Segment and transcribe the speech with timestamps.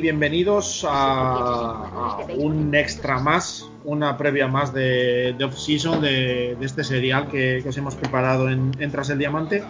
[0.00, 7.76] Bienvenidos a, un extra más, una previa más de, off-season de, este serial que, os
[7.76, 9.62] hemos preparado en, Tras el Diamante.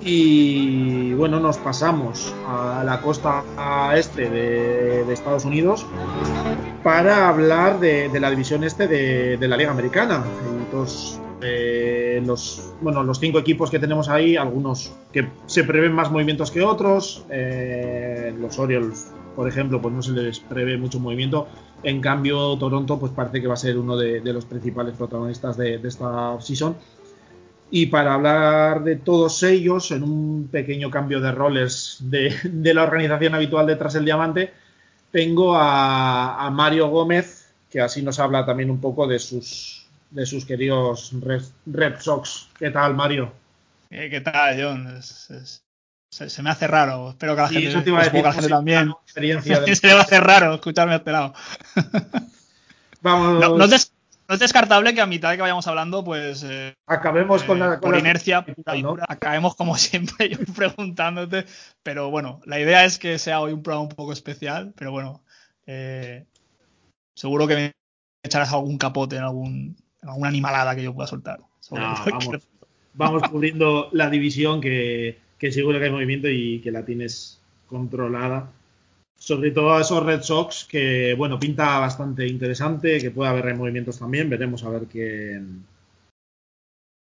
[0.00, 3.42] Y bueno, nos pasamos a la costa
[3.96, 5.84] este de, Estados Unidos
[6.82, 10.24] para hablar de, la división este de, la Liga Americana.
[10.64, 16.10] Entonces, eh, los, bueno, los cinco equipos que tenemos ahí, algunos que se prevén más
[16.10, 17.24] movimientos que otros.
[17.30, 19.08] Eh, los Orioles,
[19.38, 21.46] por ejemplo, pues no se les prevé mucho movimiento.
[21.84, 25.76] En cambio, Toronto, pues parece que va a ser uno de, los principales protagonistas de,
[25.84, 26.76] esta season.
[27.70, 32.34] Y para hablar de todos ellos, en un pequeño cambio de roles de,
[32.74, 34.52] la organización habitual detrás del diamante,
[35.12, 39.78] tengo a Mario Gómez, que así nos habla también un poco de sus
[40.10, 41.12] de sus queridos
[41.66, 42.48] Red, Sox.
[42.58, 43.32] ¿Qué tal, Mario?
[43.90, 45.00] Eh, ¿Qué tal, John?
[46.10, 47.10] Se, me hace raro.
[47.10, 48.94] Espero que la gente, eso te iba a decir, la gente también.
[49.06, 49.20] Se
[49.86, 51.34] me hace raro escucharme a este lado.
[53.02, 53.58] Vamos.
[53.58, 53.92] No, es,
[54.40, 56.44] descartable que a mitad de que vayamos hablando, pues.
[56.44, 57.74] Eh, acabemos con la.
[57.74, 58.44] Eh, por inercia,
[59.08, 61.46] acabemos como siempre yo preguntándote.
[61.82, 64.72] Pero bueno, la idea es que sea hoy un programa un poco especial.
[64.76, 65.22] Pero bueno,
[67.14, 67.72] seguro que me
[68.22, 71.40] echarás algún capote en algún alguna animalada que yo pueda soltar.
[72.94, 75.18] vamos, cubriendo la división que,
[75.52, 78.50] seguro que hay movimiento y que la tienes controlada.
[79.16, 83.98] Sobre todo a esos Red Sox que, bueno, pinta bastante interesante, que puede haber movimientos
[83.98, 84.30] también.
[84.30, 85.42] Veremos a ver qué,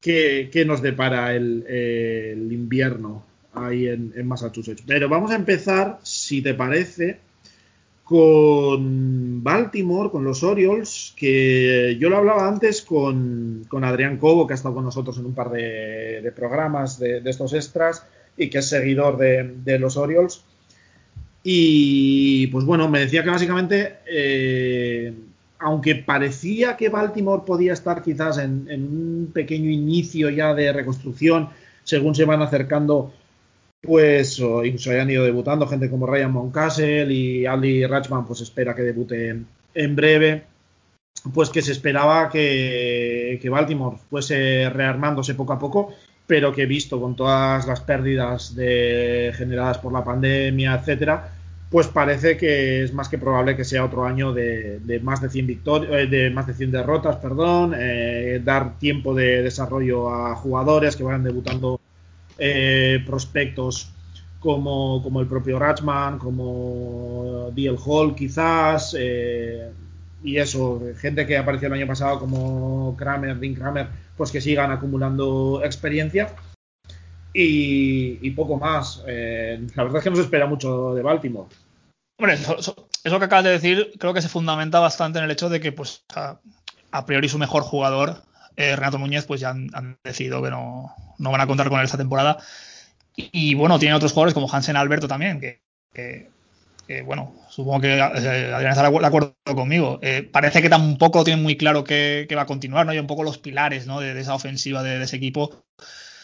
[0.01, 4.83] qué, nos depara el, invierno ahí en, en Massachusetts.
[4.87, 7.21] Pero vamos a empezar, si te parece,
[8.07, 14.55] con Baltimore, con los Orioles, que yo lo hablaba antes con, Adrián Cobo, que ha
[14.55, 19.17] estado con nosotros en un par de, programas de, estos extras y que es seguidor
[19.17, 20.43] de, los Orioles.
[21.43, 25.15] Y pues bueno, me decía que básicamente, eh,
[25.59, 31.51] aunque parecía que Baltimore podía estar quizás en, un pequeño inicio ya de reconstrucción,
[31.85, 33.13] según se van acercando
[33.83, 38.83] pues incluso hayan ido debutando gente como Ryan Moncastle y Ali Rachman, pues espera que
[38.83, 39.43] debute
[39.75, 40.43] en breve.
[41.33, 45.95] Pues que se esperaba que, Baltimore fuese rearmándose poco a poco,
[46.27, 51.31] pero que visto con todas las pérdidas generadas por la pandemia, etcétera,
[51.71, 55.47] pues parece que es más que probable que sea otro año de, más de 100
[55.47, 60.97] victorias, eh, de más de 100 derrotas, perdón, eh, dar tiempo de desarrollo a jugadores
[60.97, 61.81] que vayan debutando
[62.39, 63.91] eh, prospectos
[64.39, 69.71] como, como, el propio Ratchman, como DL Hall quizás, eh,
[70.23, 74.71] y eso, gente que apareció el año pasado como Kramer, Dean Kramer, pues que sigan
[74.71, 76.35] acumulando experiencia.
[77.39, 79.05] Y, poco más.
[79.07, 81.49] Eh, la verdad es que no se espera mucho de Baltimore.
[82.19, 85.61] Hombre, eso, que acabas de decir creo que se fundamenta bastante en el hecho de
[85.61, 86.05] que, pues,
[86.91, 88.23] a priori su mejor jugador
[88.57, 91.99] eh, Renato Núñez, pues ya han, decidido que no, van a contar con él esta
[91.99, 92.39] temporada.
[93.15, 96.31] Y, bueno, tiene otros jugadores como Hansen Alberto también, que,
[97.05, 99.99] bueno, supongo que eh, Adrián estará de acuerdo conmigo.
[100.03, 102.95] Eh, parece que tampoco tiene muy claro que, va a continuar, ¿no?
[102.95, 104.01] Y un poco los pilares, ¿no?
[104.01, 105.65] De, esa ofensiva de, ese equipo.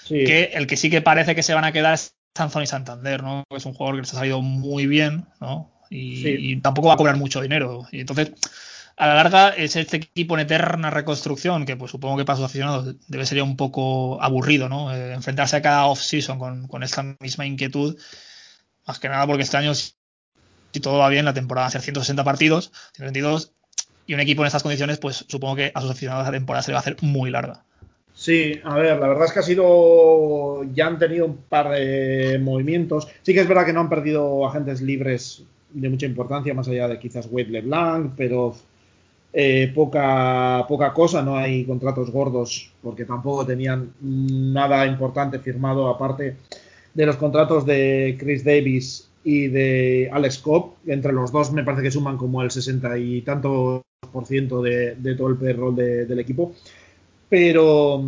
[0.09, 3.45] Que el que sí que parece que se van a quedar es Anthony Santander, ¿no?
[3.49, 5.73] Que es un jugador que les ha salido muy bien, ¿no?
[5.91, 7.87] Y, y, tampoco va a cobrar mucho dinero.
[7.93, 8.33] Y entonces,
[8.97, 12.47] a la larga es este equipo en eterna reconstrucción, que pues supongo que para sus
[12.47, 14.95] aficionados debe ser un poco aburrido, ¿no?
[14.95, 17.99] Eh, enfrentarse a cada off-season con, esta misma inquietud,
[18.87, 19.73] más que nada porque este año,
[20.73, 23.53] si todo va bien, la temporada va a ser 160 partidos, 122,
[24.07, 26.71] y un equipo en estas condiciones, pues supongo que a sus aficionados la temporada se
[26.71, 27.65] le va a hacer muy larga.
[28.15, 30.65] Sí, a ver, la verdad es que ha sido.
[30.75, 33.09] Ya han tenido un par de movimientos.
[33.23, 36.89] Sí que es verdad que no han perdido agentes libres de mucha importancia, más allá
[36.89, 38.55] de quizás Wade LeBlanc, pero
[39.33, 46.37] eh, poca, poca cosa, no hay contratos gordos porque tampoco tenían nada importante firmado aparte
[46.93, 50.75] de los contratos de Chris Davis y de Alex Cobb.
[50.87, 53.83] Entre los dos me parece que suman como el 60 y tanto
[54.13, 56.55] por ciento de, todo el payroll del equipo.
[57.29, 58.05] Pero,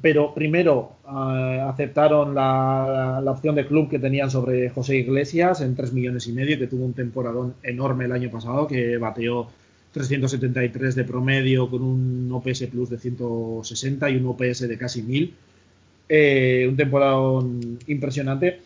[0.00, 5.92] pero primero eh, aceptaron la, opción de club que tenían sobre José Iglesias en 3
[5.92, 9.48] millones y medio, que tuvo un temporadón enorme el año pasado, que bateó
[9.92, 15.34] 373 de promedio con un OPS Plus de 160 y un OPS de casi 1000.
[16.08, 17.18] Eh, un temporada
[17.86, 18.60] impresionante.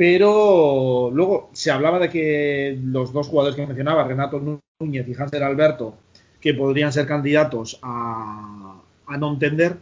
[0.00, 4.40] Pero luego se hablaba de que los dos jugadores que mencionaba, Renato
[4.80, 5.94] Núñez y Hanser Alberto,
[6.40, 9.76] que podrían ser candidatos a, a no entender,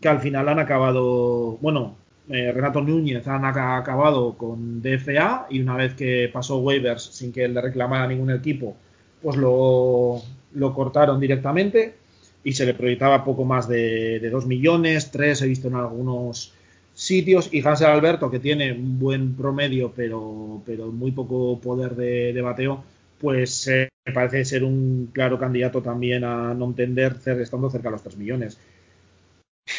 [0.00, 1.94] que al final han acabado, bueno,
[2.30, 7.46] eh, Renato Núñez han acabado con DFA y una vez que pasó waivers sin que
[7.46, 8.74] le reclamara ningún equipo,
[9.22, 10.20] pues lo,
[10.54, 11.94] lo cortaron directamente
[12.42, 16.54] y se le proyectaba poco más de, de 2 millones, 3 he visto en algunos
[17.02, 22.40] sitios y Hansel Alberto que tiene un buen promedio pero, pero muy poco poder de,
[22.40, 22.84] bateo
[23.18, 27.92] pues eh, me parece ser un claro candidato también a no entender estando cerca de
[27.92, 28.58] los 3 millones.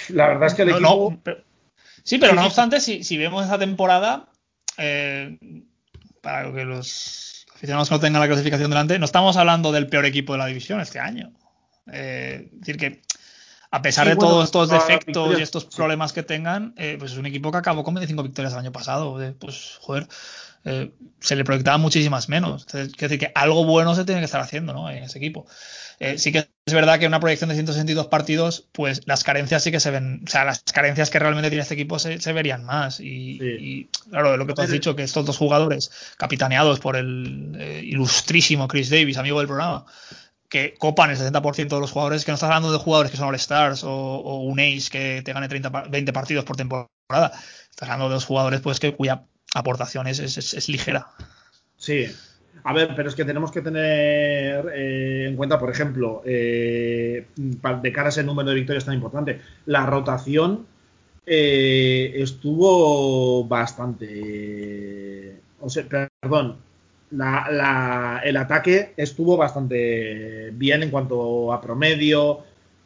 [0.10, 1.18] La verdad es que el equipo
[2.04, 4.30] sí pero no obstante si, si vemos esa temporada
[4.78, 5.38] eh,
[6.22, 10.34] para que los aficionados no tengan la clasificación delante no estamos hablando del peor equipo
[10.34, 11.32] de la división este año.
[11.92, 13.02] Eh, es decir que
[13.74, 17.26] a pesar de todos estos defectos y estos problemas que tengan, eh, pues es un
[17.26, 19.20] equipo que acabó con 25 victorias el año pasado.
[19.20, 20.08] Eh, pues, joder,
[20.64, 22.66] eh, se le proyectaban muchísimas menos.
[22.66, 24.92] Quiere decir que algo bueno se tiene que estar haciendo ¿no?
[24.92, 25.48] en ese equipo.
[26.18, 29.72] sí que es verdad que en una proyección de 162 partidos, pues las carencias sí
[29.72, 33.00] que se ven, o sea, las carencias que realmente tiene este equipo se, verían más.
[33.00, 37.82] Y, y, claro, lo que tú has dicho, que estos dos jugadores, capitaneados por el
[37.86, 39.88] ilustrísimo Chris Davis, amigo del programa,
[40.54, 43.30] que copan el 60% de los jugadores, que no estás hablando de jugadores que son
[43.30, 47.32] All-Stars o, un Ace que te gane 30, 20 partidos por temporada.
[47.72, 49.24] Estás hablando de los jugadores pues que cuya
[49.56, 51.08] aportación es, es, ligera.
[51.76, 52.06] Sí.
[52.66, 57.92] A ver, pero es que tenemos que tener eh, en cuenta, por ejemplo, eh, de
[57.92, 60.68] cara a ese número de victorias tan importante, la rotación
[61.26, 65.40] eh, estuvo bastante.
[65.60, 65.84] o sea,
[66.22, 66.58] perdón,
[67.14, 72.40] el ataque estuvo bastante bien en cuanto a promedio.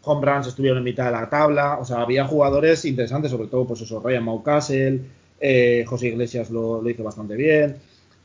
[0.04, 1.78] Home runs estuvieron en mitad de la tabla.
[1.80, 5.02] O sea, había jugadores interesantes, sobre todo, pues eso, Ryan Maucastle,
[5.40, 7.78] eh, José Iglesias lo, hizo bastante bien.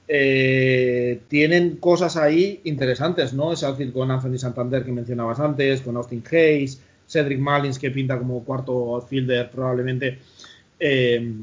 [0.08, 3.52] Eh, tienen cosas ahí interesantes, ¿no?
[3.52, 8.18] Es decir, con Anthony Santander que mencionabas antes, con Austin Hayes, Cedric Malins que pinta
[8.18, 10.18] como cuarto outfielder probablemente.
[10.78, 11.34] Eh,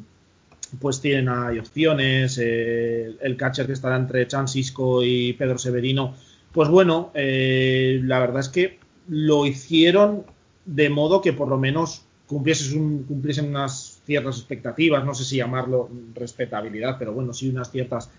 [0.79, 6.15] pues tienen hay opciones, eh, el catcher que estará entre Chansisco y Pedro Severino,
[6.51, 10.25] pues bueno, eh, la verdad es que lo hicieron
[10.65, 15.89] de modo que por lo menos cumpliesen, cumpliesen unas ciertas expectativas, no sé si llamarlo
[16.13, 18.09] respetabilidad, pero bueno, sí unas ciertas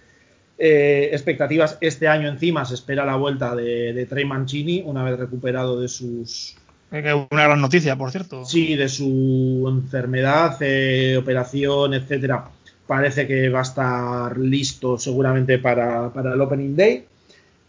[0.58, 1.79] eh, expectativas.
[1.81, 5.88] Este año encima se espera la vuelta de, de Trey Mancini, una vez recuperado de
[5.88, 6.56] sus
[6.92, 8.44] una gran noticia, por cierto.
[8.44, 12.50] Sí, de su enfermedad, eh, operación, etcétera.
[12.87, 17.04] Parece que va a estar listo seguramente para, el Opening Day.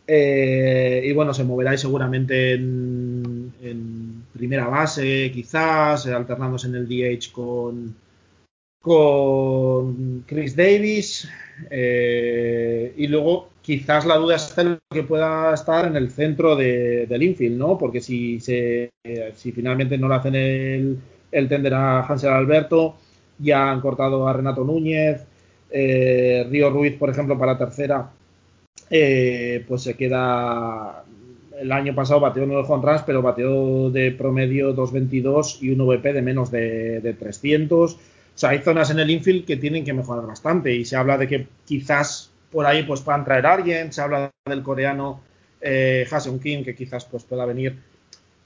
[0.08, 7.96] Eh, y bueno, se moverá seguramente en, primera base, quizás, alternándose en el DH con,
[8.82, 11.30] con Chris Davis.
[11.70, 17.24] Eh, y luego quizás la duda está en que pueda estar en el centro del
[17.24, 17.78] infield, ¿no?
[17.78, 18.92] Porque si, se,
[19.36, 20.98] si finalmente no le hacen el,
[21.32, 22.96] el tender a Hansel Alberto,
[23.40, 25.26] ya han cortado a Renato Núñez,
[25.72, 28.12] eh, Río Ruiz, por ejemplo, para tercera,
[28.90, 31.04] eh, pues se queda.
[31.60, 36.22] El año pasado bateó 9 runs, pero bateó de promedio 2.22 y un VP de
[36.22, 37.94] menos de, de 300.
[37.94, 37.98] O
[38.34, 41.28] sea, hay zonas en el infield que tienen que mejorar bastante y se habla de
[41.28, 43.92] que quizás por ahí pues puedan traer a alguien.
[43.94, 45.22] Se habla del coreano
[45.62, 47.78] eh, Haseon Kim, que quizás pues pueda venir.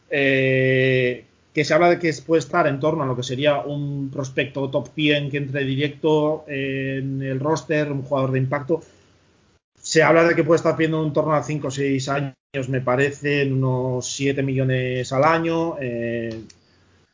[0.10, 4.10] Eh, que se habla de que puede estar en torno a lo que sería un
[4.12, 8.82] prospecto top 100 que entre directo en el roster, un jugador de impacto.
[9.82, 12.82] Se habla de que puede estar pidiendo en torno a 5 o 6 años, me
[12.82, 15.78] parece, en unos 7 millones al año.
[15.80, 16.42] Eh,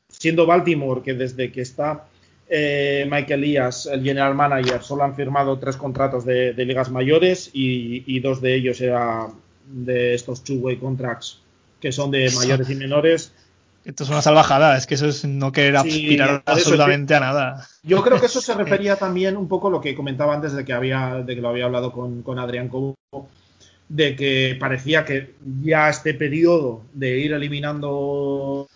[0.07, 2.05] siendo Baltimore, que desde que está
[2.53, 8.19] eh, Michael Elias, el general manager, solo han firmado tres contratos de, ligas mayores y,
[8.19, 9.29] dos de ellos eran
[9.65, 11.39] de estos two-way contracts
[11.79, 13.31] que son de mayores y menores.
[13.85, 17.67] Esto es una salvajada, es que eso es no querer aspirar absolutamente a nada.
[17.83, 20.65] Yo creo que eso se refería también un poco a lo que comentaba antes de
[20.65, 22.97] que había, de que lo había hablado con, con Adrián Cobo,
[23.87, 28.67] de que parecía que ya este periodo de ir eliminando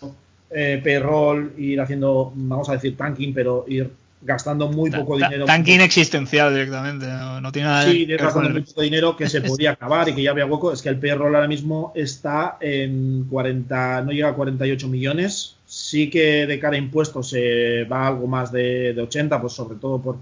[0.57, 5.43] eh, payroll, ir haciendo, vamos a decir, tanking, pero ir gastando muy poco dinero.
[5.43, 10.07] Tanking existencial directamente, no, tiene nada Sí, gastando muy poco dinero que se podía acabar
[10.07, 10.71] y que ya había hueco.
[10.71, 15.57] Es que el payroll ahora mismo está en 40, no llega a 48 millones.
[15.65, 19.77] Sí que de cara a impuestos se va algo más de, de 80, pues sobre
[19.77, 20.17] todo por,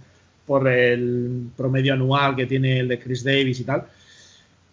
[0.48, 3.86] por el promedio anual que tiene el de Chris Davis y tal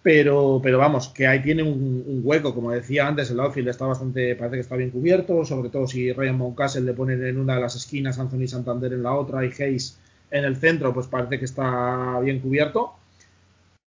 [0.02, 4.34] pero, pero vamos, que ahí tiene un, hueco, como decía antes, el outfield está bastante,
[4.34, 7.60] parece que está bien cubierto, sobre todo si Ryan Mountcastle le ponen en una de
[7.60, 9.98] las esquinas, Anthony Santander en la otra y Hayes
[10.30, 12.94] en el centro, pues parece que está bien cubierto.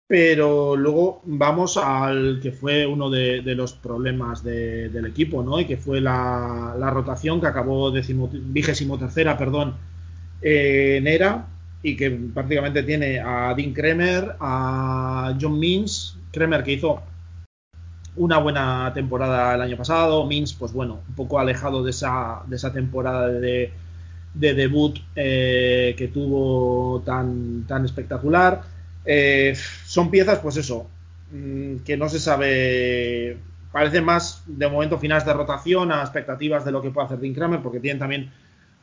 [0.08, 5.58] Pero luego vamos al que fue uno de, los problemas del equipo, ¿no?
[5.58, 9.74] Y que fue la, rotación que acabó vigésimo tercera, perdón,
[10.42, 11.48] eh, en ERA
[11.86, 17.00] y que prácticamente tiene a Dean Kremer, a John Means, Kremer que hizo
[18.16, 22.56] una buena temporada el año pasado, Means pues bueno, un poco alejado de esa, de
[22.56, 23.72] esa temporada de,
[24.34, 28.62] de debut eh, que tuvo tan, tan espectacular.
[29.04, 30.88] Eh, son piezas, pues eso,
[31.30, 33.38] mm, que no se sabe,
[33.70, 37.34] parece más de momento finales de rotación a expectativas de lo que puede hacer Dean
[37.34, 38.32] Kramer, porque tienen también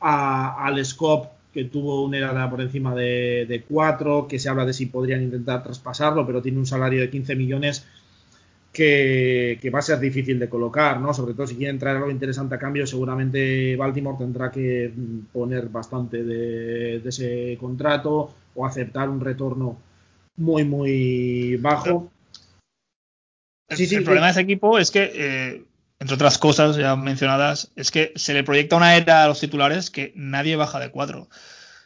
[0.00, 4.74] al Scope que tuvo una edad por encima de, de 4, que se habla de
[4.74, 7.86] si podrían intentar traspasarlo, pero tiene un salario de 15 millones
[8.74, 11.14] que, va a ser difícil de colocar, ¿no?
[11.14, 14.92] Sobre todo si quieren traer algo interesante a cambio, seguramente Baltimore tendrá que
[15.32, 19.78] poner bastante de, ese contrato o aceptar un retorno
[20.36, 22.10] muy, muy bajo.
[23.68, 25.64] El, problema de ese equipo es que, eh,
[26.04, 29.88] entre otras cosas ya mencionadas, es que se le proyecta una era a los titulares
[29.88, 31.28] que nadie baja de 4.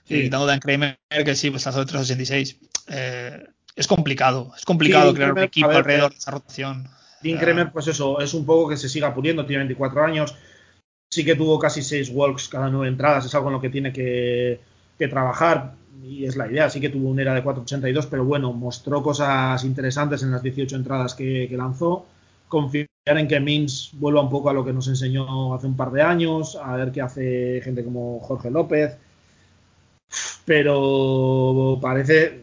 [0.06, 0.22] Sí.
[0.22, 2.58] Quitando Dan Kramer, que sí, pues está de 386.
[2.88, 3.46] Eh,
[3.76, 6.88] es complicado, es complicado crear un equipo alrededor de esa rotación.
[7.22, 10.34] Dean Kremer, pues eso, es un poco que se siga puliendo, tiene 24 años,
[11.08, 13.92] sí que tuvo casi 6 walks cada 9 entradas, es algo en lo que tiene
[13.92, 14.60] que,
[15.08, 19.00] trabajar y es la idea, sí que tuvo una era de 4.82, pero bueno, mostró
[19.00, 22.04] cosas interesantes en las 18 entradas que, lanzó.
[22.48, 25.90] Confiar en que Mins vuelva un poco a lo que nos enseñó hace un par
[25.92, 28.96] de años, a ver qué hace gente como Jorge López.
[30.44, 32.42] Pero parece,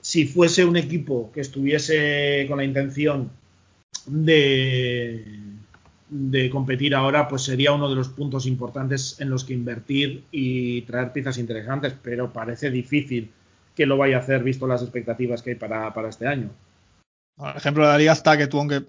[0.00, 3.30] si fuese un equipo que estuviese con la intención
[4.06, 5.24] de,
[6.10, 10.82] de competir ahora, pues sería uno de los puntos importantes en los que invertir y
[10.82, 13.30] traer piezas interesantes, pero parece difícil
[13.74, 16.50] que lo vaya a hacer visto las expectativas que hay para, este año.
[17.36, 18.82] Por ejemplo, liga está que tú, aunque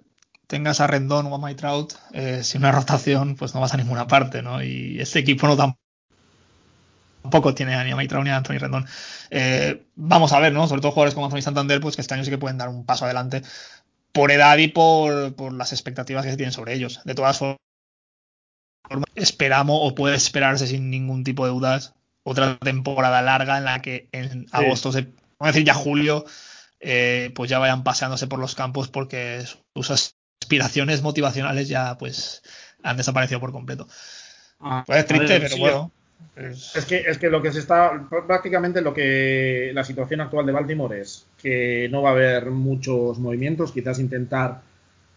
[0.50, 4.08] tengas a Rendón o a Maitraut, eh, sin una rotación, pues no vas a ninguna
[4.08, 4.64] parte, ¿no?
[4.64, 5.80] Y este equipo no tampoco
[7.22, 8.88] tampoco tiene ni a Maitrao ni a Anthony Rendón.
[9.30, 10.68] Eh, vamos a ver, ¿no?
[10.68, 12.86] Sobre todo jugadores como Anthony Santander, pues que este año sí que pueden dar un
[12.86, 13.44] paso adelante
[14.12, 17.02] por edad y por, las expectativas que se tienen sobre ellos.
[17.04, 17.58] De todas formas,
[19.14, 24.10] esperamos o puede esperarse sin ningún tipo de dudas otra temporada larga en la que
[24.12, 26.26] en agosto, se, vamos a decir ya julio,
[26.80, 29.44] eh, pues ya vayan paseándose por los campos porque
[29.76, 30.16] sus
[30.50, 32.42] aspiraciones motivacionales ya pues
[32.82, 33.88] han desaparecido por completo.
[34.60, 35.92] Ah, pues es triste, pero bueno.
[36.36, 40.52] Es que, es que lo que se está, prácticamente lo que la situación actual de
[40.52, 44.62] Baltimore es que no va a haber muchos movimientos, quizás intentar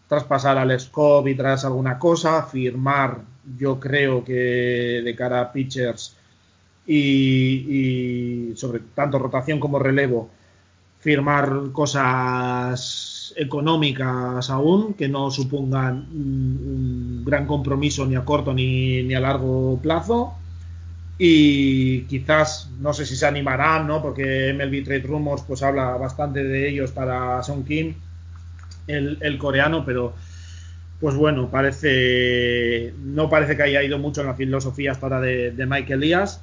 [0.07, 3.21] traspasar al scope y traer alguna cosa, firmar,
[3.57, 6.15] yo creo que de cara a pitchers
[6.85, 10.29] y, sobre tanto rotación como relevo,
[10.99, 19.13] firmar cosas económicas aún que no supongan un, gran compromiso ni a corto ni, ni
[19.13, 20.35] a largo plazo
[21.17, 24.01] y quizás no sé si se animarán, ¿no?
[24.01, 27.95] Porque MLB Trade Rumors pues habla bastante de ellos para Song Kim,
[28.87, 30.13] el, coreano, pero
[30.99, 35.51] pues bueno, parece no parece que haya ido mucho en la filosofía hasta ahora de,
[35.51, 36.41] de Mike Elias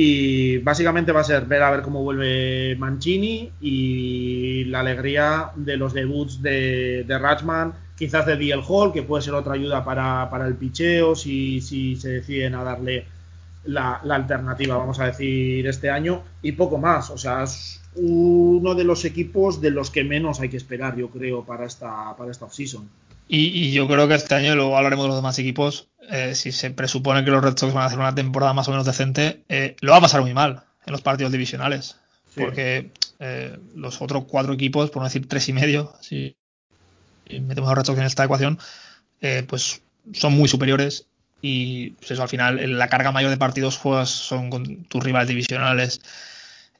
[0.00, 5.76] y básicamente va a ser ver a ver cómo vuelve Mancini y la alegría de
[5.76, 10.30] los debuts de, de Ratchman, quizás de DL Hall, que puede ser otra ayuda para,
[10.30, 13.06] para el picheo si, si se deciden a darle
[13.64, 17.10] la, alternativa, vamos a decir, este año y poco más.
[17.10, 21.10] O sea, es uno de los equipos de los que menos hay que esperar, yo
[21.10, 22.88] creo, para esta, para esta offseason.
[23.28, 26.70] Y, yo creo que este año, luego hablaremos de los demás equipos, eh, si se
[26.70, 29.76] presupone que los Red Sox van a hacer una temporada más o menos decente, eh,
[29.80, 31.96] lo va a pasar muy mal en los partidos divisionales.
[32.34, 36.36] Porque eh, los otros cuatro equipos, por no decir tres y medio, si
[37.28, 38.58] metemos a los Red Sox en esta ecuación,
[39.46, 39.82] pues
[40.14, 41.06] son muy superiores.
[41.42, 45.28] Y pues eso al final la carga mayor de partidos juegas son con tus rivales
[45.28, 46.00] divisionales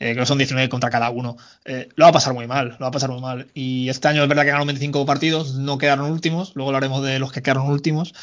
[0.00, 2.80] eh, que son 19 contra cada uno eh, lo va a pasar muy mal lo
[2.80, 5.78] va a pasar muy mal y este año es verdad que ganaron 25 partidos no
[5.78, 8.14] quedaron últimos luego hablaremos de los que quedaron últimos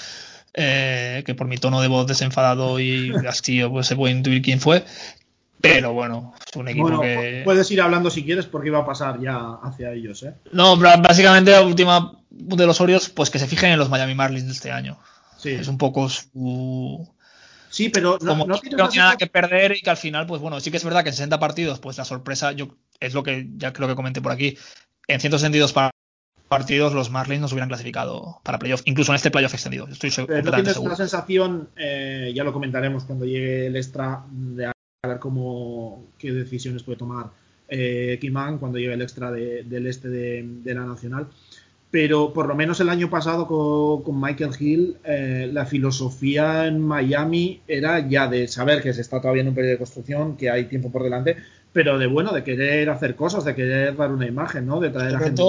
[0.54, 4.60] eh, que por mi tono de voz desenfadado y hastío pues se puede intuir quién
[4.60, 4.84] fue
[5.62, 7.42] pero bueno, es un equipo que.
[7.44, 10.36] Puedes ir hablando si quieres porque iba a pasar ya hacia ellos, ¿eh?
[10.52, 14.46] No, básicamente la última de los Orioles, pues que se fijen en los Miami Marlins
[14.46, 14.98] de este año.
[15.44, 17.08] Es un poco su.
[17.76, 20.78] Sí, pero no, tiene nada que perder y que al final, pues bueno, sí que
[20.78, 23.90] es verdad que en 60 partidos, pues la sorpresa, yo es lo que ya creo
[23.90, 24.58] que comenté por aquí.
[25.10, 25.74] En 162
[26.48, 29.90] partidos, los Marlins nos hubieran clasificado para playoff, incluso en este playoff extendido.
[29.90, 30.42] Estoy seguro.
[30.42, 34.72] ¿No tienes una sensación, eh, ya lo comentaremos cuando llegue el extra, de a
[35.06, 37.32] ver cómo, qué decisiones puede tomar
[37.68, 41.28] eh, Kimán cuando llegue el extra del este de, de la Nacional?
[41.96, 47.62] Pero por lo menos el año pasado con, Michael Hill, eh, la filosofía en Miami
[47.70, 50.66] era ya de saber que se está todavía en un periodo de construcción, que hay
[50.66, 51.38] tiempo por delante,
[51.72, 54.82] pero de bueno, de querer hacer cosas, de querer dar una imagen, ¿no?
[54.82, 55.42] De traer a gente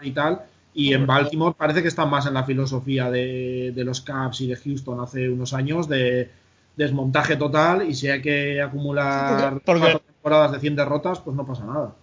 [0.00, 0.40] y tal.
[0.72, 4.56] Y en Baltimore parece que está más en la filosofía de, los Cavs y de
[4.56, 6.30] Houston hace unos años de
[6.76, 11.66] desmontaje total y si hay que acumular cuatro temporadas de 100 derrotas, pues no pasa
[11.66, 11.94] nada.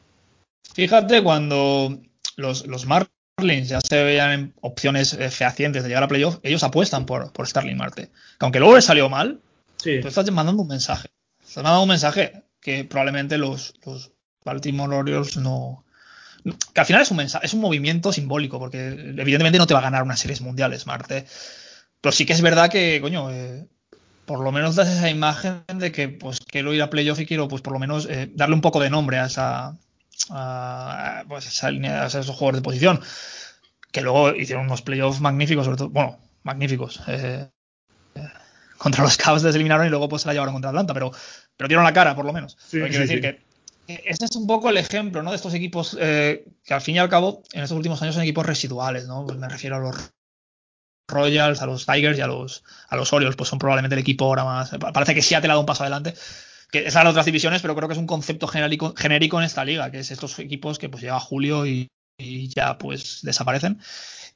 [0.75, 1.97] Fíjate cuando
[2.37, 2.85] los, los
[3.37, 7.47] Marlins ya se veían opciones eh, fehacientes de llegar a playoff, ellos apuestan por, por
[7.47, 8.07] Starling Marte.
[8.07, 9.39] Que aunque luego le salió mal,
[9.77, 11.09] tú estás mandando un mensaje.
[11.39, 14.11] Estás mandando un mensaje que probablemente los, los
[14.45, 15.83] Baltimore Orioles no,
[16.73, 19.79] que al final es un mensaje, es un movimiento simbólico, porque evidentemente no te va
[19.79, 21.25] a ganar unas series mundiales, Marte.
[22.01, 23.65] Pero sí que es verdad que, coño, eh,
[24.25, 27.47] por lo menos das esa imagen de que pues quiero ir a playoff y quiero
[27.47, 29.77] pues por lo menos eh, darle un poco de nombre a esa,
[31.27, 33.01] pues esa línea, esos jugadores de posición,
[33.91, 37.01] que luego hicieron unos playoffs magníficos, sobre todo, bueno, magníficos.
[37.07, 37.49] Eh,
[38.77, 41.11] contra los Cavs les eliminaron y luego pues se la llevaron contra Atlanta, pero,
[41.55, 42.57] pero dieron la cara, por lo menos.
[42.69, 43.53] quiero decir que
[43.87, 45.31] ese es un poco el ejemplo, ¿no?
[45.31, 48.23] De estos equipos eh, que al fin y al cabo en estos últimos años son
[48.23, 49.25] equipos residuales, ¿no?
[49.25, 49.95] Pues me refiero a los
[51.09, 54.25] Royals, a los Tigers y a los, a los Orioles, pues son probablemente el equipo
[54.25, 54.71] ahora más.
[54.93, 56.13] Parece que sí ha dado un paso adelante
[56.73, 59.91] que esas otras divisiones, pero creo que es un concepto genérico, genérico en esta liga,
[59.91, 61.87] que es estos equipos que pues llega julio y,
[62.17, 63.79] ya pues desaparecen.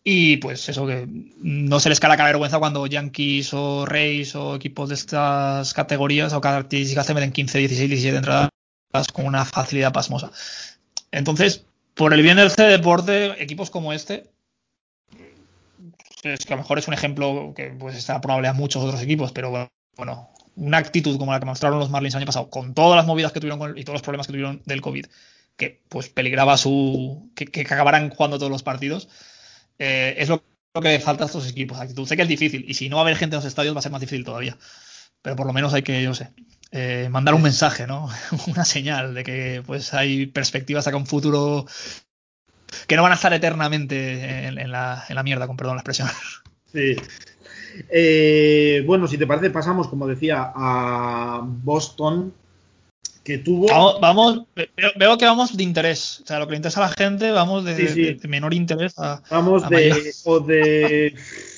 [0.03, 1.07] Y pues eso que
[1.41, 6.31] no se les cae la vergüenza cuando Yankees o Rays o equipos de estas categorías
[6.33, 8.49] o características te meten 15, 16, 17 entradas
[9.11, 10.31] con una facilidad pasmosa.
[11.11, 14.29] Entonces, por el bien del C deporte, equipos como este,
[16.21, 19.01] es que a lo mejor es un ejemplo que pues está probable a muchos otros
[19.01, 22.73] equipos, pero bueno, una actitud como la que mostraron los Marlins el año pasado, con
[22.73, 25.05] todas las movidas que tuvieron y todos los problemas que tuvieron del COVID,
[25.55, 27.31] que pues peligraba su.
[27.35, 29.07] que, acabaran jugando todos los partidos,
[29.79, 30.43] eh, es lo,
[30.81, 31.79] que falta a estos equipos.
[31.79, 32.07] Actitud.
[32.07, 33.79] Sé que es difícil, y si no va a haber gente en los estadios va
[33.79, 34.57] a ser más difícil todavía.
[35.21, 36.29] Pero por lo menos hay que, yo sé,
[36.71, 38.09] eh, mandar un mensaje, ¿no?
[38.47, 41.65] Una señal de que pues hay perspectivas a un futuro
[42.87, 46.09] que no van a estar eternamente en, la, en la mierda, con perdón la expresión.
[46.73, 46.95] Sí,
[47.89, 52.33] eh, bueno, si te parece, pasamos, como decía, a Boston,
[53.23, 53.67] que tuvo.
[53.99, 54.43] Vamos,
[54.97, 56.21] veo, que vamos de interés.
[56.23, 59.21] O sea, lo que le interesa a la gente, vamos de, menor interés a.
[59.29, 60.13] Vamos de.
[60.25, 61.13] O de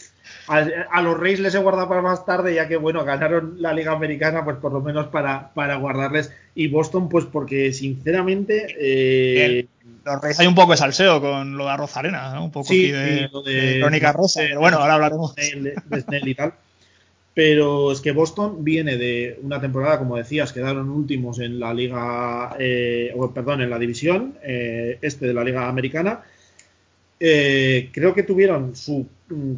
[0.50, 3.92] a, los Reyes les he guardado para más tarde, ya que, bueno, ganaron la Liga
[3.92, 6.32] Americana, pues por lo menos para, para guardarles.
[6.56, 8.76] Y Boston, pues porque, sinceramente.
[8.80, 9.68] Eh,
[10.04, 12.46] los Reyes hay un poco de salseo con lo de Arroz Arena, ¿no?
[12.46, 15.36] Un poco de, Crónica Rosa, pero bueno, ahora hablaremos.
[15.36, 16.54] De, Snell y tal.
[17.34, 22.56] Pero es que Boston viene de una temporada, como decías, quedaron últimos en la liga,
[22.60, 26.24] eh, perdón, en la división eh, este de la liga americana.
[27.20, 29.08] Eh, creo que tuvieron su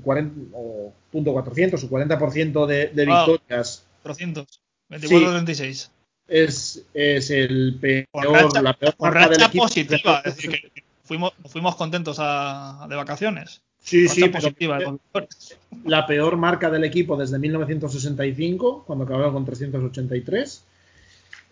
[0.04, 3.86] 40, mm, o punto 400, su 40% de, de victorias.
[4.04, 5.90] 400, 24-36
[6.32, 9.64] es, es el peor, la peor marca del equipo.
[9.64, 13.62] positiva, es decir, que fuimos, fuimos contentos a, de vacaciones.
[13.80, 14.80] Sí, sí, positiva
[15.86, 20.66] la peor marca del equipo desde 1965, cuando acabaron con 383.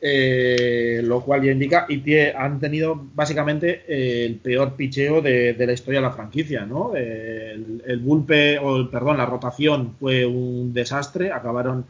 [0.02, 2.02] Eh, lo cual ya indica y
[2.34, 6.96] han tenido básicamente eh, el peor picheo de, la historia de la franquicia, ¿no?
[6.96, 11.86] El, el bulpe, o perdón, la rotación fue un desastre, acabaron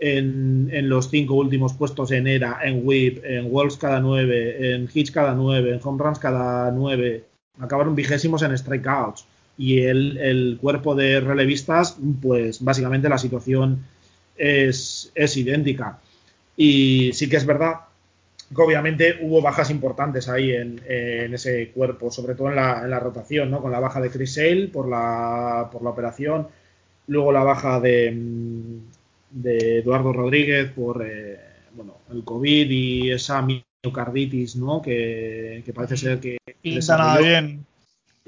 [0.00, 5.10] en, los cinco últimos puestos en ERA, en WHIP, en Walls cada nueve, en hits
[5.10, 7.24] cada nueve, en home runs cada nueve.
[7.58, 9.26] Acabaron vigésimos en strikeouts.
[9.58, 13.84] Y el, cuerpo de relevistas, pues básicamente la situación
[14.36, 16.00] es, idéntica.
[16.56, 17.80] Y sí que es verdad
[18.54, 22.98] que obviamente hubo bajas importantes ahí en, ese cuerpo, sobre todo en la, en la,
[22.98, 23.62] rotación, ¿no?
[23.62, 26.48] Con la baja de Chris Sale por la, por la operación,
[27.06, 28.12] luego la baja de,
[29.30, 31.38] de Eduardo Rodríguez por eh,
[31.74, 34.82] bueno, el COVID y esa miocarditis, ¿no?
[34.82, 37.64] Que, parece ser que nada bien.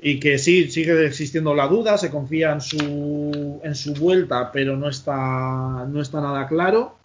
[0.05, 4.77] Y que sí, sigue existiendo la duda, se confía en su, en su vuelta, pero
[4.77, 6.97] no está, no está nada claro.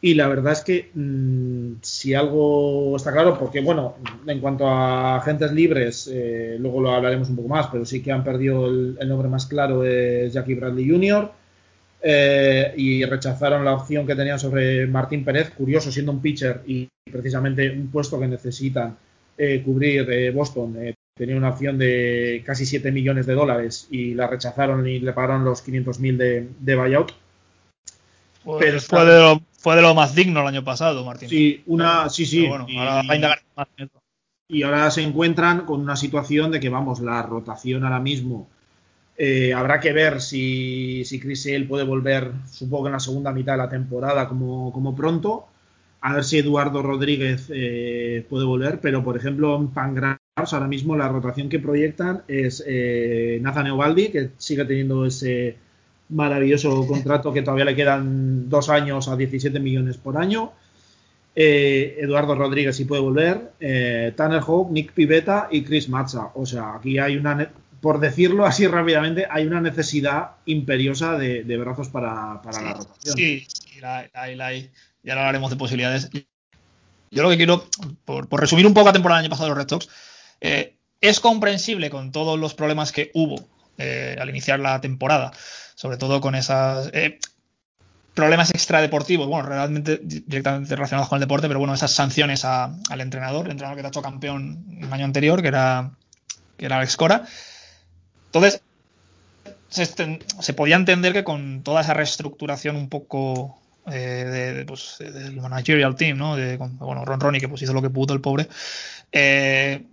[0.00, 5.16] Y la verdad es que mm, si algo está claro, porque bueno, en cuanto a
[5.16, 9.08] agentes libres, eh, luego lo hablaremos un poco más, pero sí que han perdido el,
[9.08, 11.30] nombre más claro es Jackie Bradley Jr.
[12.00, 16.88] Eh, y rechazaron la opción que tenían sobre Martín Pérez, curioso siendo un pitcher y
[17.10, 18.96] precisamente un puesto que necesitan
[19.36, 20.76] eh, cubrir eh, Boston.
[21.16, 25.44] tenía una opción de casi 7 millones de dólares y la rechazaron y le pagaron
[25.44, 27.12] los 500 mil de, buyout.
[28.48, 31.28] Pues Pero fue, de lo, fue, de lo, más digno el año pasado, Martín.
[31.28, 32.46] Sí, una, sí, sí.
[32.46, 33.68] ahora va a indagar más
[34.48, 38.48] y ahora se encuentran con una situación de que, vamos, la rotación ahora mismo.
[39.18, 43.32] Eh, habrá que ver si, si Chris Sale puede volver, supongo que en la segunda
[43.32, 45.48] mitad de la temporada como, como pronto.
[46.00, 50.18] A ver si Eduardo Rodríguez eh, puede volver, pero por ejemplo en Pangrass
[50.54, 55.67] ahora mismo la rotación que proyectan es eh, Nathan Eovaldi, que sigue teniendo ese
[56.10, 60.52] maravilloso contrato que todavía le quedan dos años a 17 millones por año.
[61.40, 66.32] Eh, Eduardo Rodríguez si puede volver, eh, Tanner Hope, Nick Pivetta y Chris Matza.
[66.34, 71.90] O sea, aquí hay una, por decirlo así rápidamente, hay una necesidad imperiosa de, brazos
[71.90, 73.16] para, la rotación.
[73.16, 74.72] Sí, sí la, hay.
[75.04, 76.10] Ya hablaremos de posibilidades.
[77.12, 77.64] Yo lo que quiero,
[78.04, 79.88] por, resumir un poco la temporada del año pasado de los Red Sox,
[80.40, 85.30] eh, es comprensible con todos los problemas que hubo al iniciar la temporada,
[85.78, 86.90] sobre todo con esas
[88.12, 93.46] problemas extradeportivos, bueno, realmente directamente relacionados con el deporte, pero bueno, esas sanciones al entrenador,
[93.46, 95.92] el entrenador que te ha hecho campeón el año anterior, que era,
[96.56, 97.26] que era Alex Cora.
[98.26, 98.60] Entonces,
[99.68, 106.18] se, podía entender que con toda esa reestructuración un poco eh, pues, del managerial team,
[106.18, 106.34] ¿no?
[106.34, 108.48] De, bueno, Ron Ronnie, que pues hizo lo que pudo el pobre,
[109.12, 109.86] eh,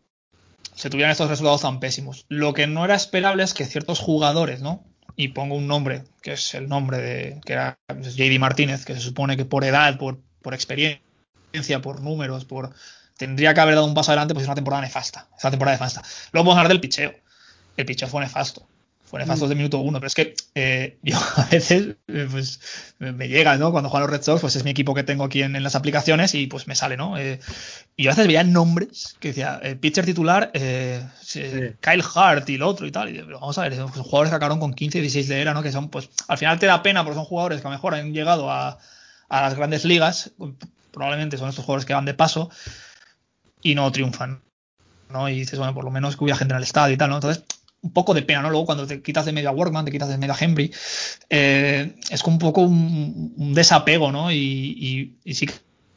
[0.74, 2.26] se tuvieran estos resultados tan pésimos.
[2.30, 4.84] Lo que no era esperable es que ciertos jugadores, ¿no?
[5.16, 8.94] Y pongo un nombre, que es el nombre de, que era pues, JD Martínez, que
[8.94, 11.02] se supone que por edad, por, por experiencia,
[11.82, 12.74] por números, por
[13.18, 15.28] tendría que haber dado un paso adelante, pues es una temporada nefasta.
[15.38, 16.02] Es una temporada nefasta.
[16.32, 17.14] Luego vamos a hablar del picheo.
[17.78, 18.68] El picheo fue nefasto.
[19.06, 19.50] Fue nefasto mm.
[19.50, 22.60] de minuto uno, pero es que eh, yo a veces eh, pues,
[23.00, 23.72] me llega, ¿no?
[23.72, 25.76] Cuando juego a los Red Sox, pues es mi equipo que tengo aquí en, las
[25.76, 27.18] aplicaciones y pues me sale, ¿no?
[27.18, 27.40] Eh,
[27.96, 32.86] y yo a veces veía nombres que decía, pitcher titular, Kyle Hart y el otro
[32.88, 33.16] y tal.
[33.16, 35.64] Y, vamos a ver, son jugadores que acabaron con 15 y 16 de era, ¿no?
[35.64, 37.96] Que son, pues, al final te da pena porque son jugadores que a lo mejor
[37.96, 38.80] han llegado a,
[39.30, 40.32] a las grandes ligas,
[40.92, 42.50] probablemente son estos jugadores que van de paso
[43.62, 44.42] y no triunfan.
[45.10, 45.30] ¿no?
[45.30, 47.16] Y dices, bueno, por lo menos que hubiera gente en el estadio y tal, ¿no?
[47.16, 47.44] Entonces,
[47.86, 48.50] un poco de pena, ¿no?
[48.50, 50.74] Luego cuando te quitas de medio Workman, te quitas de medio Henry,
[51.30, 54.32] eh, es un poco un, desapego, ¿no?
[54.32, 55.48] Y, sí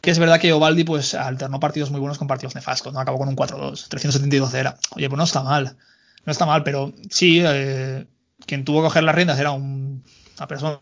[0.00, 3.00] que es verdad que Ovaldi pues alternó partidos muy buenos con partidos nefastos, ¿no?
[3.00, 4.76] Acabó con un 4-2, 372 era.
[4.94, 5.76] Oye, pues no está mal,
[6.24, 8.06] no está mal, pero sí, eh,
[8.46, 10.80] quien tuvo que coger las riendas era una persona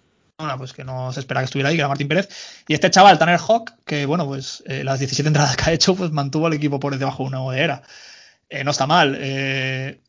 [0.59, 2.29] pues que no se espera que estuviera ahí, que era Martín Pérez.
[2.69, 5.95] Y este chaval, Tanner Hawk, que bueno, pues eh, las 17 entradas que ha hecho,
[5.95, 7.83] pues mantuvo al equipo por debajo de una era.
[8.65, 9.17] no está mal.
[9.19, 10.01] Eh,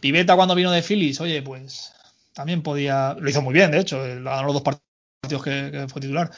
[0.00, 1.92] Piveta cuando vino de Phillies, oye, pues
[2.32, 6.30] también podía, lo hizo muy bien, de hecho, ganó los dos partidos que, fue titular.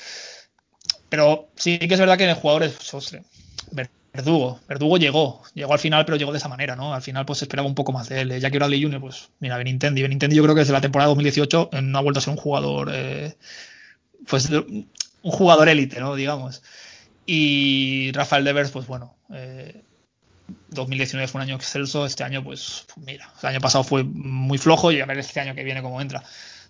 [1.08, 2.78] Pero sí que es verdad que el jugador es
[4.12, 4.60] Verdugo.
[4.68, 6.92] Verdugo llegó, llegó al final, pero llegó de esa manera, ¿no?
[6.92, 8.40] Al final, pues esperaba un poco más de él.
[8.40, 10.02] Jackie Bradley Jr., pues mira, Benintendi.
[10.02, 12.90] Benintendi yo creo que desde la temporada 2018 no ha vuelto a ser un jugador,
[12.92, 13.36] eh,
[14.28, 14.86] pues un
[15.22, 16.14] jugador élite, ¿no?
[16.14, 16.62] Digamos.
[17.24, 19.82] Y Rafael Devers, pues bueno, eh,
[20.68, 24.92] 2019 fue un año excelso, este año, pues, mira, el año pasado fue muy flojo
[24.92, 26.22] y a ver este año que viene cómo entra.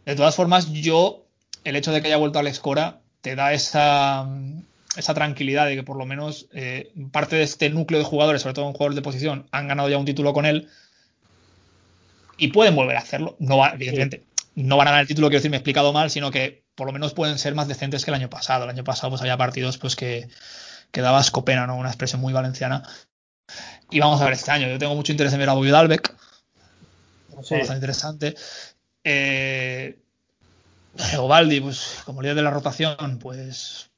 [0.04, 1.26] De todas formas, yo,
[1.64, 4.28] el hecho de que haya vuelto Alex Cora, te da esa,
[4.96, 8.54] esa tranquilidad de que por lo menos eh, parte de este núcleo de jugadores, sobre
[8.54, 10.68] todo en jugadores de posición, han ganado ya un título con él
[12.36, 13.36] y pueden volver a hacerlo.
[13.38, 16.10] No va, evidentemente, no van a ganar el título, quiero decir, me he explicado mal,
[16.10, 18.64] sino que por lo menos pueden ser más decentes que el año pasado.
[18.64, 20.28] El año pasado pues había partidos pues que,
[20.90, 21.76] que daba escopena, ¿no?
[21.76, 22.82] Una expresión muy valenciana
[23.90, 24.68] y vamos a ver este año.
[24.68, 26.14] Yo tengo mucho interés en ver a Bobby Dalbeck.
[27.30, 28.34] Un bastante interesante.
[29.04, 29.98] Eh,
[31.18, 33.90] Ovaldi, pues como líder de la rotación, pues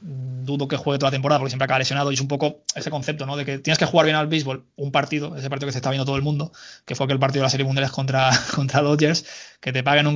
[0.00, 2.90] dudo que juegue toda la temporada porque siempre acaba lesionado y es un poco ese
[2.90, 3.36] concepto, ¿no?
[3.36, 5.90] De que tienes que jugar bien al béisbol un partido, ese partido que se está
[5.90, 6.52] viendo todo el mundo,
[6.84, 9.24] que fue aquel partido de la Serie Mundial contra, contra Dodgers,
[9.60, 10.14] que te paguen un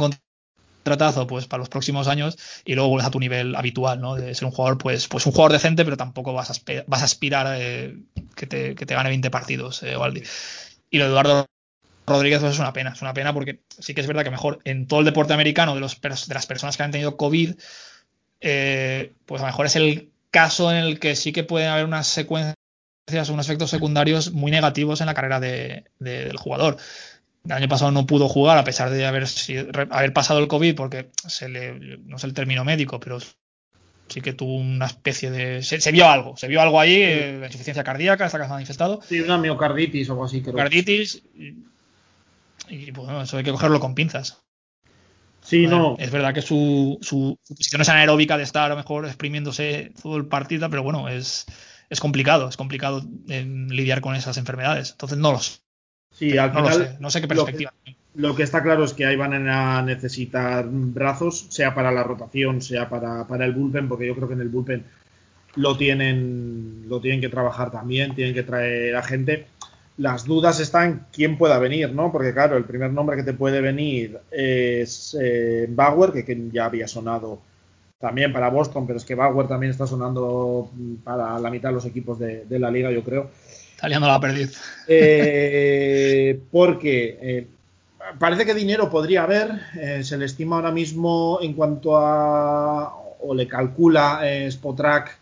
[0.87, 4.15] tratazo pues para los próximos años y luego vuelves a tu nivel habitual, ¿no?
[4.15, 6.55] De ser un jugador, pues, pues un jugador decente, pero tampoco vas a,
[6.87, 7.99] vas a aspirar eh,
[8.35, 9.97] que, te, que, te, gane 20 partidos, eh,
[10.91, 11.47] Y lo de Eduardo
[12.07, 14.61] Rodríguez pues es una pena, es una pena porque sí que es verdad que mejor
[14.65, 17.57] en todo el deporte americano de, los, de las personas que han tenido COVID,
[18.41, 21.85] eh, pues a lo mejor es el caso en el que sí que pueden haber
[21.85, 22.55] unas secuencias,
[23.29, 26.77] unos efectos secundarios muy negativos en la carrera de, del jugador.
[27.47, 29.25] El año pasado no pudo jugar a pesar de haber,
[29.91, 33.19] haber pasado el COVID porque se le, no sé el término médico, pero
[34.09, 35.63] sí que tuvo una especie de...
[35.63, 39.01] Se, vio algo, se vio algo ahí, eh, insuficiencia cardíaca, esta que se ha manifestado.
[39.03, 40.55] Sí, una miocarditis o algo así, creo.
[40.55, 41.23] Miocarditis
[42.69, 44.43] y, bueno, eso hay que cogerlo con pinzas.
[45.41, 45.97] Sí, no.
[45.99, 50.17] Es verdad que su, su, posición es anaeróbica de estar a lo mejor exprimiéndose todo
[50.17, 51.47] el partido, pero bueno, es,
[51.89, 54.91] es complicado, es complicado eh, lidiar con esas enfermedades.
[54.91, 55.66] Entonces no los
[56.19, 57.73] Sí, al no sé, no sé qué perspectiva.
[58.15, 62.63] Lo que, está claro es que ahí van a necesitar brazos, sea para la rotación,
[62.63, 64.85] sea para, el bullpen, porque yo creo que en el bullpen
[65.57, 69.47] lo tienen, lo tienen que trabajar también, tienen que traer a gente.
[69.99, 72.11] Las dudas están quién pueda venir, ¿no?
[72.11, 76.89] Porque claro, el primer nombre que te puede venir es eh, Bauer, que, ya había
[76.89, 77.41] sonado
[77.99, 80.71] también para Boston, pero es que Bauer también está sonando
[81.05, 83.31] para la mitad de los equipos de, la liga, yo creo.
[83.77, 84.59] Está la perdiz.
[84.89, 87.47] Eh, porque eh,
[88.19, 89.61] parece que dinero podría haber,
[90.03, 95.19] se le estima ahora mismo en cuanto a, o le calcula Spotrack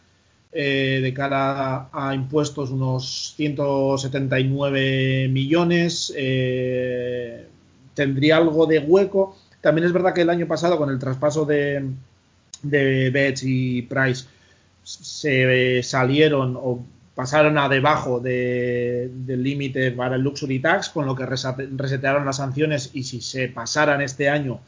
[0.56, 6.14] eh, de cara a, impuestos unos 179 millones.
[6.16, 7.48] Eh,
[7.92, 9.36] tendría algo de hueco.
[9.60, 11.84] También es verdad que el año pasado con el traspaso de,
[12.62, 14.26] de Betts y Price
[14.84, 21.26] se salieron o pasaron a debajo del límite para el Luxury Tax, con lo que
[21.26, 24.60] resetearon las sanciones y si se pasaran este año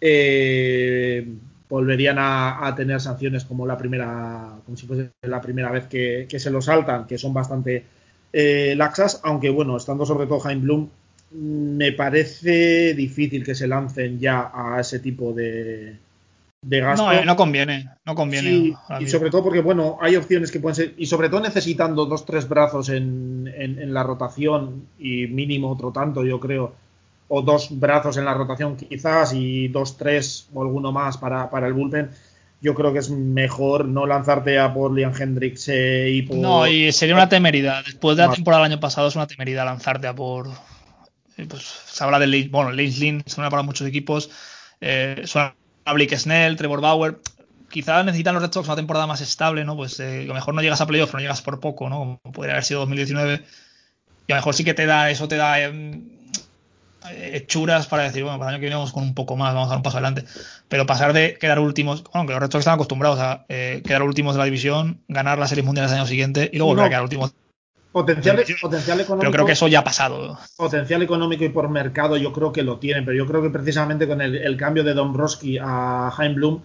[0.00, 1.26] eh,
[1.68, 6.50] volverían a, tener sanciones como la primera, como si fuese la primera vez que, se
[6.50, 7.84] lo saltan, que son bastante
[8.32, 10.88] eh, laxas, aunque bueno, estando sobre todo Jaime Bloom,
[11.32, 15.96] me parece difícil que se lancen ya a ese tipo de,
[16.62, 17.06] de gasto.
[17.06, 18.74] No, eh, no conviene, no conviene.
[19.00, 22.26] y sobre todo porque, bueno, hay opciones que pueden ser, y sobre todo necesitando dos,
[22.26, 26.74] tres brazos en, en la rotación y mínimo otro tanto, yo creo
[27.28, 31.66] o dos brazos en la rotación quizás y dos, tres o alguno más para, para
[31.66, 32.10] el bullpen,
[32.60, 36.36] yo creo que es mejor no lanzarte a por Liam Hendricks eh, y por...
[36.38, 37.84] No, y sería una temeridad.
[37.84, 40.48] Después de la temporada del año pasado es una temeridad lanzarte a por...
[41.36, 42.48] Eh, pues se habla de...
[42.50, 44.30] Bueno, Lance Lynn suena para muchos equipos.
[44.80, 45.54] Eh, suena
[45.88, 47.18] a Blake Snell, Trevor Bauer.
[47.70, 49.76] Quizás necesitan los Red Sox una temporada más estable, ¿no?
[49.76, 51.98] Pues eh, a lo mejor no llegas a playoff, no llegas por poco, ¿no?
[51.98, 53.42] Como podría haber sido 2019.
[54.26, 55.58] Y a lo mejor sí que te da, eso te da
[57.32, 59.68] hechuras para decir, bueno, para el año que viene vamos con un poco más, vamos
[59.68, 60.24] a dar un paso adelante.
[60.68, 64.34] Pero pasar de quedar últimos, bueno, que los restos están acostumbrados a eh, quedar últimos
[64.34, 67.02] de la división, ganar las series mundiales el año siguiente y luego volver a quedar
[67.02, 67.34] últimos.
[67.98, 69.20] Potencial, potencial económico.
[69.22, 70.38] Pero creo que eso ya ha pasado.
[70.56, 74.06] Potencial económico y por mercado yo creo que lo tienen, pero yo creo que precisamente
[74.06, 76.62] con el, cambio de Dombrowski a Jaime Bloom,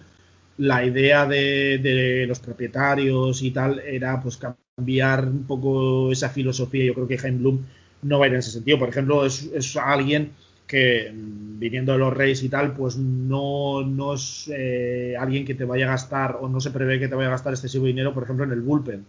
[0.58, 6.84] la idea de, los propietarios y tal era pues cambiar un poco esa filosofía.
[6.84, 7.66] Yo creo que Jaime Bloom
[8.02, 8.78] no va a ir en ese sentido.
[8.78, 10.34] Por ejemplo, es, alguien
[10.68, 15.56] que mm, viniendo de los Reyes y tal, pues no, no es eh, alguien que
[15.56, 18.14] te vaya a gastar o no se prevé que te vaya a gastar excesivo dinero,
[18.14, 19.04] por ejemplo, en el bullpen.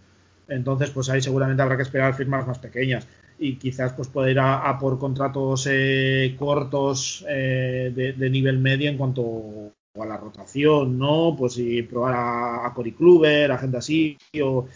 [0.47, 4.39] Entonces, pues ahí seguramente habrá que esperar firmas más pequeñas y quizás pues pueda ir
[4.39, 11.36] a, por contratos eh, cortos eh, de, nivel medio en cuanto a la rotación, ¿no?
[11.38, 14.67] Pues y probar a, a Cory Kluber, a gente así, o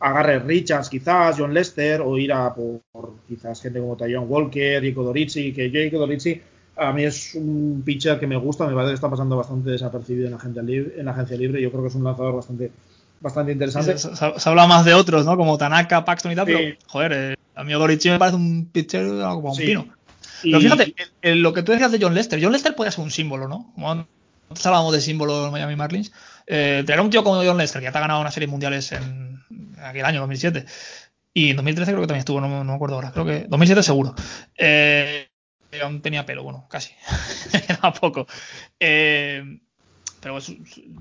[0.00, 2.82] agarre Richards quizás, John Lester, o ir a por,
[3.26, 6.40] quizás gente como Tyon Walker, Rico Dorici, que Rico Dorici
[6.76, 10.26] a mí es un pitcher que me gusta, me parece que está pasando bastante desapercibido
[10.26, 11.62] en la agencia libre.
[11.62, 12.72] yo creo que es un lanzador bastante
[13.24, 13.96] bastante interesante.
[13.98, 15.36] Se, habla más de otros, ¿no?
[15.36, 19.06] Como Tanaka, Paxton y tal, pero joder, eh, a mí Dorici me parece un pitcher
[19.06, 19.86] como un pino.
[20.42, 23.48] Pero fíjate, lo que tú decías de John Lester, John Lester puede ser un símbolo,
[23.48, 23.72] ¿no?
[23.74, 26.12] Como antes hablábamos de símbolo en Miami Marlins,
[26.46, 28.92] eh, tener un tío como John Lester, que ya te ha ganado una serie mundiales
[28.92, 29.42] en,
[29.82, 30.66] aquel año, 2007,
[31.32, 34.14] y en 2013 creo que también estuvo, no, me acuerdo ahora, creo que 2007 seguro.
[34.58, 35.28] Eh,
[35.82, 36.92] aún tenía pelo, bueno, casi,
[37.68, 38.26] era poco.
[38.78, 39.60] Eh,
[40.24, 40.38] pero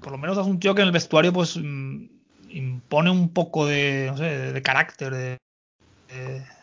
[0.02, 2.06] por lo menos es un tío que en el vestuario pues mm,
[2.50, 5.40] impone un poco de, no sé, de, carácter, de,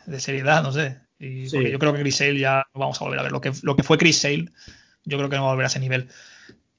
[0.05, 0.99] de, seriedad, no sé.
[1.17, 3.31] Y yo creo que Chris Sale ya no vamos a volver a ver.
[3.31, 4.51] Lo que, lo que fue Chris Sale,
[5.05, 6.07] yo creo que no va a volver a ese nivel.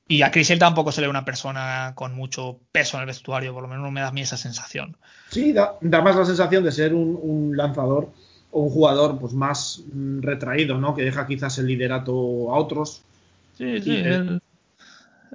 [0.06, 3.52] Y a Chris tampoco se le ve una persona con mucho peso en el vestuario,
[3.52, 4.96] por lo menos no me da a mí esa sensación.
[5.30, 8.08] Sí, da, más la sensación de ser un, lanzador
[8.52, 10.94] o un jugador pues más mm, retraído, ¿no?
[10.94, 12.12] Que deja quizás el liderato
[12.54, 13.02] a otros.
[13.58, 14.41] Sí, sí, él,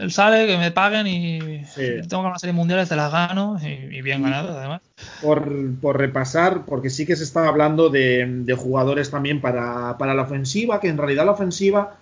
[0.09, 1.39] sale, que me paguen y
[1.75, 4.81] tengo que ganar serie mundiales, te las gano y, bien ganado además.
[5.21, 10.79] Por, repasar, porque sí que se está hablando de, jugadores también para, para la ofensiva,
[10.79, 11.97] que en realidad la ofensiva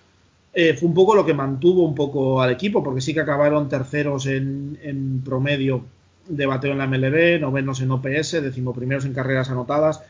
[0.57, 3.67] eh, fue un poco lo que mantuvo un poco al equipo, porque sí que acabaron
[3.67, 5.83] terceros en, promedio
[6.29, 10.01] de bateo en la MLB, novenos en OPS, decimoprimeros en carreras anotadas.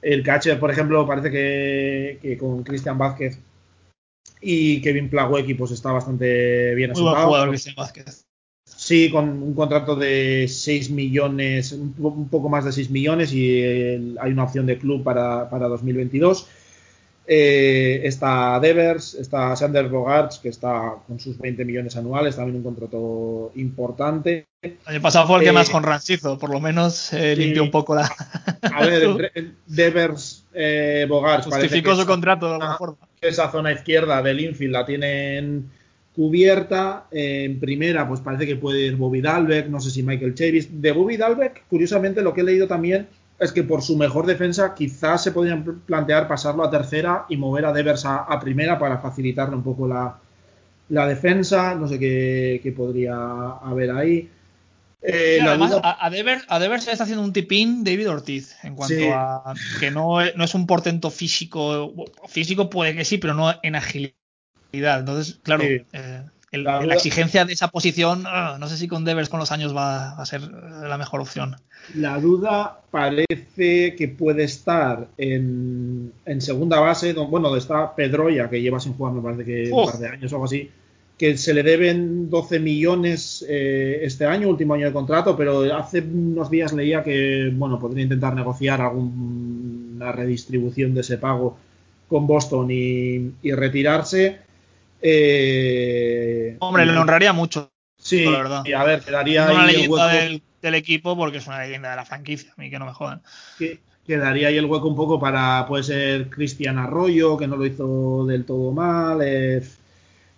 [0.00, 3.38] El catcher, por ejemplo, parece que, con Cristian Vázquez
[4.42, 7.48] y Kevin Plawecki pues está bastante bien asentado.
[7.48, 8.26] Cristian Vázquez.
[8.64, 14.32] Sí, con un contrato de 6 millones, un poco más de 6 millones y hay
[14.32, 16.48] una opción de club para, para 2022.
[17.24, 22.64] Eh, está Devers, está Sander Bogarts, que está con sus 20 millones anuales, también un
[22.64, 24.46] contrato importante.
[24.60, 27.70] El año pasado fue el que más con Rancizo, por lo menos eh, limpió un
[27.70, 28.10] poco la.
[28.62, 31.46] A ver, Devers, eh, Bogarts.
[31.46, 32.96] Justificó su contrato de alguna forma.
[33.22, 35.70] Esa zona izquierda del infield la tienen
[36.14, 37.06] cubierta.
[37.10, 40.82] en primera, pues parece que puede ir Bobby Dalbeck, no sé si Michael Chavis.
[40.82, 43.06] De Bobby Dalbeck, curiosamente, lo que he leído también
[43.38, 47.64] es que por su mejor defensa quizás se podrían plantear pasarlo a tercera y mover
[47.64, 50.18] a Devers a, primera para facilitarle un poco la,
[51.08, 51.74] defensa.
[51.74, 53.16] No sé qué, podría
[53.62, 54.28] haber ahí.
[55.02, 59.90] Eh, además, a, Devers, se está haciendo un tipín David Ortiz en cuanto a que
[59.90, 61.92] no, no es un portento físico.
[62.28, 64.14] Físico puede que sí, pero no en agilidad.
[64.72, 69.40] Entonces, claro, eh, la, exigencia de esa posición, ah, no sé si con Devers con
[69.40, 71.56] los años va, a ser la mejor opción.
[71.94, 78.78] La duda parece que puede estar en, segunda base, bueno, donde está Pedroya, que lleva
[78.80, 80.70] sin jugar, me parece que un par de años o algo así,
[81.22, 86.00] que se le deben 12 millones eh, este año, último año de contrato, pero hace
[86.00, 91.56] unos días leía que, bueno, podría intentar negociar alguna redistribución de ese pago
[92.08, 94.40] con Boston y retirarse
[95.02, 97.70] eh, Hombre, le honraría mucho.
[97.98, 98.62] Sí, la verdad.
[98.64, 102.52] Y a ver, quedaría una leyenda del, equipo porque es una leyenda de la franquicia,
[102.56, 103.20] a mí que no me jodan.
[104.06, 108.26] quedaría ahí el hueco un poco para, puede ser Cristian Arroyo, que no lo hizo
[108.26, 109.20] del todo mal.
[109.22, 109.62] Eh,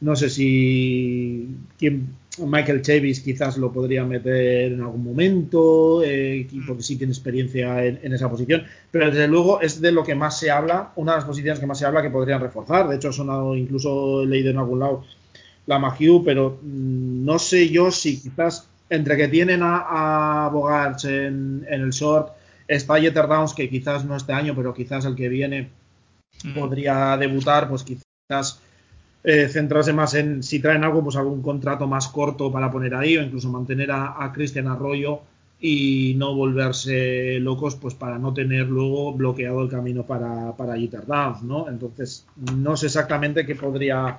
[0.04, 6.82] no sé si quién, Michael Chavis quizás lo podría meter en algún momento, eh, porque
[6.82, 10.50] sí tiene experiencia en, esa posición, pero desde luego es de lo que más se
[10.50, 12.86] habla, una de las posiciones que más se habla que podrían reforzar.
[12.88, 15.04] De hecho, ha sonado, incluso he leído en algún lado
[15.66, 21.06] la Magiu, pero mm, no sé yo si quizás entre que tienen a, a Bogarts
[21.06, 22.32] en, el short,
[22.68, 25.70] está Jeter Downs, que quizás no este año, pero quizás el que viene
[26.44, 26.54] mm.
[26.54, 28.60] podría debutar, pues quizás
[29.26, 33.16] eh, centrarse más en si traen algo, pues algún contrato más corto para poner ahí
[33.16, 35.20] o incluso mantener a, Cristian Arroyo
[35.58, 41.42] y no volverse locos pues para no tener luego bloqueado el camino para, para Downs,
[41.42, 41.70] ¿no?
[41.70, 44.18] Entonces, no sé exactamente qué podría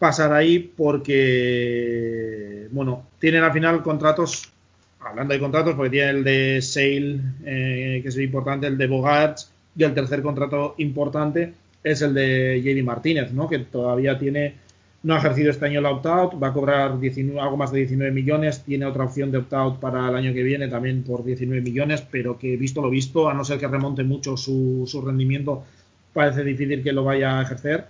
[0.00, 4.50] pasar ahí porque, bueno, tienen al final contratos,
[4.98, 9.52] hablando de contratos, porque tiene el de Sale, eh, que es importante, el de Bogarts
[9.76, 13.48] y el tercer contrato importante es el de JD Martínez, ¿no?
[13.48, 14.54] que todavía tiene,
[15.02, 18.12] no ha ejercido este año el opt-out, va a cobrar 19, algo más de 19
[18.12, 22.02] millones, tiene otra opción de opt-out para el año que viene también por 19 millones,
[22.10, 25.64] pero que visto lo visto, a no ser que remonte mucho su, su rendimiento,
[26.12, 27.86] parece difícil que lo vaya a ejercer.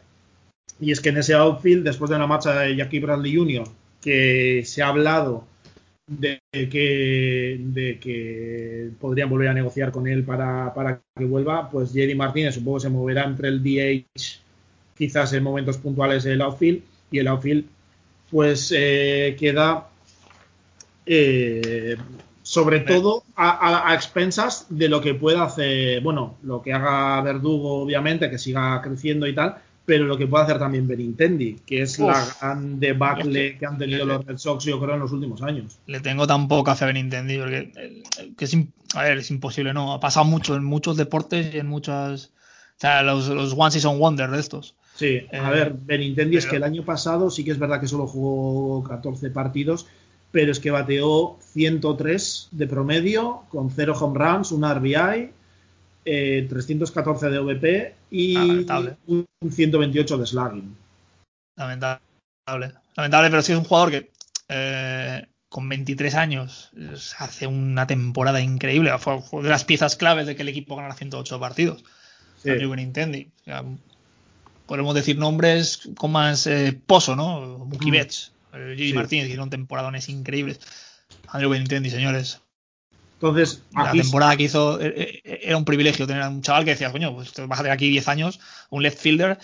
[0.81, 3.65] Y es que en ese outfield, después de la marcha de Jackie Bradley Jr.,
[4.01, 5.47] que se ha hablado
[6.07, 12.15] de que, de que podrían volver a negociar con él para, que vuelva, pues Jerry
[12.15, 14.41] Martínez supongo que se moverá entre el DH,
[14.97, 17.67] quizás en momentos puntuales el outfield, y el outfield
[18.31, 19.89] pues eh, queda
[21.05, 21.97] eh,
[22.43, 28.31] sobre todo a, expensas de lo que pueda hacer, bueno, lo que haga Verdugo obviamente,
[28.31, 32.25] que siga creciendo y tal, pero lo que puede hacer también Benintendi, que es la
[32.41, 35.79] gran debacle que, han tenido los Red Sox, yo creo, en los últimos años.
[35.87, 38.57] Le tengo tan poca fe a Benintendi, porque eh, que es,
[38.95, 39.93] a ver, es imposible, ¿no?
[39.93, 42.27] Ha pasado mucho en muchos deportes y en muchas.
[42.77, 44.77] O sea, los, los One Season Wonder de estos.
[44.95, 47.89] Sí, a ver, eh, Benintendi es que el año pasado sí que es verdad que
[47.89, 49.87] solo jugó 14 partidos,
[50.31, 55.31] pero es que bateó 103 de promedio, con 0 home runs, una RBI
[56.05, 58.37] 314 eh, de OVP y
[59.07, 60.77] un 128 de slugging.
[61.57, 62.03] Lamentable.
[62.97, 64.11] Lamentable, pero sí es un jugador que
[64.49, 66.71] eh, con 23 años
[67.19, 68.91] hace una temporada increíble.
[68.99, 71.85] Fue, de las piezas claves de que el equipo ganara 108 partidos.
[72.43, 72.51] Sí.
[74.67, 77.59] podemos decir nombres con más eh, pozo, ¿no?
[77.59, 77.93] Mookie mm.
[77.93, 78.33] Betts,
[78.77, 80.61] Gigi Martínez, hicieron temporadones increíbles.
[81.29, 82.41] Andrew Benintendi, señores.
[83.23, 86.73] Entonces, la temporada que hizo eh, eh, era un privilegio tener a un chaval que
[86.73, 89.39] decía, coño, pues vas a tener aquí 10 años, un left fielder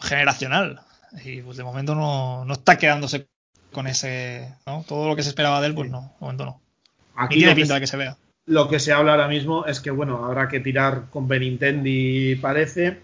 [0.00, 0.80] generacional.
[1.22, 3.28] Y pues de momento no, está quedándose
[3.70, 4.82] con ese, ¿no?
[4.88, 6.62] Todo lo que se esperaba de él, pues no, de momento no.
[7.16, 8.16] Aquí tiene pinta de que se vea.
[8.46, 13.00] Lo que se habla ahora mismo es que, bueno, habrá que tirar con Benintendi, parece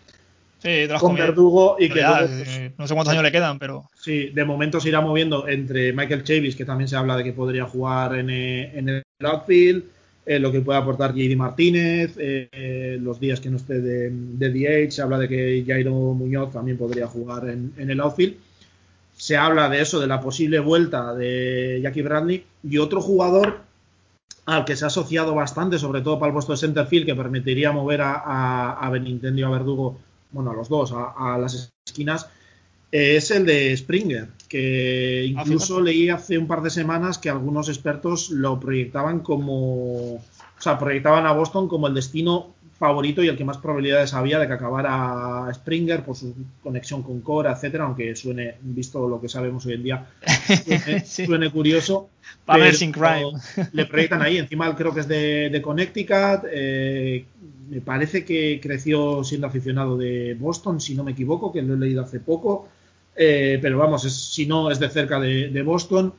[0.98, 4.80] con Verdugo y que eh, no sé cuántos años le quedan, pero sí, de momento
[4.80, 8.30] se irá moviendo entre Michael Chavis, que también se habla de que podría jugar en,
[8.30, 9.84] eh, el outfield,
[10.24, 12.16] eh, lo que puede aportar JD Martínez,
[13.00, 17.06] los días que no esté de, DH, se habla de que Jairo Muñoz también podría
[17.06, 18.36] jugar en, el outfield.
[19.16, 23.60] Se habla de eso, de la posible vuelta de Jackie Bradley y otro jugador
[24.44, 27.72] al que se ha asociado bastante, sobre todo para el puesto de centerfield, que permitiría
[27.72, 29.98] mover a, a, a Benintendi a Verdugo
[30.30, 32.28] bueno, a los dos, a, las esquinas,
[32.92, 37.30] eh, es el de Springer, que ah, incluso leí hace un par de semanas que
[37.30, 40.22] algunos expertos lo proyectaban como, o
[40.58, 44.46] sea, proyectaban a Boston como el destino favorito y el que más probabilidades había de
[44.46, 49.64] que acabara Springer por su conexión con Cora, etcétera, aunque suene, visto lo que sabemos
[49.66, 50.06] hoy en día,
[51.06, 52.10] suene, curioso.
[53.72, 57.24] le proyectan ahí, encima creo que es de, Connecticut, eh,
[57.70, 61.78] me parece que creció siendo aficionado de Boston, si no me equivoco, que lo he
[61.78, 62.68] leído hace poco,
[63.16, 66.12] eh, pero vamos, si no es de cerca de Boston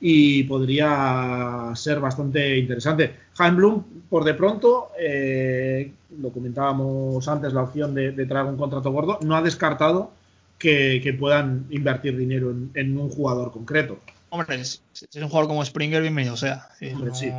[0.00, 3.14] y podría ser bastante interesante.
[3.34, 8.90] Jaime Bloom, por de pronto, eh, lo comentábamos antes, la opción de, traer un contrato
[8.90, 10.10] gordo, no ha descartado
[10.58, 13.98] que, puedan invertir dinero en, un jugador concreto.
[14.30, 16.68] Hombre, si es un jugador como Springer, bienvenido sea.
[16.78, 17.32] sí.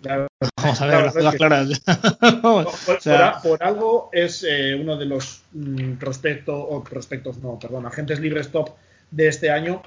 [0.00, 1.80] Vamos a ver, las claras.
[3.42, 8.50] por, algo es eh, uno de los mm, prospectos, o prospectos, no, perdón, agentes libres
[8.50, 8.70] top
[9.10, 9.82] de este año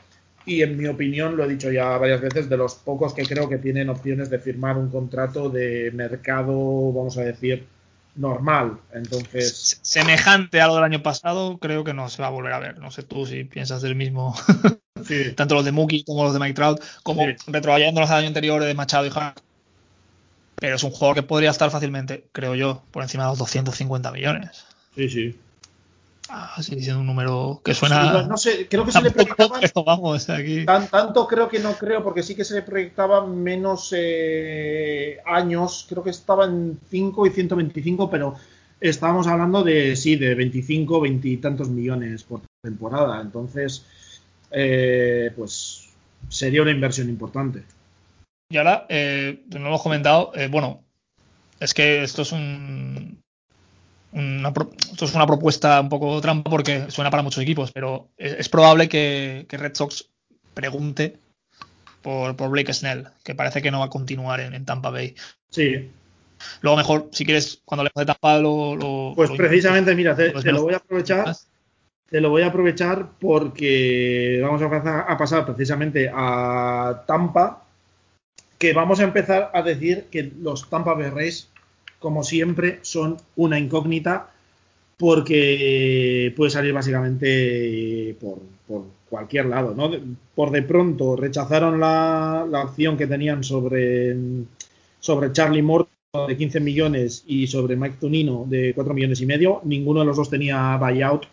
[0.45, 3.47] y en mi opinión, lo he dicho ya varias veces, de los pocos que creo
[3.47, 7.67] que tienen opciones de firmar un contrato de mercado, vamos a decir,
[8.15, 8.79] normal.
[8.93, 9.79] Entonces.
[9.81, 12.79] Semejante a lo del año pasado, creo que no se va a volver a ver.
[12.79, 14.35] No sé tú si piensas del mismo.
[15.35, 17.35] Tanto los de Mookie como los de Mike Trout, como sí.
[17.47, 19.39] retrotrayéndonos al año anterior de Machado y Hart.
[20.55, 24.11] Pero es un jugador que podría estar fácilmente, creo yo, por encima de los 250
[24.11, 24.65] millones.
[24.95, 25.35] Sí, sí.
[26.33, 28.23] Ah, sigue siendo un número que suena.
[28.23, 29.59] no sé, creo que se le proyectaba.
[30.89, 35.85] tanto creo que no creo, porque sí que se le proyectaba menos eh, años.
[35.89, 38.35] Creo que estaba en 5 y 125, pero
[38.79, 43.19] estábamos hablando de, sí, de 25, 20 y tantos millones por temporada.
[43.19, 43.85] Entonces,
[44.51, 45.89] eh, pues
[46.29, 47.63] sería una inversión importante.
[48.49, 50.83] Y ahora, eh, no lo hemos comentado, eh, bueno,
[51.59, 53.20] es que esto es un,
[54.13, 58.89] esto es una propuesta un poco trampa porque suena para muchos equipos, pero es, probable
[58.89, 60.09] que, Red Sox
[60.53, 61.17] pregunte
[62.01, 65.15] por, Blake Snell, que parece que no va a continuar en, Tampa Bay.
[65.49, 65.89] Sí.
[66.61, 69.13] Luego mejor, si quieres, cuando le de Tampa lo...
[69.15, 71.35] pues precisamente, mira, te, lo voy a aprovechar.
[72.09, 77.63] Te lo voy a aprovechar porque vamos a a pasar precisamente a Tampa,
[78.57, 81.47] que vamos a empezar a decir que los Tampa Bay Rays
[82.01, 84.31] como siempre, son una incógnita
[84.97, 88.39] porque puede salir básicamente por,
[89.09, 89.73] cualquier lado.
[89.73, 89.89] ¿no?
[90.35, 94.15] Por de pronto rechazaron la, la opción que tenían sobre,
[94.99, 99.61] sobre Charlie Morton de 15 millones y sobre Mike Tunino de 4 millones y medio.
[99.63, 101.25] Ninguno de los dos tenía buyout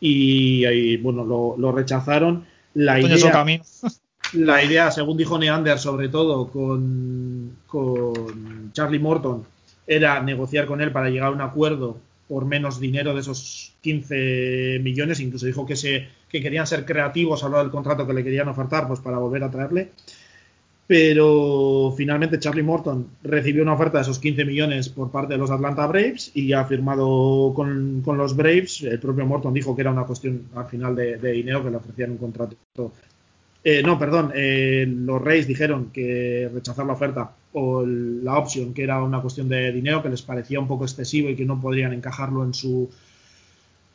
[0.00, 1.24] y, bueno,
[1.56, 2.44] lo, rechazaron.
[2.74, 3.44] La idea,
[4.34, 9.44] la idea, según dijo Neander, sobre todo con, con Charlie Morton,
[9.90, 14.78] era negociar con él para llegar a un acuerdo por menos dinero de esos 15
[14.82, 18.22] millones, incluso dijo que, se, que querían ser creativos a lo del contrato que le
[18.22, 19.90] querían ofertar pues para volver a traerle.
[20.86, 25.50] Pero finalmente Charlie Morton recibió una oferta de esos 15 millones por parte de los
[25.50, 28.82] Atlanta Braves y ha firmado con, los Braves.
[28.82, 31.76] El propio Morton dijo que era una cuestión al final de, de dinero, que le
[31.76, 32.56] ofrecían un contrato
[33.62, 38.82] eh, no, perdón, eh, los Reyes dijeron que rechazar la oferta o la opción, que
[38.82, 41.92] era una cuestión de dinero, que les parecía un poco excesivo y que no podrían
[41.92, 42.88] encajarlo en su,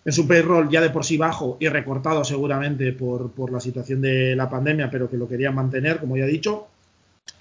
[0.04, 4.02] en su payroll ya de por sí bajo y recortado seguramente por, por la situación
[4.02, 6.68] de la pandemia, pero que lo querían mantener, como ya he dicho.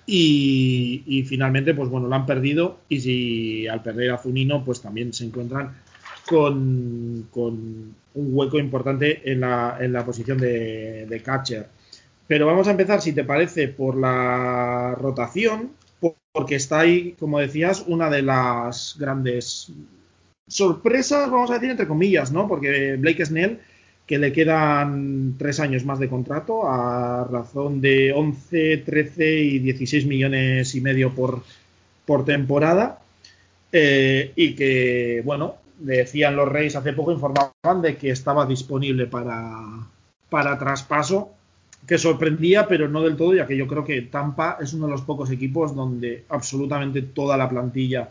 [0.07, 5.13] Y, finalmente, pues bueno, lo han perdido y si al perder a Zunino, pues también
[5.13, 5.75] se encuentran
[6.27, 7.55] con, con
[8.15, 11.69] un hueco importante en la, en la posición de, de catcher.
[12.27, 15.73] Pero vamos a empezar, si te parece, por la rotación,
[16.33, 19.71] porque está ahí, como decías, una de las grandes
[20.49, 22.49] sorpresas, vamos a decir, entre comillas, ¿no?
[22.49, 23.61] Porque Blake Snell,
[24.07, 30.07] que le quedan tres años más de contrato, a razón de 11, 13 y 16
[30.07, 31.43] millones y medio por,
[32.05, 33.01] por temporada,
[33.71, 39.61] eh, y que, bueno, decían los Reyes hace poco, informaban de que estaba disponible para,
[40.29, 41.33] para traspaso
[41.87, 44.93] que sorprendía, pero no del todo, ya que yo creo que Tampa es uno de
[44.93, 48.11] los pocos equipos donde absolutamente toda la plantilla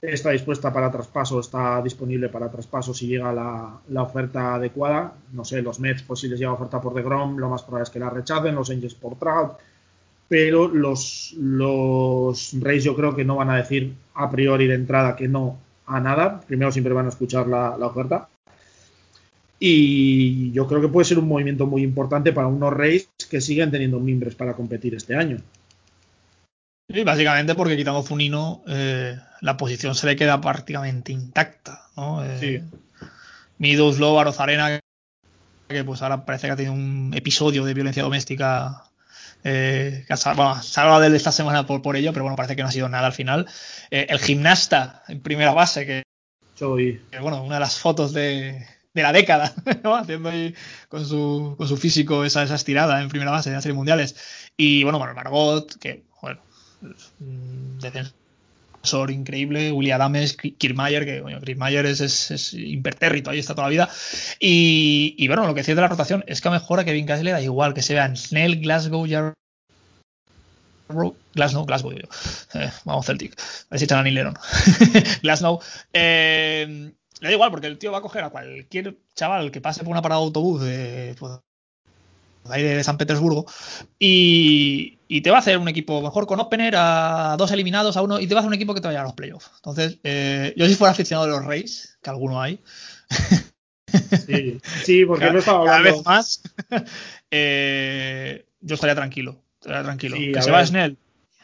[0.00, 5.14] está dispuesta para traspaso, está disponible para traspaso si llega la, oferta adecuada.
[5.32, 7.90] No sé, los Mets, pues si les llega oferta por Grom, lo más probable es
[7.90, 9.54] que la rechacen, los Angels por Trout,
[10.28, 15.16] pero los, los Reyes yo creo que no van a decir a priori de entrada
[15.16, 16.40] que no a nada.
[16.46, 18.28] Primero siempre van a escuchar la oferta.
[19.60, 23.70] Y yo creo que puede ser un movimiento muy importante para unos Reyes que siguen
[23.70, 25.38] teniendo mimbres para competir este año.
[26.90, 31.82] Sí, básicamente porque quitando Funino, eh, la posición se le queda prácticamente intacta.
[31.96, 32.24] ¿no?
[32.24, 33.08] Eh, sí.
[33.58, 34.80] Middleslow, Arozarena,
[35.68, 38.84] que pues ahora parece que ha tenido un episodio de violencia doméstica
[39.44, 40.04] Eh,
[40.34, 42.88] bueno, salva de esta semana por, por ello, pero bueno, parece que no ha sido
[42.88, 43.46] nada al final.
[43.90, 46.02] Eh, el gimnasta en primera base, que,
[46.54, 47.00] Soy.
[47.10, 49.54] que, bueno, una de las fotos de, de la década,
[50.00, 50.54] haciendo ahí
[50.88, 54.16] con su, físico esa, esa estirada en primera base de las series mundiales.
[54.56, 56.40] Y bueno, bueno, Margot, que, bueno,
[57.80, 63.66] defensor increíble, William Adames, Kiermaier, que bueno, Kiermaier es, es, es, impertérrito, ahí está toda
[63.66, 63.88] la vida.
[64.40, 67.22] Y, bueno, lo que decía de la rotación es que a mejor a Kevin Cash
[67.22, 69.34] le da igual que se vean Snell, Glasgow, Jarrow,
[71.34, 72.08] Glasgow, Glasgow, yo.
[72.54, 74.34] Eh, vamos Celtic, a ver si echan a Neil Lennon.
[75.22, 75.60] Glasgow.
[75.92, 79.82] Eh, le da igual porque el tío va a coger a cualquier chaval que pase
[79.82, 81.40] por una parada de autobús de, pues,
[82.50, 83.46] ahí de San Petersburgo
[83.98, 88.02] y, y, te va a hacer un equipo mejor con opener a dos eliminados a
[88.02, 89.50] uno y te va a hacer un equipo que te vaya a los playoffs.
[89.56, 92.60] Entonces, eh, yo si fuera aficionado de los Reyes, que alguno hay.
[94.26, 95.98] Sí, sí porque cada, no estaba cada hablando.
[95.98, 96.42] vez más,
[97.30, 99.42] eh, yo estaría tranquilo.
[99.60, 100.16] Estaría tranquilo.
[100.16, 100.60] Sí, que se ver.
[100.60, 100.98] va Snell,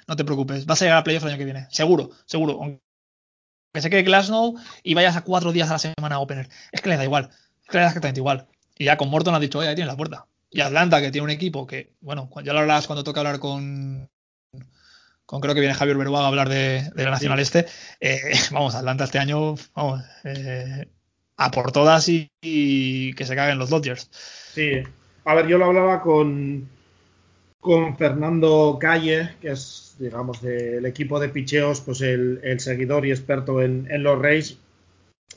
[0.07, 0.67] no te preocupes.
[0.67, 1.67] Vas a llegar a playoffs el año que viene.
[1.71, 2.59] Seguro, seguro.
[2.63, 2.84] Aunque
[3.81, 6.49] se quede Glasgow y vayas a cuatro días a la semana a opener.
[6.73, 7.31] Es que le da igual.
[7.63, 8.47] Es que le da exactamente igual.
[8.79, 10.27] Y ya con Morton has dicho, oye, ahí tienes la puerta.
[10.51, 14.09] Y Atlanta, que tiene un equipo que, bueno, ya lo hablarás cuando toca hablar con,
[15.27, 17.67] con creo que viene Javier Beruaga a hablar de, de la Nacional Este.
[18.01, 18.21] Eh,
[18.53, 20.89] vamos, Atlanta este año, vamos, eh,
[21.37, 24.09] a por todas y, y, que se caguen los Dodgers.
[24.55, 24.83] Sí,
[25.25, 26.69] a ver, yo lo hablaba con,
[27.65, 33.63] con Fernando Calle, que es, digamos, del equipo de picheos, pues el, seguidor y experto
[33.63, 34.59] en, los Rays.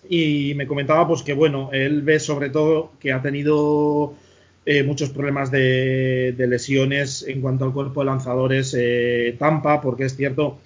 [0.10, 4.14] Y me comentaba, pues que bueno, él ve sobre todo que ha tenido
[4.66, 10.04] eh, muchos problemas de, de, lesiones en cuanto al cuerpo de lanzadores eh, Tampa, porque
[10.04, 10.58] es cierto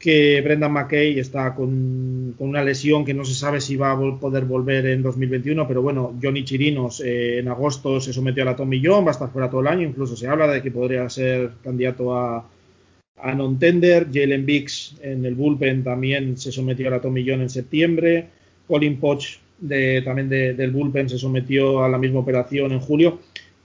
[0.00, 4.18] que Brendan McKay está con, con, una lesión que no se sabe si va a
[4.18, 8.56] poder volver en 2021, pero bueno, Johnny Chirinos eh, en agosto se sometió a la
[8.56, 11.08] Tommy John, va a estar fuera todo el año, incluso se habla de que podría
[11.10, 12.48] ser candidato a,
[13.18, 18.26] a non-tender, Jalen Biggs en el bullpen también se sometió a la Tommy en septiembre,
[18.66, 23.20] Colin Poch de, también de, del bullpen se sometió a la misma operación en julio.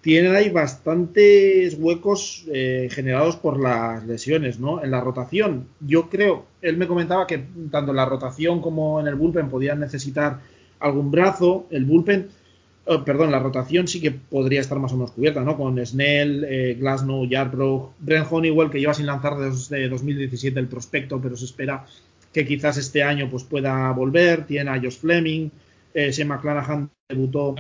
[0.06, 4.84] Tiene ahí bastantes huecos eh, generados por las lesiones, ¿no?
[4.84, 9.08] En la rotación, yo creo, él me comentaba que tanto en la rotación como en
[9.08, 10.42] el bullpen podían necesitar
[10.80, 11.66] algún brazo.
[11.72, 12.28] El bullpen,
[12.86, 15.58] oh, perdón, la rotación sí que podría estar más o menos cubierta, ¿no?
[15.58, 21.20] Con Snell, eh, Glasnow, Yarbrough, Brent Honeywell, que lleva sin lanzar desde 2017 el prospecto,
[21.20, 21.84] pero se espera
[22.32, 24.46] que quizás este año pues pueda volver.
[24.46, 25.50] Tiene a Josh Fleming,
[25.96, 27.56] eh, Shane McClanahan debutó.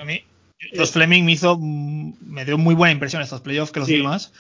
[0.76, 3.98] Josh Fleming me hizo, me dio muy buena impresión estos playoffs que los Sí.
[3.98, 4.34] demás.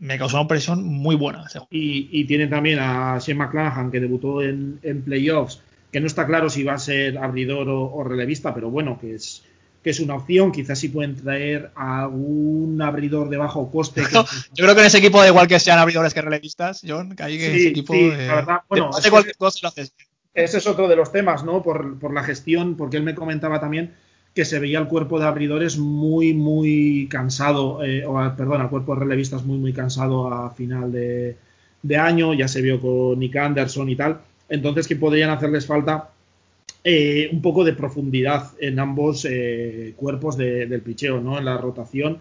[0.00, 1.44] Me causó una impresión muy buena.
[1.70, 5.60] Y, y tiene también a Shane McClanahan, que debutó en, en playoffs,
[5.90, 9.16] que no está claro si va a ser abridor o, o relevista, pero bueno, que
[9.16, 9.42] es,
[9.82, 10.52] que es una opción.
[10.52, 14.02] Quizás sí pueden traer a un abridor de bajo coste.
[14.02, 14.14] que-
[14.54, 17.24] Yo creo que en ese equipo da igual que sean abridores que relevistas, John, que
[17.24, 19.92] que Sí, ese equipo sí, eh, la verdad, bueno, hace cualquier cosa lo haces.
[20.32, 21.60] Ese es otro de los temas, ¿no?
[21.64, 23.94] Por, por la gestión, porque él me comentaba también
[24.38, 28.94] que se veía el cuerpo de abridores muy, muy cansado, eh, o perdón, el cuerpo
[28.94, 31.34] de relevistas muy, muy cansado a final de,
[31.96, 36.10] año, ya se vio con Nick Anderson y tal, entonces que podrían hacerles falta
[36.84, 41.36] eh, un poco de profundidad en ambos eh, cuerpos de- del picheo, ¿no?
[41.36, 42.18] En la rotación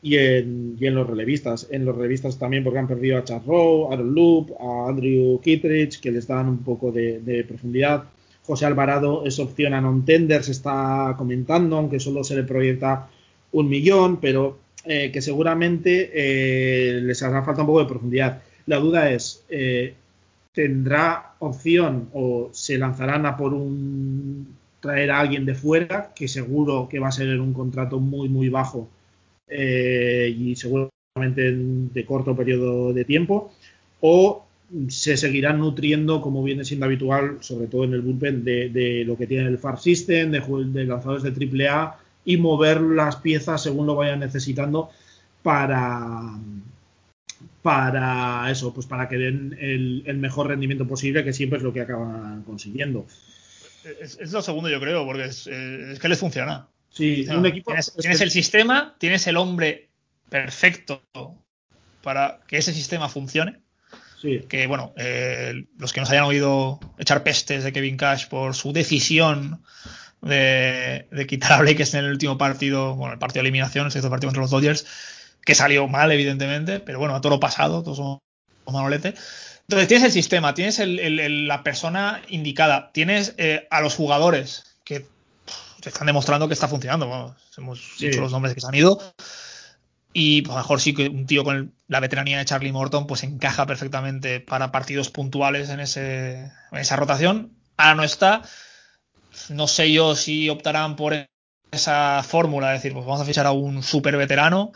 [0.00, 1.66] y en, y en los relevistas.
[1.72, 5.40] En los relevistas también porque han perdido a Chad Rowe, a Aaron Loop, a Andrew
[5.40, 8.04] Kittredge, que les dan un poco de profundidad.
[8.46, 13.08] José Alvarado es opción a non-tender, se está comentando, aunque solo se le proyecta
[13.52, 18.42] un millón, pero eh, que seguramente eh, les hará falta un poco de profundidad.
[18.66, 19.94] La duda es, eh,
[20.52, 26.86] ¿tendrá opción o se lanzarán a por un traer a alguien de fuera, que seguro
[26.88, 28.88] que va a ser un contrato muy, muy bajo
[29.48, 33.50] y seguramente en- de corto periodo de tiempo,
[34.00, 34.45] o
[34.88, 39.16] se seguirán nutriendo, como viene siendo habitual, sobre todo en el bullpen, de, de lo
[39.16, 43.94] que tiene el Far System, de, lanzadores de AAA y mover las piezas según lo
[43.94, 44.90] vayan necesitando
[45.42, 46.36] para
[47.62, 51.72] para eso, pues para que den el, el mejor rendimiento posible, que siempre es lo
[51.72, 53.06] que acaban consiguiendo.
[54.00, 56.68] Es, es lo segundo, yo creo, porque es, eh, es que les funciona.
[56.90, 57.70] Sí, No, un equipo.
[57.70, 59.88] tienes, es tienes que- el sistema, tienes el hombre
[60.28, 61.02] perfecto
[62.02, 63.60] para que ese sistema funcione.
[64.26, 68.54] Sí, Que bueno, eh, los que nos hayan oído echar pestes de Kevin Cash por
[68.54, 69.62] su decisión
[70.22, 73.92] de, de quitar a Blake en el último partido, bueno, el partido de eliminación, el
[73.92, 74.86] sexto partido contra los Dodgers,
[75.44, 78.18] que salió mal, evidentemente, pero bueno, a todo lo pasado, todos somos
[78.70, 79.14] manolete.
[79.62, 83.94] Entonces tienes el sistema, tienes el- el- el- la persona indicada, tienes eh, a los
[83.94, 87.36] jugadores que pff, te están demostrando que está funcionando.
[87.56, 88.08] Hemos Sí.
[88.08, 89.00] dicho los nombres que se han ido.
[90.18, 93.06] Y pues, a lo mejor sí que un tío con la veteranía de Charlie Morton
[93.06, 97.52] pues encaja perfectamente para partidos puntuales en, ese, en esa rotación.
[97.76, 98.40] Ahora no está.
[99.50, 101.14] No sé yo si optarán por
[101.70, 104.72] esa fórmula, es decir, pues vamos a fichar a un super veterano.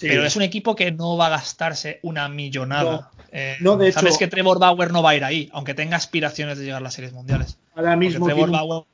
[0.00, 3.12] Pero es un equipo que no va a gastarse una millonada.
[3.60, 6.64] No, eh, sabes que Trevor Bauer no va a ir ahí, aunque tenga aspiraciones de
[6.64, 7.56] llegar a las series mundiales.
[7.76, 8.84] Ahora mismo Trevor Bauer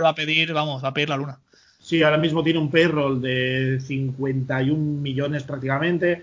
[0.00, 1.40] va a pedir, vamos, va a pedir la luna.
[1.90, 6.22] Sí, ahora mismo tiene un payroll de 51 millones prácticamente.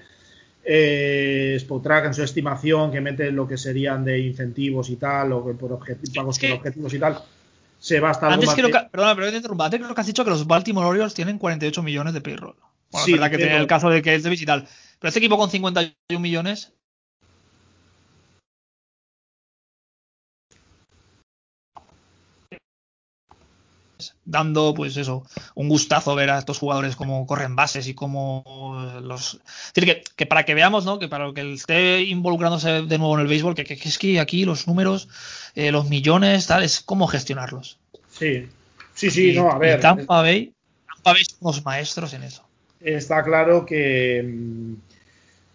[0.63, 5.43] Eh, Spotrack en su estimación que mete lo que serían de incentivos y tal, o
[5.43, 7.19] por pagos por objetivos y tal,
[7.79, 9.29] se va hasta antes creo que, Perdona, pero
[9.69, 12.55] te creo que has dicho que los Baltimore Orioles tienen 48 millones de payroll.
[12.89, 14.65] Bueno, es verdad que tiene el caso de que es de y tal.
[14.99, 16.71] Pero este equipo con 51 millones
[24.25, 25.25] dando, pues eso,
[25.55, 28.43] un gustazo ver a estos jugadores como corren bases y como
[29.01, 29.35] los.
[29.35, 30.99] Es decir, que, para que veamos, ¿no?
[30.99, 34.67] Que para que esté involucrándose de nuevo en el béisbol, que, es que aquí los
[34.67, 35.09] números,
[35.55, 37.79] eh, los millones, tal, es cómo gestionarlos.
[38.11, 38.47] Sí,
[38.93, 39.79] sí, sí, no, a ver.
[39.79, 40.53] Tampa Bay,
[40.87, 42.43] Tampa Bay somos maestros en eso.
[42.79, 44.73] Está claro que mm,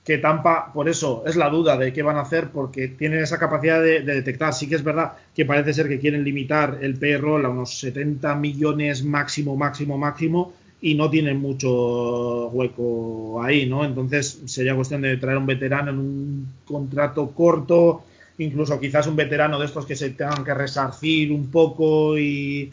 [0.05, 3.39] que Tampa, por eso es la duda de qué van a hacer, porque tienen esa
[3.39, 4.53] capacidad de, detectar.
[4.53, 8.35] Sí que es verdad que parece ser que quieren limitar el payroll a unos 70
[8.35, 13.85] millones máximo, máximo, máximo, y no tienen mucho hueco ahí, ¿no?
[13.85, 18.03] Entonces sería cuestión de traer un veterano en un contrato corto,
[18.39, 22.73] incluso quizás un veterano de estos que se tengan que resarcir un poco y,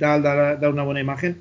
[0.00, 1.40] tal, dar una buena imagen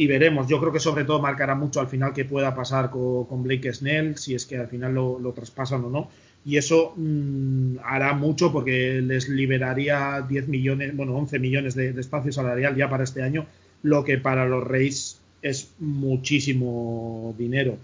[0.00, 0.48] y veremos.
[0.48, 4.16] Yo creo que sobre todo marcará mucho al final qué pueda pasar con, Blake Snell,
[4.16, 6.08] si es que al final lo, traspasan o no.
[6.42, 12.32] Y eso mm, hará mucho porque les liberaría 10 millones, bueno, 11 millones de, espacio
[12.32, 13.44] salarial ya para este año,
[13.82, 17.76] lo que para los Reyes es muchísimo dinero.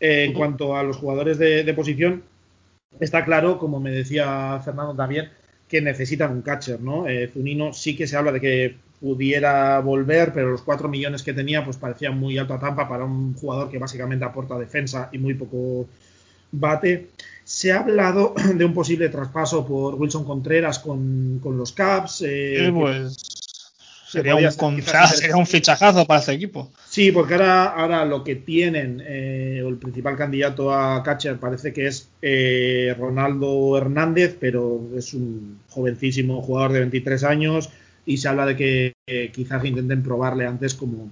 [0.00, 2.22] en cuanto a los jugadores de, posición,
[3.00, 5.28] está claro, como me decía Fernando también,
[5.68, 7.06] que necesitan un catcher, ¿no?
[7.06, 11.32] Eh, Zunino sí que se habla de que pudiera volver, pero los 4 millones que
[11.32, 15.18] tenía pues parecía muy alto a Tampa para un jugador que básicamente aporta defensa y
[15.18, 15.88] muy poco
[16.52, 17.08] bate.
[17.42, 22.22] Se ha hablado de un posible traspaso por Wilson Contreras con, los Caps.
[22.24, 23.42] Eh, pues
[24.08, 26.70] sería un, sería un, fichajazo para este equipo.
[26.88, 31.88] Sí, porque ahora, ahora lo que tienen, eh, el principal candidato a catcher parece que
[31.88, 37.70] es eh, Ronaldo Hernández, pero es un jovencísimo jugador de 23 años
[38.04, 38.92] y se habla de que
[39.32, 41.10] quizás intenten probarle antes como,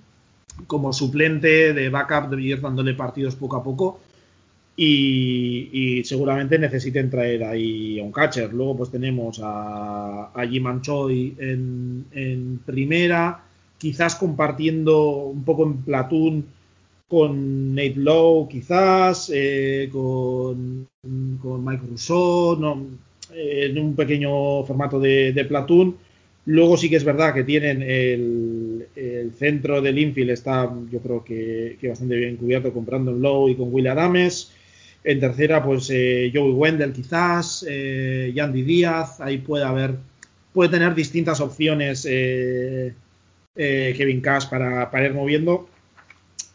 [0.66, 4.00] como suplente de backup, de ir dándole partidos poco a poco.
[4.76, 8.52] Y, seguramente necesiten traer ahí a un catcher.
[8.52, 13.42] Luego pues tenemos a, a Jim Choi en, primera,
[13.76, 16.46] quizás compartiendo un poco en platoon
[17.08, 20.88] con Nate Lowe, quizás, eh, con,
[21.42, 22.86] con Mike Rousseau, no,
[23.34, 25.96] en un pequeño formato de, de platoon
[26.50, 28.88] Luego sí que es verdad que tienen el,
[29.38, 33.72] centro del infield, está yo creo que, bastante bien cubierto con Brandon Lowe y con
[33.72, 34.50] Will Adames.
[35.04, 39.94] En tercera, pues eh, Joey Wendell quizás, eh, Yandy Díaz, ahí puede haber,
[40.52, 42.94] puede tener distintas opciones eh,
[43.54, 45.68] Kevin Cash para, para, ir moviendo.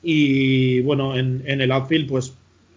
[0.04, 2.34] Y bueno, en, en el outfield, pues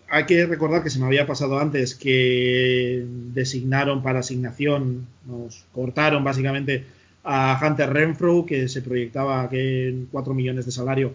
[0.08, 3.04] hay que recordar que se me había pasado antes que
[3.34, 6.84] designaron para asignación, nos cortaron básicamente
[7.30, 11.12] a Hunter Renfro, que se proyectaba que en 4 millones de salario,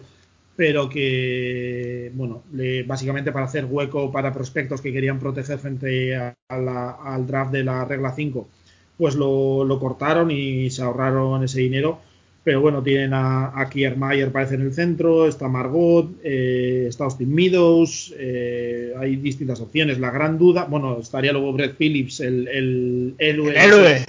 [0.54, 2.44] pero que, bueno,
[2.86, 8.12] básicamente para hacer hueco para prospectos que querían proteger frente al draft de la regla
[8.14, 8.48] 5,
[8.96, 11.98] pues lo, cortaron y se ahorraron ese dinero.
[12.44, 17.34] Pero bueno, tienen a, a Kiermaier, parece en el centro, está Margot, eh, está Austin
[17.34, 19.98] Meadows, eh, hay distintas opciones.
[19.98, 23.14] La gran duda, bueno, estaría luego Brett Phillips, el, el.
[23.18, 24.04] El héroe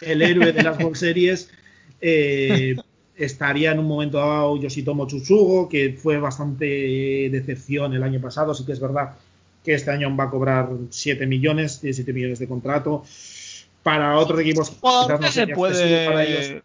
[0.00, 1.50] el héroe de las World Series.
[2.00, 2.76] Eh,
[3.16, 8.54] estaría en un momento dado Yoshitomo Chuchugo, que fue bastante decepción el año pasado.
[8.54, 9.12] Sí que es verdad
[9.64, 13.04] que este año va a cobrar 7 millones, 17 millones de contrato.
[13.82, 16.06] Para otros equipos, quizás no se puede.
[16.06, 16.62] Para ellos.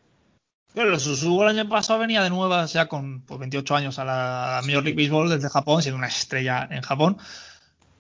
[0.74, 4.62] Pero Susugo el año pasado venía de nuevo, ya con 28 pues, años a la
[4.66, 7.18] Major League Baseball desde Japón, siendo una estrella en Japón.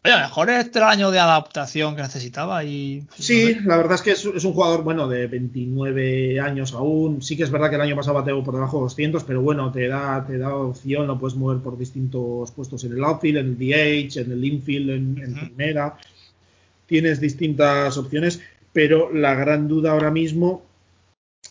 [0.06, 3.04] Oye, mejor este año de adaptación que necesitaba y...
[3.18, 7.22] Sí, la verdad es que es, un jugador, bueno, de 29 años aún.
[7.22, 9.72] Sí que es verdad que el año pasado bateó por debajo de 200, pero bueno,
[9.72, 13.45] te da, te da opción, lo puedes mover por distintos puestos en el outfield, en
[13.45, 15.95] el DH, en el infield, en, primera.
[16.86, 18.41] Tienes distintas opciones,
[18.74, 20.64] pero la gran duda ahora mismo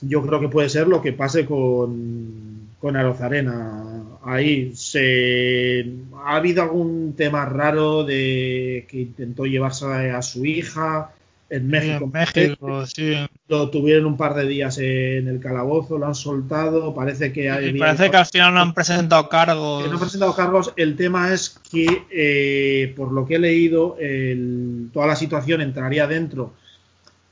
[0.03, 3.92] yo creo que puede ser lo que pase con, con Arozarena.
[4.25, 5.85] Ahí se
[6.25, 11.11] ha habido algún tema raro de que intentó llevarse a su hija
[11.53, 12.05] en México.
[12.05, 13.15] En México, sí.
[13.49, 16.95] Lo tuvieron un par de días en el calabozo, lo han soltado.
[16.95, 17.79] Parece que hay.
[17.79, 19.87] parece que al final no han presentado cargos.
[19.87, 20.73] no han presentado cargos.
[20.77, 26.07] El tema es que, eh, por lo que he leído, el, toda la situación entraría
[26.07, 26.55] dentro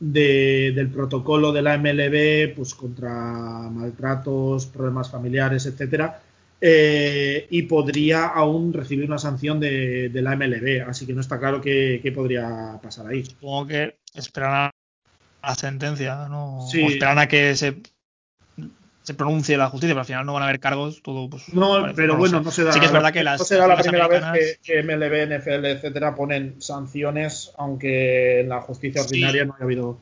[0.01, 3.11] del protocolo de la MLB, pues contra
[3.71, 6.23] maltratos, problemas familiares, etcétera,
[6.61, 11.61] eh, y podría aún recibir una sanción de, la MLB, así que no está claro
[11.61, 13.25] qué, podría pasar ahí.
[13.25, 14.71] Supongo que esperan a
[15.43, 16.59] la sentencia, ¿no?
[16.59, 17.77] O esperan a que se,
[19.03, 21.93] se pronuncie la justicia, pero al final no van a haber cargos, todo pues, No,
[21.97, 22.73] pero bueno, no se da.
[22.73, 23.41] Sí que es verdad que las.
[23.41, 29.03] No será la primera vez que, MLB, NFL, etcétera, ponen sanciones, aunque en la justicia
[29.03, 29.99] ordinaria no haya habido.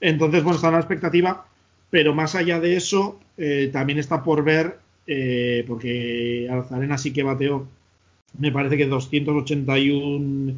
[0.00, 1.46] Entonces, bueno, está en la expectativa,
[1.88, 4.78] pero más allá de eso, eh, también está por ver,
[5.12, 7.66] eh, porque Alzarena sí que bateó,
[8.38, 10.54] me parece que 281,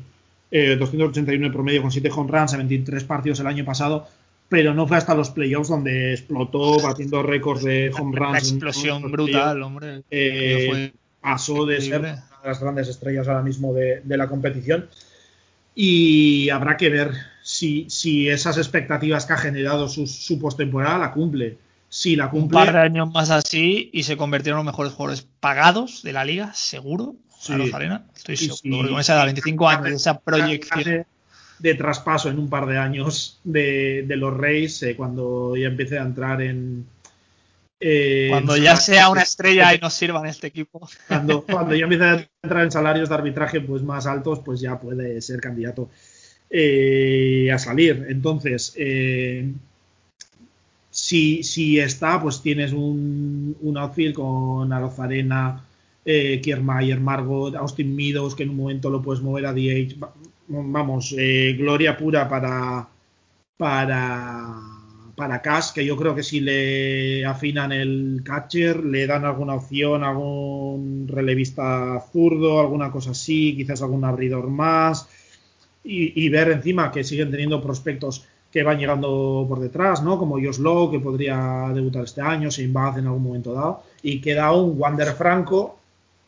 [0.51, 4.07] eh, 281 en promedio con 7 home runs en 23 partidos el año pasado
[4.53, 8.29] pero no fue hasta los playoffs donde explotó batiendo récords de home runs.
[8.29, 10.03] Una explosión brutal, hombre.
[10.11, 10.93] Eh,
[11.23, 14.91] pasó de ser una de las grandes estrellas ahora mismo de, la competición.
[15.75, 21.13] Y habrá que ver si, si, esas expectativas que ha generado su, su postemporada la
[21.13, 21.57] cumple.
[21.95, 22.59] Si la cumple.
[22.59, 26.15] Un par de años más así y se convirtieron en los mejores jugadores pagados de
[26.15, 27.17] la liga, seguro.
[27.39, 27.53] Sí.
[27.53, 28.89] A Arena, estoy seguro.
[28.89, 31.05] con esa edad, 25 años, esa proyección
[31.59, 36.03] de traspaso en un par de años de, los Reyes eh, cuando ya empiece a
[36.03, 36.87] entrar en.
[37.79, 40.89] Eh, cuando ya sea una estrella y nos sirva en este equipo.
[41.09, 44.81] Cuando, cuando ya empiece a entrar en salarios de arbitraje pues más altos, pues ya
[44.81, 45.91] puede ser candidato
[46.49, 48.07] eh, a salir.
[48.09, 48.75] Entonces,
[50.93, 55.65] si, si, está, pues tienes un, un outfield con Arozarena,
[56.05, 59.97] eh, Kiermaier, Margot, Austin Meadows, que en un momento lo puedes mover a DH
[60.53, 62.89] vamos, eh, gloria pura para,
[63.57, 64.61] para,
[65.17, 70.05] para Cash, que yo creo que si le afinan el catcher, le dan alguna opción,
[70.05, 75.09] algún relevista zurdo, alguna cosa así, quizás algún abridor más,
[75.85, 80.19] y, ver encima que siguen teniendo prospectos que van llegando por detrás, ¿no?
[80.19, 84.53] Como Josh que podría debutar este año, sin Baz en algún momento dado, y queda
[84.53, 85.79] un Wander Franco,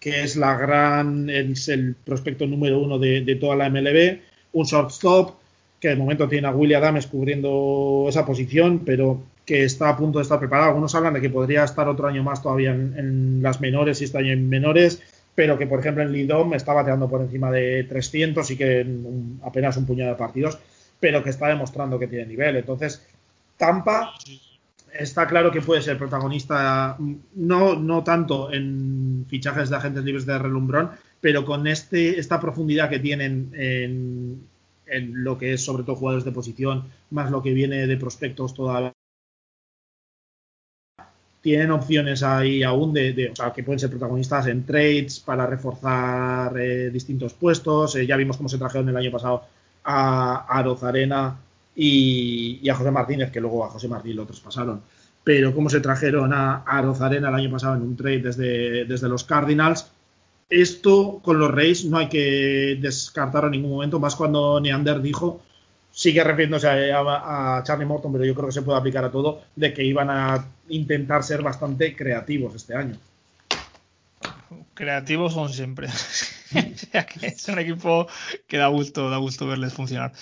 [0.01, 4.21] que es la gran, es el prospecto número uno de, toda la MLB,
[4.55, 5.35] un shortstop
[5.79, 10.19] que de momento tiene a William Adams cubriendo esa posición, pero que está a punto
[10.19, 10.69] de estar preparado.
[10.71, 14.17] Algunos hablan de que podría estar otro año más todavía en, las menores y este
[14.17, 15.03] año en menores,
[15.35, 19.41] pero que por ejemplo en Lidom está bateando por encima de 300 y que en
[19.43, 20.59] apenas un puñado de partidos,
[21.05, 22.57] pero que está demostrando que tiene nivel.
[22.57, 23.07] Entonces,
[23.59, 24.15] Tampa
[24.91, 26.97] está claro que puede ser protagonista,
[27.35, 32.89] no, no tanto en fichajes de agentes libres de relumbrón, pero con este, esta profundidad
[32.89, 34.49] que tienen en,
[35.13, 38.95] lo que es sobre todo jugadores de posición, más lo que viene de prospectos todavía.
[41.43, 46.59] Tienen opciones ahí aún de, o sea, que pueden ser protagonistas en trades para reforzar
[46.59, 47.95] eh, distintos puestos.
[47.97, 49.45] Eh, ya vimos cómo se trajeron el año pasado
[49.85, 51.39] a, a Arozarena
[51.77, 54.81] y, a José Martínez, que luego a José Martínez lo traspasaron.
[55.23, 59.09] Pero cómo se trajeron a, a Rozarena el año pasado en un trade desde, desde
[59.09, 59.91] los Cardinals.
[60.51, 65.41] Esto con los Reyes no hay que descartarlo en ningún momento, más cuando Neander dijo,
[65.91, 69.43] sigue refiriéndose a, a, Charlie Morton, pero yo creo que se puede aplicar a todo,
[69.57, 72.99] de que iban a intentar ser bastante creativos este año.
[74.75, 75.89] Creativos son siempre.
[77.23, 78.07] es un equipo
[78.47, 80.13] que da gusto, da gusto verles funcionar.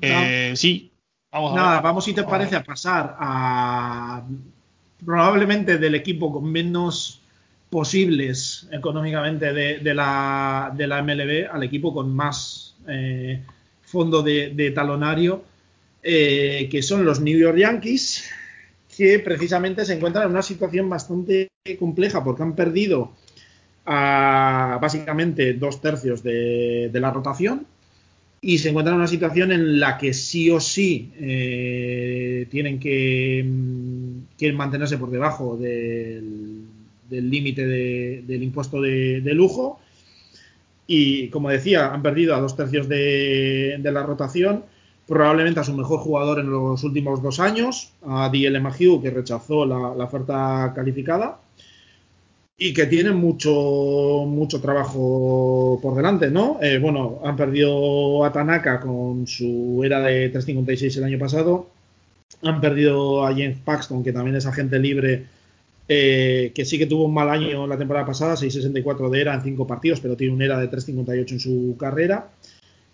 [0.00, 0.92] Eh, sí,
[1.30, 4.22] vamos a Nada, vamos si te parece a pasar a
[5.04, 7.20] probablemente del equipo con menos
[7.70, 13.42] posibles económicamente de, la, de la MLB al equipo con más eh,
[13.82, 15.44] fondo de, talonario,
[16.02, 18.24] eh, que son los New York Yankees,
[18.96, 21.48] que precisamente se encuentran en una situación bastante
[21.78, 23.12] compleja porque han perdido
[23.90, 27.66] a básicamente dos tercios de la rotación
[28.40, 33.44] y se encuentran en una situación en la que sí o sí eh, tienen que,
[33.44, 36.66] mm, mantenerse por debajo del
[37.10, 39.80] límite del impuesto de, lujo.
[40.86, 44.64] Y como decía, han perdido a dos tercios de, la rotación,
[45.06, 48.62] probablemente a su mejor jugador en los últimos dos años, a D.L.
[49.02, 51.40] Que rechazó la oferta calificada
[52.60, 56.58] y que tienen mucho, mucho trabajo por delante, ¿no?
[56.60, 61.70] Eh, bueno, han perdido a Tanaka con su era de 3.56 el año pasado.
[62.42, 65.26] Han perdido a James Paxton, que también es agente libre,
[65.86, 69.42] eh, que sí que tuvo un mal año la temporada pasada, 6.64 de era en
[69.42, 72.30] 5 partidos, pero tiene un era de 3.58 en su carrera.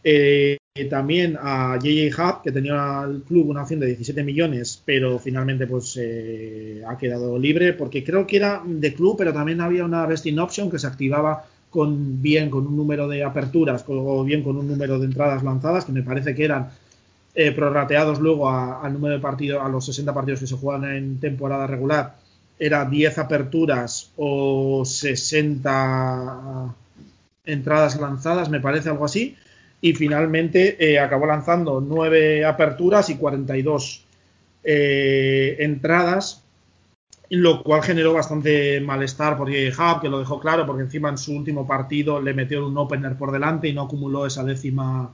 [0.05, 0.59] Eh,
[0.91, 5.69] también a JJ Hub, que tenía al club una opción de 17 millones, pero finalmente
[5.69, 10.05] pues eh, ha quedado libre, porque creo que era de club, pero también había una
[10.05, 14.57] vesting option que se activaba con bien con un número de aperturas o bien con
[14.57, 16.71] un número de entradas lanzadas, que me parece que eran
[17.37, 21.21] eh, prorrateados luego al número de partidos, a los 60 partidos que se juegan en
[21.21, 22.17] temporada regular,
[22.59, 26.75] era 10 aperturas o 60
[27.45, 29.37] entradas lanzadas, me parece algo así
[29.85, 34.07] y finalmente eh, acabó lanzando nueve aperturas y 42
[34.65, 36.43] eh, entradas,
[37.29, 41.37] lo cual generó bastante malestar por Hub, que lo dejó claro, porque encima en su
[41.37, 45.13] último partido le metió un opener por delante y no acumuló esa décima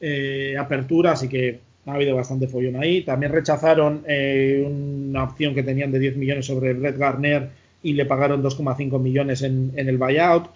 [0.00, 3.02] eh, apertura, así que ha habido bastante follón ahí.
[3.02, 7.50] También rechazaron una opción que tenían de 10 millones sobre Red Garner
[7.82, 10.48] y le pagaron 2,5 millones en el buyout.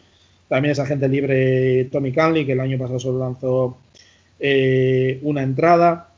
[0.51, 3.78] También es agente libre Tommy Canley, que el año pasado solo lanzó
[4.40, 6.12] eh, una entrada.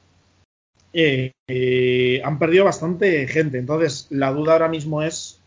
[0.91, 3.59] Eh, eh, han perdido bastante gente.
[3.59, 5.39] Entonces, la duda ahora mismo es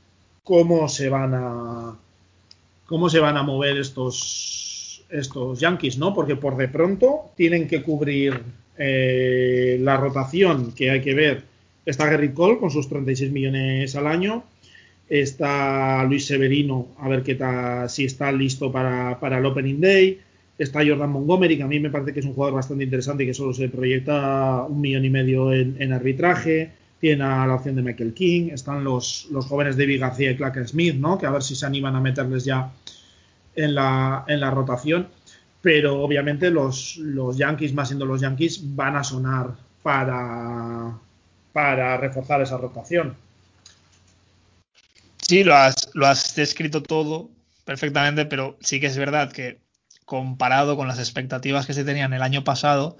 [0.43, 1.97] cómo se van a
[2.85, 6.13] cómo se van a mover estos estos Yankees, ¿no?
[6.13, 8.39] Porque por de pronto tienen que cubrir
[8.77, 11.43] la rotación que hay que ver.
[11.87, 14.43] Está Gary Cole con sus 36 millones al año
[15.07, 20.19] está Luis Severino, a ver qué tal, si está listo para, el Opening Day,
[20.57, 23.27] está Jordan Montgomery, que a mí me parece que es un jugador bastante interesante y
[23.27, 27.83] que solo se proyecta un millón y medio en, arbitraje, tiene a la opción de
[27.83, 31.17] Michael King, están los, los jóvenes David García y Clark Smith, ¿no?
[31.17, 32.71] que a ver si se animan a meterles ya
[33.55, 35.07] en la, en la rotación,
[35.61, 39.51] pero obviamente los, los Yankees, más siendo los Yankees, van a sonar
[39.83, 40.97] para,
[41.53, 43.15] para reforzar esa rotación.
[45.27, 47.31] Sí, lo has, lo has descrito todo
[47.63, 49.59] perfectamente, pero sí que es verdad que
[50.05, 52.95] comparado con las expectativas que se tenían el año pasado,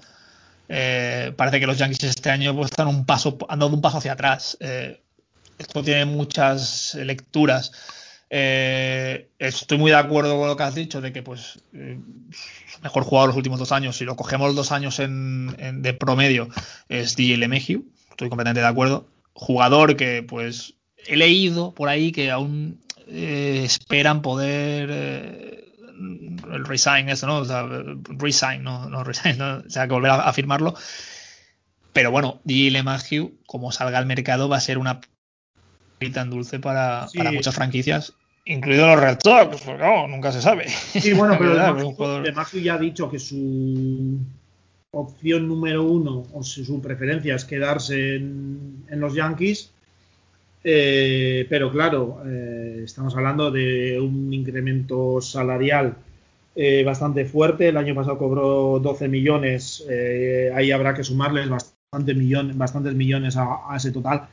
[0.68, 3.98] eh, parece que los Yankees este año pues, están un paso, han dado un paso
[3.98, 4.56] hacia atrás.
[4.60, 5.00] Eh,
[5.58, 7.70] esto tiene muchas lecturas.
[8.28, 11.60] Eh, estoy muy de acuerdo con lo que has dicho de que pues
[12.82, 16.48] mejor jugador los últimos dos años, si lo cogemos los dos años en, de promedio,
[16.88, 17.84] es DJ LeMahieu.
[18.10, 19.06] Estoy completamente de acuerdo.
[19.32, 20.75] Jugador que pues
[21.06, 25.64] he leído por ahí que aún eh, esperan poder eh,
[26.52, 27.38] el resign eso, ¿no?
[27.38, 27.66] O sea,
[28.08, 29.58] resign, no, no resign, ¿no?
[29.66, 30.74] o sea, que volver a, firmarlo.
[31.92, 35.00] Pero bueno, Dile Matthew, como salga al mercado, va a ser una
[36.12, 38.12] tan dulce para, muchas franquicias,
[38.44, 40.68] incluidos los Red Sox, porque no, nunca se sabe.
[40.68, 44.18] Sí, bueno, pero Matthew ya ha dicho que su
[44.90, 49.72] opción número uno o su preferencia es quedarse en los Yankees
[50.68, 55.94] eh, pero claro, eh, estamos hablando de un incremento salarial
[56.56, 57.68] eh, bastante fuerte.
[57.68, 59.86] El año pasado cobró 12 millones.
[60.52, 62.14] ahí habrá que sumarles bastante
[62.54, 64.26] bastantes millones a, ese total.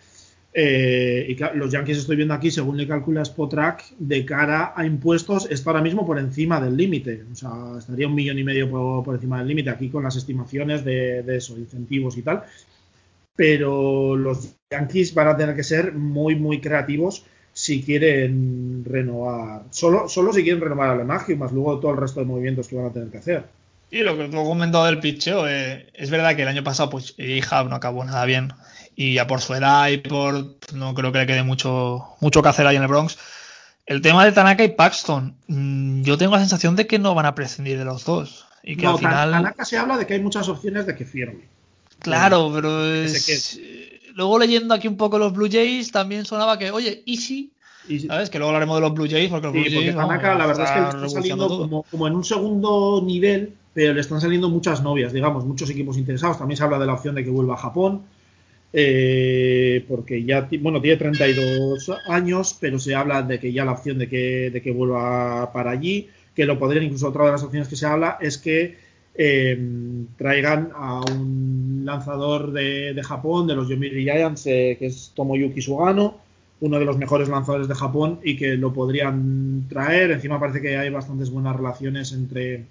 [0.55, 5.69] y los Yankees estoy viendo aquí, según le calcula Spotrack, de cara a impuestos, está
[5.69, 7.25] ahora mismo por encima del límite.
[7.31, 8.71] O sea, estaría un millón y medio
[9.03, 12.43] por, encima del límite aquí con las estimaciones de, de eso, incentivos y tal
[13.35, 19.63] pero los Yankees van a tener que ser muy, muy creativos si quieren renovar.
[19.69, 22.75] Solo, solo si quieren renovar a Lemagio, más luego todo el resto de movimientos que
[22.75, 23.43] van a tener que hacer.
[23.91, 26.89] Y lo que tú has comentado del pitcheo, eh, es verdad que el año pasado
[26.89, 28.51] pues Hub no acabó nada bien.
[28.95, 30.55] Y ya por su edad y por.
[30.73, 33.17] No creo que le quede mucho, mucho que hacer ahí en el Bronx.
[33.85, 37.25] El tema de Tanaka y Paxton, mm, yo tengo la sensación de que no van
[37.25, 38.47] a prescindir de los dos.
[38.63, 39.31] Y que al final.
[39.31, 41.43] Tanaka se habla de que hay muchas opciones de que firme.
[42.03, 43.59] Claro, pero es...
[44.13, 47.51] luego leyendo aquí un poco los Blue Jays también sonaba que, oye, Easy,
[48.07, 48.29] ¿sabes?
[48.29, 50.71] Que luego hablaremos de los Blue Jays porque los Blue Jays, Tanaka, la verdad es
[50.71, 55.13] que le están saliendo como, en un segundo nivel, pero le están saliendo muchas novias,
[55.13, 56.37] digamos, muchos equipos interesados.
[56.37, 58.03] También se habla de la opción de que vuelva a Japón.
[58.75, 63.99] Eh, porque ya, bueno, tiene 32 años, pero se habla de que ya la opción
[63.99, 67.67] de que, de que vuelva para allí, que lo podrían, incluso otra de las opciones
[67.67, 68.77] que se habla es que
[69.15, 69.59] eh,
[70.17, 76.17] traigan a un lanzador de, Japón, de los Yomiuri Giants, eh, que es Tomoyuki Sugano,
[76.61, 80.11] uno de los mejores lanzadores de Japón y que lo podrían traer.
[80.11, 82.65] Encima parece que hay bastantes buenas relaciones entre,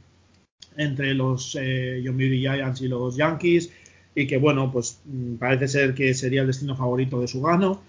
[0.77, 3.71] entre los eh, Yomiuri Giants y los Yankees
[4.15, 7.83] y que bueno, pues mm, parece ser que sería el destino favorito de Sugano.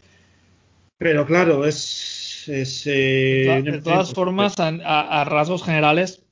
[0.97, 2.43] Pero claro, es...
[2.47, 6.22] de, todas formas, a rasgos generales,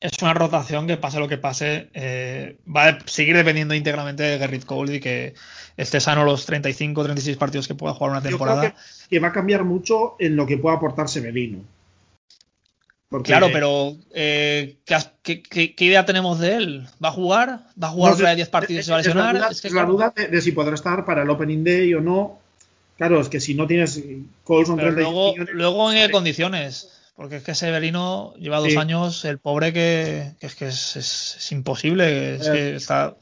[0.00, 4.38] es una rotación que pase lo que pase, eh, va a seguir dependiendo íntegramente de
[4.38, 5.34] Gerrit Cole y que
[5.76, 8.62] esté sano los 35, 36 partidos que pueda jugar una temporada.
[8.62, 11.64] Yo creo que, va a cambiar mucho en lo que pueda aportar Severino.
[13.22, 14.78] Claro, pero eh,
[15.22, 16.86] ¿qué, idea tenemos de él?
[17.02, 17.60] ¿Va a jugar?
[17.82, 19.48] ¿Va a jugar otra de 10 partidos y se va a lesionar?
[19.50, 22.40] Es, la duda, de, si podrá estar para el Opening Day o no.
[22.96, 24.02] Claro, es que si no tienes
[24.42, 26.95] Cole son 35 luego, luego en qué condiciones.
[27.16, 32.36] Porque es que Severino lleva dos años, el pobre que, es que es, imposible.
[32.36, 33.16] Es, que eh, está...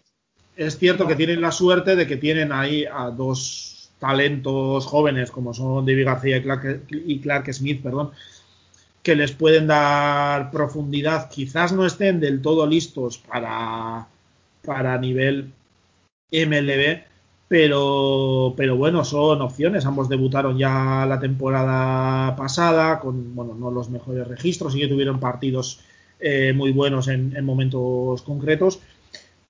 [0.56, 5.54] es cierto que tienen la suerte de que tienen ahí a dos talentos jóvenes como
[5.54, 6.42] son David García
[6.90, 8.10] y Clark, Smith, perdón,
[9.04, 11.30] que les pueden dar profundidad.
[11.30, 14.08] Quizás no estén del todo listos para,
[14.64, 15.52] para nivel
[16.32, 17.04] MLB,
[17.54, 19.86] pero, pero bueno, son opciones.
[19.86, 25.20] Ambos debutaron ya la temporada pasada con, bueno, no los mejores registros, sí que tuvieron
[25.20, 25.78] partidos
[26.18, 28.80] eh, muy buenos en, momentos concretos.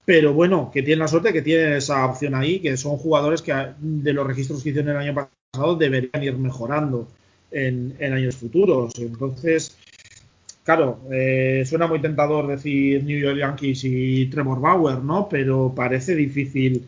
[0.05, 3.55] Pero bueno, que tienen la suerte que tienen esa opción ahí, que son jugadores que
[3.78, 7.09] de los registros que hicieron el año pasado deberían ir mejorando
[7.50, 8.92] en, años futuros.
[8.98, 9.78] Entonces,
[10.62, 15.26] claro, eh, suena muy tentador decir New York Yankees y Trevor Bauer, ¿no?
[15.26, 16.86] Pero parece difícil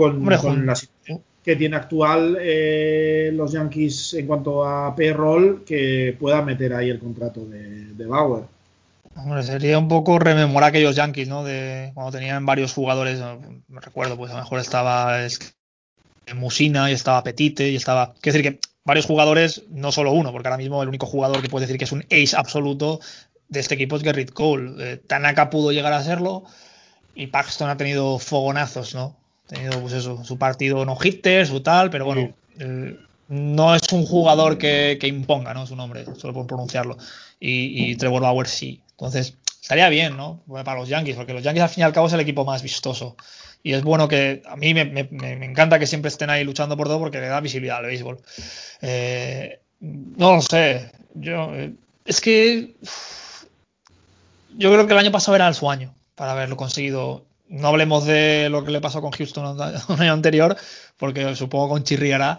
[0.00, 6.42] con, la situación que tiene actual eh, los Yankees en cuanto a payroll que pueda
[6.42, 8.44] meter ahí el contrato de, Bauer.
[9.14, 11.44] Hombre, sería un poco rememorar aquellos Yankees, ¿no?
[11.44, 13.20] De cuando tenían varios jugadores,
[13.68, 15.18] me recuerdo, pues a lo mejor estaba
[16.34, 18.14] Musina y estaba Petite y estaba.
[18.20, 21.48] Quiero decir que varios jugadores, no solo uno, porque ahora mismo el único jugador que
[21.48, 23.00] puede decir que es un ace absoluto
[23.48, 24.74] de este equipo es Gerrit Cole.
[24.78, 26.44] Eh, Tanaka pudo llegar a serlo
[27.14, 29.19] y Paxton ha tenido fogonazos, ¿no?
[29.50, 32.96] Tenido pues eso, su partido no hitter, su tal, pero bueno, eh,
[33.28, 35.66] no es un jugador que, imponga, ¿no?
[35.66, 36.96] Su nombre, solo por pronunciarlo.
[37.38, 38.80] Y, Trevor Bauer sí.
[38.92, 40.42] Entonces, estaría bien, ¿no?
[40.64, 42.62] Para los Yankees, porque los Yankees al fin y al cabo es el equipo más
[42.62, 43.16] vistoso.
[43.62, 45.08] Y es bueno que a mí me,
[45.44, 48.18] encanta que siempre estén ahí luchando por todo porque le da visibilidad al béisbol.
[48.82, 50.90] Eh, no lo sé.
[51.14, 51.72] Yo, eh,
[52.04, 52.74] es que
[54.56, 58.48] yo creo que el año pasado era su año para haberlo conseguido no hablemos de
[58.48, 59.44] lo que le pasó con Houston
[59.88, 60.56] un año anterior,
[60.96, 62.38] porque supongo con chirriará.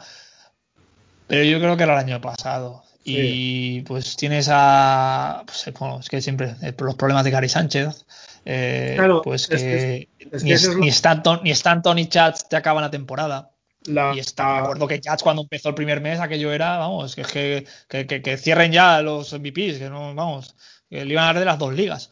[1.27, 2.83] Pero yo creo que era el año pasado.
[3.03, 5.43] Y pues tienes a.
[5.45, 5.67] Pues,
[5.99, 6.55] es que siempre.
[6.61, 8.05] Eh, los problemas de Gary Sánchez.
[8.45, 10.07] Eh, pues que,
[10.43, 13.51] ni, Stanton, ni Stanton ni Chats te acaban la temporada.
[13.85, 17.65] y está, me acuerdo que Chats cuando empezó el primer mes, aquello era, vamos, que,
[17.87, 20.55] que, que, cierren ya los MVPs, que no, vamos,
[20.89, 22.11] que le iban a dar de las dos ligas.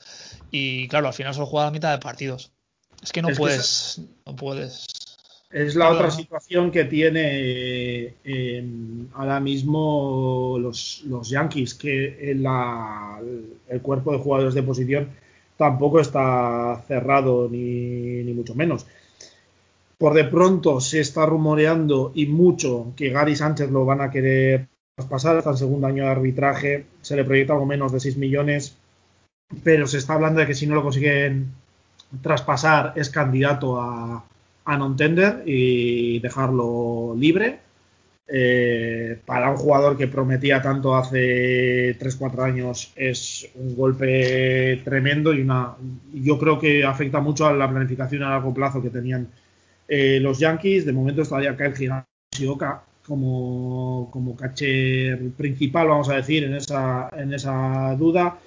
[0.52, 2.52] Y claro, al final solo juega a mitad de partidos.
[3.02, 4.02] Es que no puedes.
[4.26, 4.88] no puedes.
[5.52, 8.64] Es la otra situación que tiene eh,
[9.14, 15.10] ahora mismo los, Yankees, que el cuerpo de jugadores de posición
[15.58, 18.86] tampoco está cerrado, ni, ni mucho menos.
[19.98, 24.68] Por de pronto se está rumoreando y mucho que Gary Sánchez lo van a querer
[25.10, 26.86] pasar hasta el segundo año de arbitraje.
[27.02, 28.78] Se le proyecta algo menos de 6 millones,
[29.64, 31.54] pero se está hablando de que si no lo consiguen
[32.22, 34.24] traspasar es candidato a,
[34.66, 37.60] a non-tender y dejarlo libre.
[38.32, 45.42] Eh, para un jugador que prometía tanto hace 3-4 años es un golpe tremendo y
[45.42, 45.74] una
[46.14, 49.28] yo creo que afecta mucho a la planificación a largo plazo que tenían
[49.88, 50.86] eh, los Yankees.
[50.86, 51.74] De momento estaría Kyle
[52.32, 58.38] Shioka como, como catcher principal, vamos a decir, en esa, en esa duda.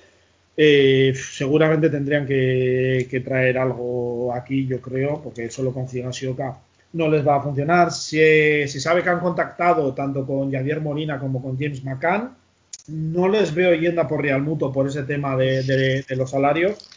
[0.57, 6.59] Eh, seguramente tendrían que, traer algo aquí, yo creo, porque solo con Sioka
[6.93, 7.91] no les va a funcionar.
[7.91, 12.35] Se, sabe que han contactado tanto con Javier Molina como con James McCann.
[12.89, 16.89] No les veo yendo por Real Muto por ese tema de, los salarios.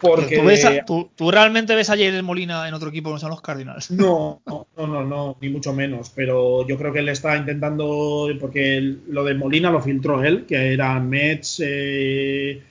[0.00, 0.82] Porque...
[0.86, 3.90] ¿Tú, realmente ves a Javier Molina en otro equipo que no son los Cardinals?
[3.90, 6.10] No, no, no, no, ni mucho menos.
[6.14, 10.72] Pero yo creo que él está intentando, porque lo de Molina lo filtró él, que
[10.72, 12.62] eran Mets, eh,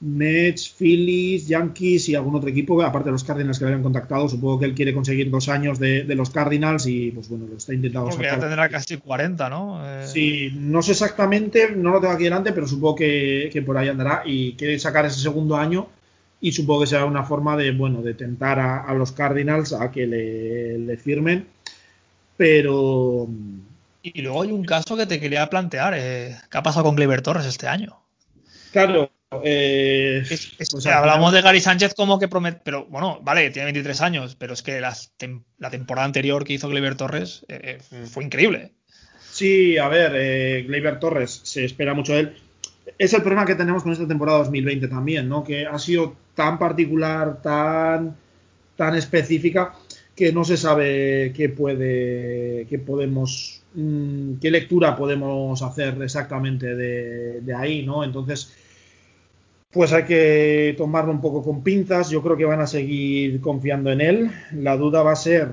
[0.00, 4.28] Mets, Phillies, Yankees y algún otro equipo, aparte de los Cardinals que le habían contactado.
[4.28, 7.74] Supongo que él quiere conseguir dos años de, los Cardinals y, pues bueno, lo está
[7.74, 9.80] intentando Porque ya tendrá casi 40, ¿no?
[9.84, 10.06] Eh...
[10.06, 14.22] Sí, no sé exactamente, no lo tengo aquí delante, pero supongo que, por ahí andará
[14.24, 15.88] y quiere sacar ese segundo año
[16.40, 20.06] y supongo que será una forma de, bueno, de tentar a, los Cardinals a que
[20.06, 21.46] le, firmen.
[22.36, 23.28] Pero.
[24.02, 25.94] Y luego hay un caso que te quería plantear.
[25.96, 28.00] Eh, ¿Qué ha pasado con Gleyber Torres este año?
[28.72, 29.10] Claro,
[29.44, 34.36] eh, pues hablamos de Gary Sánchez como que promete, pero bueno, vale, tiene 23 años,
[34.36, 38.72] pero es que la temporada anterior que hizo Gleyber Torres eh, eh, fue increíble.
[39.30, 42.36] Sí, a ver, eh, Gleyber Torres se espera mucho de él.
[42.98, 45.44] Es el problema que tenemos con esta temporada 2020 también, ¿no?
[45.44, 48.16] Que ha sido tan particular, tan,
[48.76, 49.74] tan específica,
[50.14, 57.54] que no se sabe qué puede, qué podemos, mm, qué lectura podemos hacer exactamente de,
[57.54, 58.04] ahí, ¿no?
[58.04, 58.54] Entonces,
[59.70, 62.10] pues hay que tomarlo un poco con pinzas.
[62.10, 64.30] Yo creo que van a seguir confiando en él.
[64.52, 65.52] La duda va a ser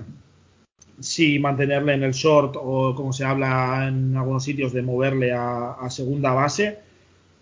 [0.99, 5.87] si mantenerle en el short o como se habla en algunos sitios de moverle a
[5.89, 6.86] segunda base.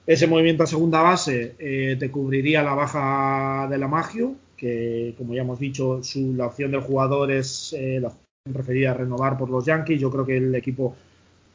[0.08, 5.34] Ese movimiento a segunda base eh, te cubriría la baja de la Magio, que como
[5.34, 9.50] ya hemos dicho, su, la opción del jugador es eh, la opción preferida renovar por
[9.50, 10.00] los Yankees.
[10.00, 10.96] Yo creo que el equipo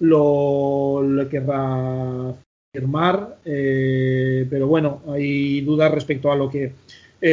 [0.00, 2.34] lo, querrá
[2.74, 6.72] firmar, eh, pero bueno, hay dudas respecto a lo que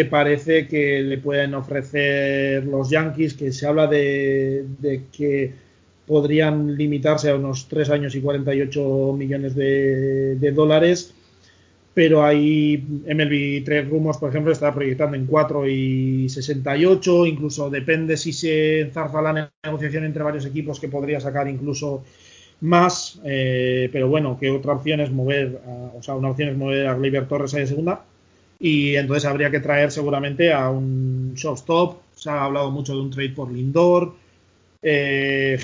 [0.09, 5.53] parece que le pueden ofrecer los Yankees, que se habla de, de, que
[6.07, 11.13] podrían limitarse a unos 3 años y 48 millones de, de dólares,
[11.93, 18.15] pero hay MLB 3 Rumos, por ejemplo, está proyectando en 4 y 68, incluso depende
[18.15, 22.03] si se enzarza la negociación entre varios equipos que podría sacar incluso
[22.61, 26.57] más, eh, pero bueno, que otra opción es mover, a, o sea, una opción es
[26.57, 28.05] mover a Gleyber Torres ahí de segunda
[28.59, 33.11] y entonces habría que traer seguramente a un shortstop, se ha hablado mucho de un
[33.11, 34.13] trade por Lindor,
[34.89, 35.59] eh,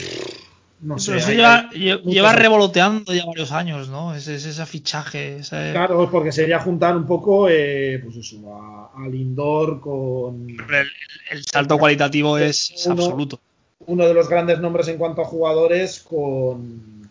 [0.82, 1.12] no sé.
[1.12, 4.14] Pero eso lleva, lleva revoloteando ya varios años, ¿no?
[4.14, 5.38] Ese, ese fichaje.
[5.38, 5.72] Ese...
[5.72, 10.50] Claro, porque sería juntar un poco, eh, pues eso, a, a Lindor con.
[10.50, 10.88] El,
[11.32, 13.40] el salto cualitativo es, es uno, absoluto
[13.88, 17.10] uno de los grandes nombres en cuanto a jugadores con,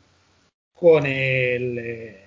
[0.74, 1.78] con el.
[1.78, 2.21] Eh,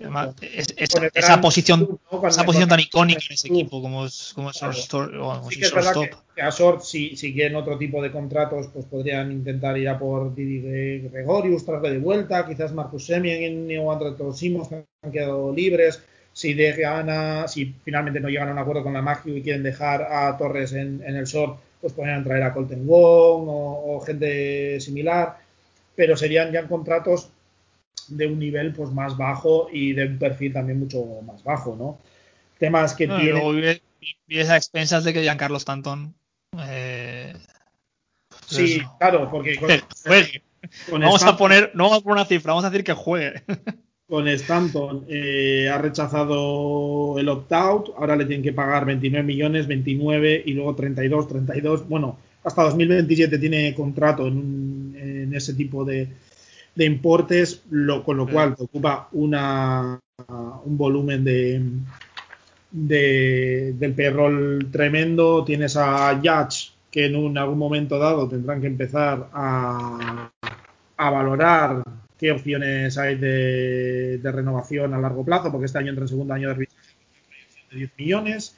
[0.00, 2.28] Además, es, es, esa posición, ¿no?
[2.28, 4.74] esa posición tan icónica en ese equipo como es, como es claro.
[4.74, 8.02] short, o, sí que es verdad que, que, a Short, si, si quieren otro tipo
[8.02, 13.06] de contratos, pues podrían intentar ir a por Didi Gregorius, traerle de vuelta, quizás Marcus
[13.06, 16.02] Semien o André Simos que han quedado libres.
[16.32, 19.62] Si dejan a, si finalmente no llegan a un acuerdo con la Magio y quieren
[19.62, 24.00] dejar a Torres en, en el short, pues podrían traer a Colton Wong o, o,
[24.00, 25.36] gente similar,
[25.94, 27.28] pero serían ya contratos
[28.08, 31.98] de un nivel pues más bajo y de un perfil también mucho más bajo, ¿no?
[32.58, 33.32] Temas que no, tiene...
[33.32, 36.14] Luego a expensas de que Giancarlo Stanton...
[36.58, 37.34] Eh,
[38.28, 38.96] pues sí, eso.
[38.98, 39.56] claro, porque...
[39.56, 39.68] Con,
[40.04, 40.42] juegue.
[40.90, 42.92] Con vamos Stanton, a poner, no vamos a poner una cifra, vamos a decir que
[42.94, 43.42] juegue.
[44.08, 50.42] con Stanton eh, ha rechazado el opt-out, ahora le tienen que pagar 29 millones, 29
[50.46, 56.08] y luego 32, 32, bueno, hasta 2027 tiene contrato en, en ese tipo de,
[56.74, 60.00] de importes, lo, con lo cual te ocupa una,
[60.64, 61.62] un volumen de,
[62.70, 68.66] de, del payroll tremendo, tienes a Judge que en un, algún momento dado tendrán que
[68.66, 70.30] empezar a,
[70.96, 71.82] a valorar
[72.18, 76.34] qué opciones hay de, de, renovación a largo plazo, porque este año entra en segundo
[76.34, 76.82] año de revisión
[77.70, 78.56] de 10 millones.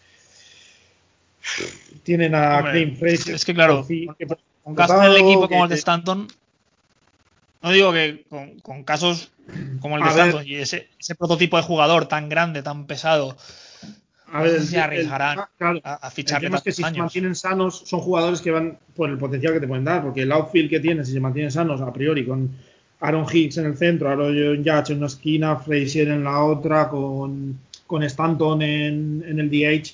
[2.03, 3.35] Tienen a Clint Fraser.
[3.35, 4.27] Es que claro, que,
[4.63, 6.29] con del equipo como el de Stanton,
[7.67, 9.33] no digo que con, con casos
[9.81, 13.37] como el de ver, y ese, ese, prototipo de jugador tan grande, tan pesado,
[14.31, 16.45] a ver, se arriesgarán el, claro, a, a fichar.
[16.45, 16.95] Es que si años.
[16.95, 20.23] se mantienen sanos, son jugadores que van por el potencial que te pueden dar, porque
[20.23, 22.51] el outfield que tienen, si se mantienen sanos a priori, con
[23.01, 27.59] Aaron Hicks en el centro, Aaron Judge en una esquina, Frazier en la otra, con,
[27.85, 29.93] con Stanton en, en el DH,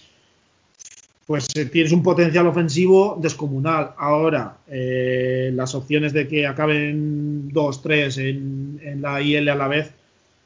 [1.27, 3.93] pues eh, tienes un potencial ofensivo descomunal.
[3.97, 9.93] Ahora, eh, las opciones de que acaben 2-3 en, en, la IL a la vez,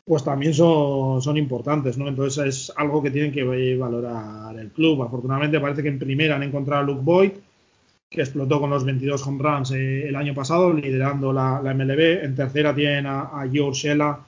[0.04, 2.08] pues también son, son, importantes, ¿no?
[2.08, 5.02] Entonces es algo que tienen que valorar el club.
[5.02, 7.32] Afortunadamente parece que en primera han encontrado a Luke Boyd,
[8.08, 12.24] que explotó con los 22 home runs eh, el año pasado, liderando la, MLB.
[12.24, 14.20] En tercera tienen a, George Shella,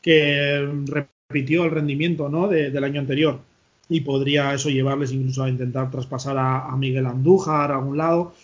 [0.00, 2.48] que repitió el rendimiento ¿no?
[2.48, 3.40] de, del año anterior
[3.88, 8.34] y podría eso llevarles incluso a intentar traspasar a, Miguel Andújar a algún lado.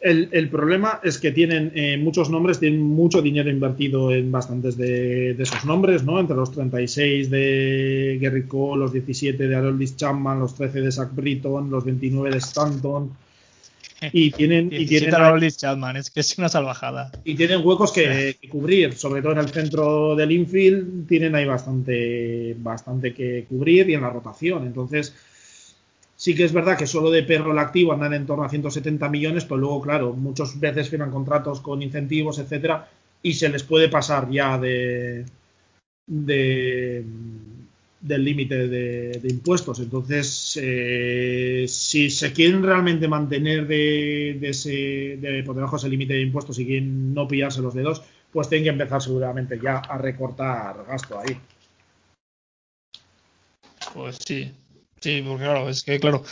[0.00, 4.76] El, el, problema es que tienen eh, muchos nombres, tienen mucho dinero invertido en bastantes
[4.76, 6.18] de, esos nombres, ¿no?
[6.18, 11.70] Entre los 36 de Cole, los 17 de Aroldis Chapman, los 13 de Zach Britton,
[11.70, 13.12] los 29 de Stanton.
[14.12, 17.12] Y tienen, y tienen Chapman, es que es una salvajada.
[17.24, 21.46] Y tienen huecos que, que, cubrir, sobre todo en el centro del infield, tienen ahí
[21.46, 24.66] bastante, bastante que cubrir y en la rotación.
[24.66, 25.14] Entonces,
[26.22, 29.08] Sí que es verdad que solo de perro el activo andan en torno a 170
[29.08, 32.88] millones, pero luego, claro, muchas veces firman contratos con incentivos, etcétera,
[33.24, 35.24] y se les puede pasar ya de,
[36.06, 37.04] de
[38.02, 39.78] del límite de, impuestos.
[39.78, 46.14] Entonces, eh, si se quieren realmente mantener de, ese, de por debajo de ese límite
[46.14, 48.02] de impuestos y quieren no pillarse los dedos,
[48.32, 51.38] pues tienen que empezar seguramente ya a recortar gasto ahí.
[53.94, 54.52] Pues sí,
[55.00, 56.24] sí, porque claro, es que claro,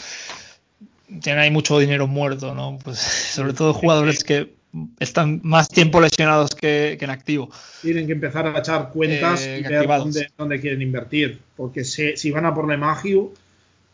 [1.23, 2.79] tiene ahí mucho dinero muerto, ¿no?
[2.83, 2.99] Pues
[3.35, 4.60] sobre todo jugadores que
[4.99, 7.51] están más tiempo lesionados que, en activo.
[7.83, 9.87] Tienen que empezar a echar cuentas eh, y ver
[10.37, 13.33] dónde, quieren invertir, porque si, van a por Magiu,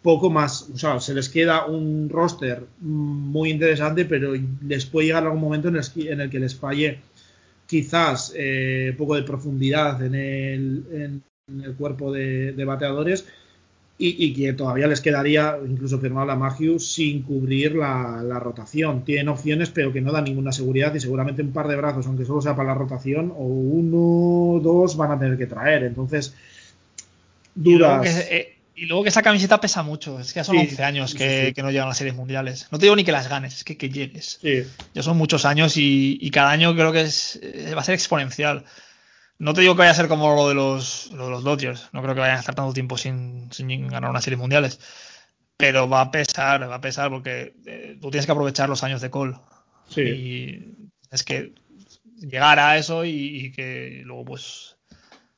[0.03, 4.35] poco más, o sea, se les queda un roster muy interesante, pero
[4.67, 6.99] les puede llegar algún momento en el, que les falle
[7.67, 11.23] quizás eh, poco de profundidad en el,
[11.79, 13.25] cuerpo de bateadores
[13.99, 19.05] y, que todavía les quedaría incluso firmar la Magius sin cubrir la, rotación.
[19.05, 22.27] Tienen opciones, pero que no dan ninguna seguridad y seguramente un par de brazos, aunque
[22.27, 25.85] solo sea para la rotación, o uno dos van a tener que traer.
[25.85, 26.35] Entonces,
[27.55, 28.07] dudas.
[28.31, 30.21] Eh, y luego que, esa camiseta pesa mucho.
[30.21, 32.69] Es que ya son 11 años que, no llegan a las series mundiales.
[32.71, 34.41] No te digo ni que las ganes, es que que llegues.
[34.93, 38.65] Ya son muchos años y, cada año creo que es, eh, va a ser exponencial.
[39.39, 41.91] No te digo que vaya a ser como lo de los, lo de los Dodgers,
[41.93, 44.81] no creo que vayan a estar tanto tiempo sin, sin ganar unas series mundiales,
[45.57, 49.01] pero va a pesar, va a pesar porque eh, tú tienes que aprovechar los años
[49.01, 49.37] de Cole.
[49.89, 50.01] Sí.
[50.01, 51.53] Y es que
[52.17, 54.77] llegar a eso y, que luego pues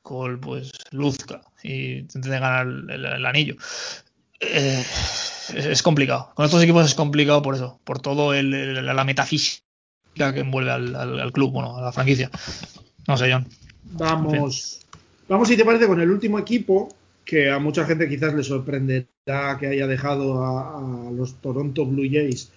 [0.01, 3.55] Cole pues luzca y intente ganar el, anillo.
[4.39, 4.83] Eh,
[5.55, 6.31] es, complicado.
[6.35, 9.63] Con estos equipos es complicado por eso, por todo el, la metafísica
[10.15, 12.29] que envuelve al, al, club, bueno, a la franquicia.
[13.07, 13.47] No sé, John.
[13.83, 14.79] Vamos,
[15.27, 16.89] vamos si te parece con el último equipo
[17.25, 22.51] que a mucha gente quizás le sorprenderá que haya dejado a, los Toronto Blue Jays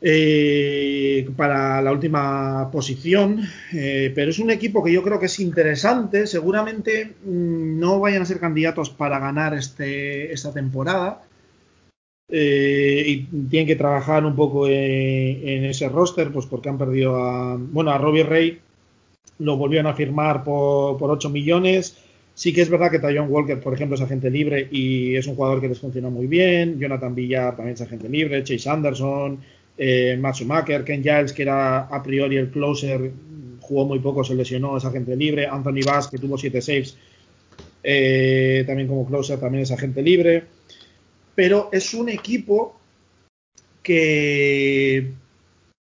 [0.00, 3.40] eh, para la última posición,
[3.72, 6.26] eh, pero es un equipo que yo creo que es interesante.
[6.26, 11.22] Seguramente mm, no vayan a ser candidatos para ganar este, esta temporada.
[12.28, 13.16] Eh, y
[13.48, 17.98] tienen que trabajar un poco en, ese roster, pues porque han perdido a, bueno, a
[17.98, 18.60] Robbie Ray
[19.38, 21.96] lo volvieron a firmar por, por 8 millones.
[22.34, 25.36] Sí que es verdad que Tyon Walker, por ejemplo, es agente libre y es un
[25.36, 26.78] jugador que les funciona muy bien.
[26.78, 28.42] Jonathan Villar también es agente libre.
[28.42, 29.38] Chase Anderson,
[29.78, 33.12] eh, Matt Schumacher, Ken Giles, que era a priori el closer,
[33.60, 35.46] jugó muy poco, se lesionó, es agente libre.
[35.46, 36.96] Anthony Bass, que tuvo 7 saves,
[37.82, 40.44] eh, también como closer, también es agente libre.
[41.36, 42.80] Pero es un equipo
[43.80, 45.12] que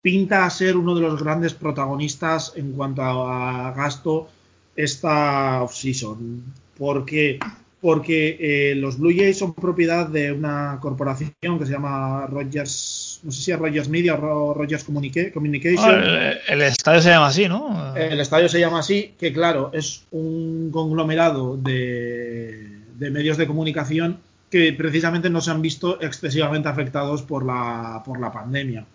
[0.01, 4.29] pinta a ser uno de los grandes protagonistas en cuanto a gasto
[4.75, 6.43] esta off-season.
[6.77, 7.39] ¿Por qué?
[7.79, 13.31] Porque eh, los Blue Jays son propiedad de una corporación que se llama Rogers, no
[13.31, 15.33] sé si es Rogers Media o Rogers Communication.
[15.79, 17.95] Ah, el, estadio se llama así, ¿no?
[17.95, 22.67] El estadio se llama así, que claro, es un conglomerado de,
[22.97, 24.19] de medios de comunicación
[24.51, 28.85] que precisamente no se han visto excesivamente afectados por la, por la pandemia.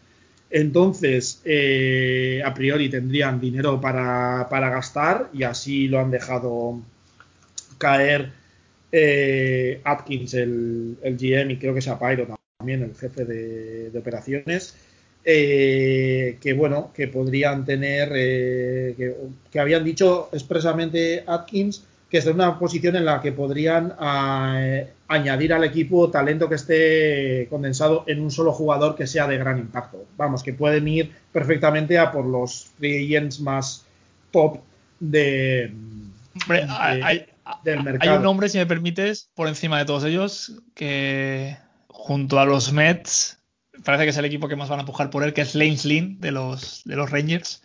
[0.50, 6.80] Entonces, eh, a priori tendrían dinero para, gastar y así lo han dejado
[7.78, 8.30] caer
[8.92, 12.28] eh, Atkins, el, GM, y creo que sea Pyro
[12.58, 14.74] también, el jefe de, operaciones.
[15.24, 22.96] Eh, que bueno, que podrían tener, que, habían dicho expresamente Atkins que es una posición
[22.96, 28.52] en la que podrían eh, añadir al equipo talento que esté condensado en un solo
[28.52, 30.04] jugador que sea de gran impacto.
[30.16, 33.84] Vamos, que pueden ir perfectamente a por los free agents más
[34.30, 34.60] top
[35.00, 35.72] de,
[36.48, 37.26] hay,
[37.64, 38.10] del mercado.
[38.10, 41.56] Hay un nombre, si me permites, por encima de todos ellos, que
[41.88, 43.38] junto a los Mets
[43.84, 45.76] parece que es el equipo que más van a empujar por él, que es Lane
[45.76, 47.62] Slin de los, de los Rangers.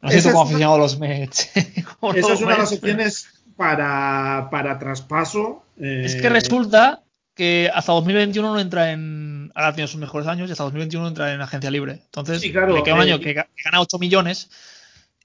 [0.00, 1.50] No sé cómo aficionado a los Mets.
[1.56, 5.64] Esa es una de las opciones para, para traspaso.
[5.76, 7.02] Es que resulta
[7.34, 9.50] que hasta 2021 no entra en.
[9.54, 12.00] Ahora tiene sus mejores años y hasta 2021 no entra en agencia libre.
[12.04, 14.48] Entonces, le queda un año eh, que, gana 8 millones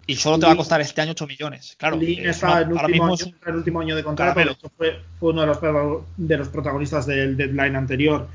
[0.07, 1.75] y solo te va a costar este año 8 millones.
[1.77, 1.99] Claro.
[2.01, 4.71] está el, último año, el último año de contrato.
[4.75, 5.59] Fue, fue, uno de los,
[6.17, 8.27] de los protagonistas del deadline anterior.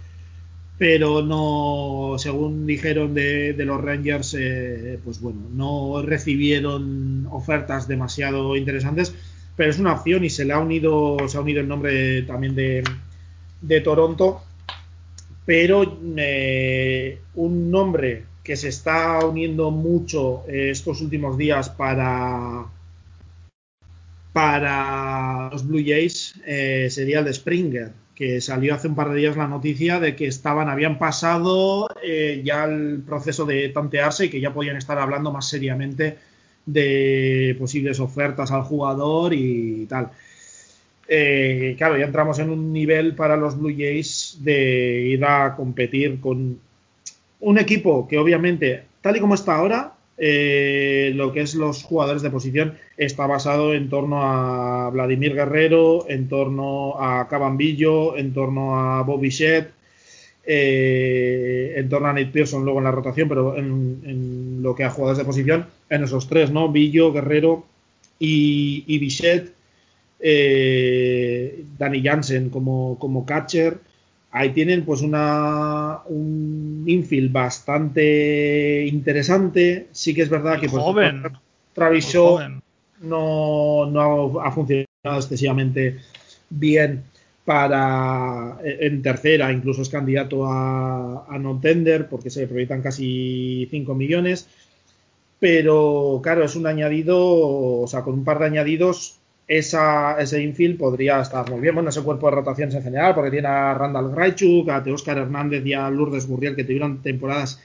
[0.79, 8.57] Pero no, según dijeron de, de los Rangers, eh, pues bueno, no recibieron ofertas demasiado
[8.57, 9.13] interesantes
[9.59, 12.55] pero es una opción y se le ha unido, se ha unido el nombre también
[12.55, 14.41] de, Toronto,
[15.45, 22.67] pero eh, un nombre que se está uniendo mucho eh, estos últimos días para
[24.33, 29.19] para los Blue Jays eh, sería el de Springer, que salió hace un par de
[29.19, 31.89] días la noticia de que estaban, habían pasado
[32.45, 36.28] ya el proceso de tantearse y que ya podían estar hablando más seriamente
[36.73, 40.11] de posibles ofertas al jugador y tal.
[41.09, 46.21] Eh, claro, ya entramos en un nivel para los Blue Jays de ir a competir
[46.21, 46.59] con
[47.41, 52.23] un equipo que obviamente, tal y como está ahora, eh, lo que es los jugadores
[52.23, 58.79] de posición está basado en torno a Vladimir Guerrero, en torno a Cabambillo, en torno
[58.79, 59.67] a Bobby Shedd,
[60.45, 64.01] eh, en torno a Nate Pearson luego en la rotación, pero en,
[64.69, 66.69] lo que a jugadores de posición, en esos tres, ¿no?
[66.71, 67.65] Billo, Guerrero
[68.19, 69.55] y, y Bichette,
[70.21, 73.79] eh, Danny Jansen como, como catcher
[74.31, 79.89] ahí tienen pues una un infield bastante interesante.
[79.93, 81.23] Sí que es verdad que pues, joven.
[81.73, 82.39] Travis Shaw
[83.01, 85.99] no, no, ha funcionado excesivamente
[86.51, 87.05] bien
[87.49, 93.95] para en tercera, incluso es candidato a, a no tender porque se proyectan casi 5
[93.95, 94.47] millones.
[95.41, 100.77] Pero claro, es un añadido, o sea, con un par de añadidos esa, ese infield
[100.77, 101.75] podría estar muy bien.
[101.75, 105.65] Bueno, ese cuerpo de rotaciones en general, porque tiene a Randall Graichuk, a Teóscar Hernández
[105.65, 107.63] y a Lourdes Gurriel, que tuvieron temporadas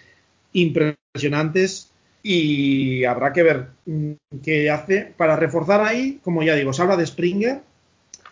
[0.54, 1.90] impresionantes.
[2.24, 4.12] Y habrá que ver mm,
[4.42, 5.12] qué hace.
[5.18, 7.73] Para reforzar ahí, como ya digo, se habla de Springer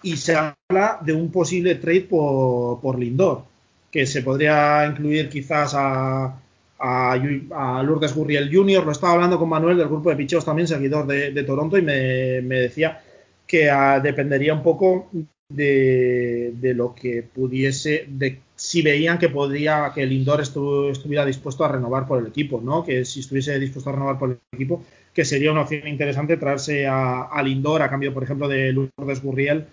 [0.04, 3.44] y se habla de un posible trade por, por Lindor,
[3.92, 6.40] que se podría incluir quizás a,
[6.80, 8.84] a, Lourdes Gurriel Jr.
[8.84, 11.94] Lo estaba hablando con Manuel del grupo de picheos, también seguidor de, Toronto, y me,
[11.94, 13.02] decía
[13.46, 15.10] que ah, dependería un poco
[15.50, 21.68] de, lo que pudiese, de si veían que podría, que el Indoor estuviera dispuesto a
[21.68, 22.84] renovar por el equipo, ¿no?
[22.84, 24.84] Que si estuviese dispuesto a renovar por el equipo,
[25.14, 29.22] que sería una opción interesante traerse a, al Indoor a cambio, por ejemplo, de Lourdes
[29.22, 29.66] Gurriel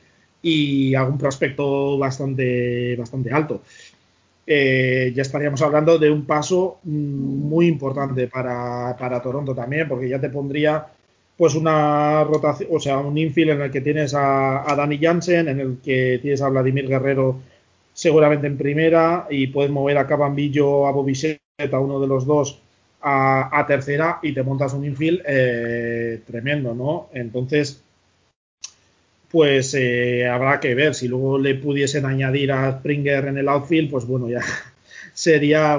[0.42, 3.62] y algún prospecto bastante, bastante alto.
[4.46, 10.08] Eh, ya estaríamos hablando de un paso mm, muy importante para, para Toronto también, porque
[10.08, 10.86] ya te pondría
[11.36, 15.48] pues una rotación, o sea, un infield en el que tienes a, a Danny Jansen,
[15.48, 17.40] en el que tienes a Vladimir Guerrero
[17.92, 21.40] seguramente en primera y puedes mover a Cabambillo, a Bobisset,
[21.72, 22.60] a uno de los dos
[23.00, 27.08] a, tercera y te montas un infield eh, tremendo, ¿no?
[27.12, 27.82] Entonces,
[29.30, 33.90] pues eh, habrá que ver si luego le pudiesen añadir a Springer en el outfield,
[33.90, 34.40] pues bueno, ya
[35.12, 35.78] sería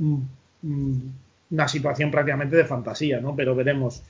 [0.00, 3.34] una situación prácticamente de fantasía, ¿no?
[3.34, 4.02] Pero veremos.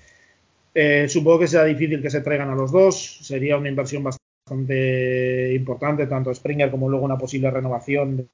[0.74, 3.18] Eh, supongo que será difícil que se traigan a los dos.
[3.22, 8.28] Sería una inversión bastante importante, tanto Springer como luego una posible renovación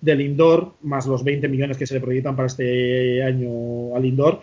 [0.00, 4.40] del indoor, más los 20 millones que se le proyectan para este año al indoor.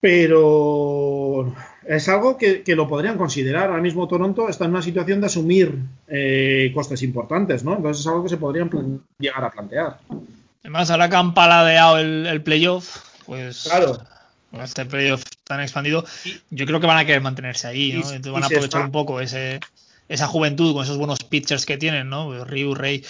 [0.00, 1.54] Pero
[1.86, 3.70] es algo que, lo podrían considerar.
[3.70, 5.78] Ahora mismo Toronto está en una situación de asumir
[6.08, 7.76] eh, costes importantes, ¿no?
[7.76, 8.70] Entonces es algo que se podrían
[9.18, 9.98] llegar a plantear.
[10.62, 13.98] Además, ahora que han paladeado el, el playoff, pues claro
[14.62, 16.04] este playoff tan expandido,
[16.50, 18.00] yo creo que van a querer mantenerse ahí, ¿no?
[18.00, 19.60] Entonces van a aprovechar un poco ese,
[20.08, 22.44] esa juventud con esos buenos pitchers que tienen, ¿no?
[22.44, 23.04] Ryu, Rey,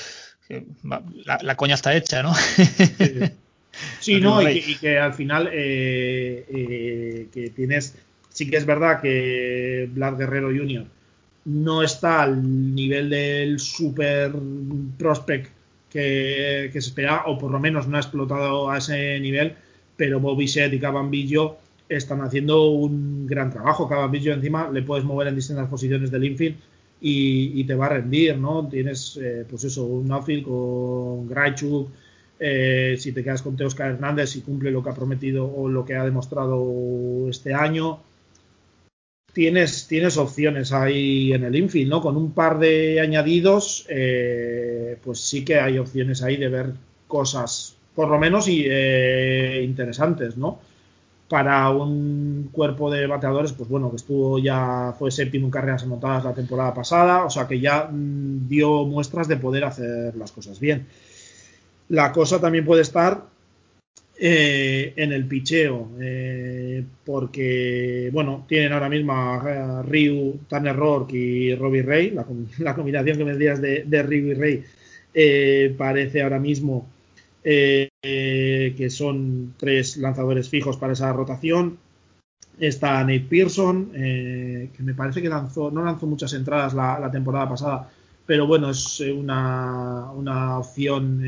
[1.25, 2.35] la, coña está hecha, ¿no?
[4.01, 7.95] Sí, no, y que, al final eh, eh, que tienes,
[8.35, 10.85] sí que es verdad que Vlad Guerrero Jr.
[11.47, 14.33] no está al nivel del super
[14.99, 15.51] prospect
[15.89, 19.55] que, se espera, o por lo menos no ha explotado a ese nivel,
[19.97, 21.57] pero Bobby Set y Cabambillo
[21.89, 23.89] están haciendo un gran trabajo.
[23.89, 26.57] Cabambillo encima le puedes mover en distintas posiciones del infield
[27.01, 28.67] y, te va a rendir, ¿no?
[28.69, 31.89] Tienes, eh, pues eso, un outfield con Graichuk,
[32.41, 35.85] eh, si te quedas con Teoscar Hernández y cumple lo que ha prometido o lo
[35.85, 38.01] que ha demostrado este año.
[39.35, 42.01] Tienes, tienes opciones ahí en el infield, ¿no?
[42.01, 46.73] Con un par de añadidos, eh, pues sí que hay opciones ahí de ver
[47.09, 50.59] cosas por lo menos y, eh, interesantes, ¿no?
[51.29, 56.25] Para un cuerpo de bateadores, pues bueno, que estuvo ya, fue séptimo en carreras anotadas
[56.25, 60.61] la temporada pasada, o sea que ya mm, dio muestras de poder hacer las cosas
[60.61, 60.87] bien.
[61.89, 63.34] La cosa también puede estar
[64.17, 71.55] eh, en el picheo, eh, porque, bueno, tienen ahora mismo a, Ryu, Tanner Rourke y
[71.55, 72.11] Robbie Ray,
[72.59, 74.65] la, combinación que me decías de, Ryu y Ray
[75.77, 76.89] parece ahora mismo
[77.47, 77.91] eh,
[78.75, 81.79] que son tres lanzadores fijos para esa rotación.
[82.59, 87.49] Está Nate Pearson, eh, que me parece que lanzó, no lanzó muchas entradas la, temporada
[87.49, 87.91] pasada,
[88.25, 91.21] pero bueno, es eh, una, una opción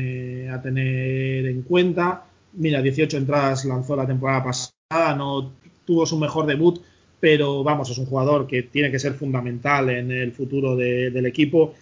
[0.51, 2.25] a tener en cuenta.
[2.53, 5.53] Mira, 18 entradas lanzó la temporada pasada, no
[5.85, 6.81] tuvo su mejor debut,
[7.19, 11.73] pero vamos, es un jugador que tiene que ser fundamental en el futuro del equipo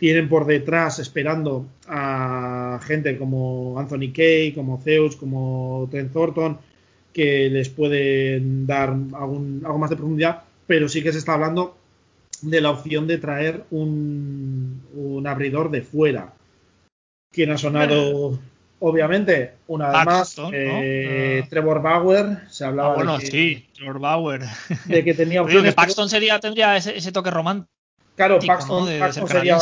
[0.00, 6.58] tienen por detrás esperando a gente como Anthony Kay, como Zeus, como Trent Thornton,
[7.12, 11.76] que les pueden dar algo más de profundidad, pero sí que se está hablando
[12.40, 16.32] de la opción de traer un, abridor de fuera.
[17.30, 18.38] ¿Quién ha sonado?
[18.82, 23.98] Obviamente, una vez más, eh, Trevor Bauer, se hablaba ah, bueno, de que, sí, Trevor
[24.00, 24.40] Bauer.
[24.86, 25.72] De que tenía opciones.
[25.72, 27.70] que Paxton sería, tendría ese, toque romántico.
[28.16, 28.88] Claro, Paxton,
[29.28, 29.58] sería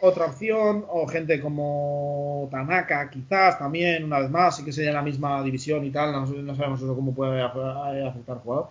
[0.00, 5.02] otra opción, o gente como Tanaka, quizás también, una vez más, sí que sería la
[5.02, 8.68] misma división y tal, no, sabemos eso cómo puede afectar al jugador.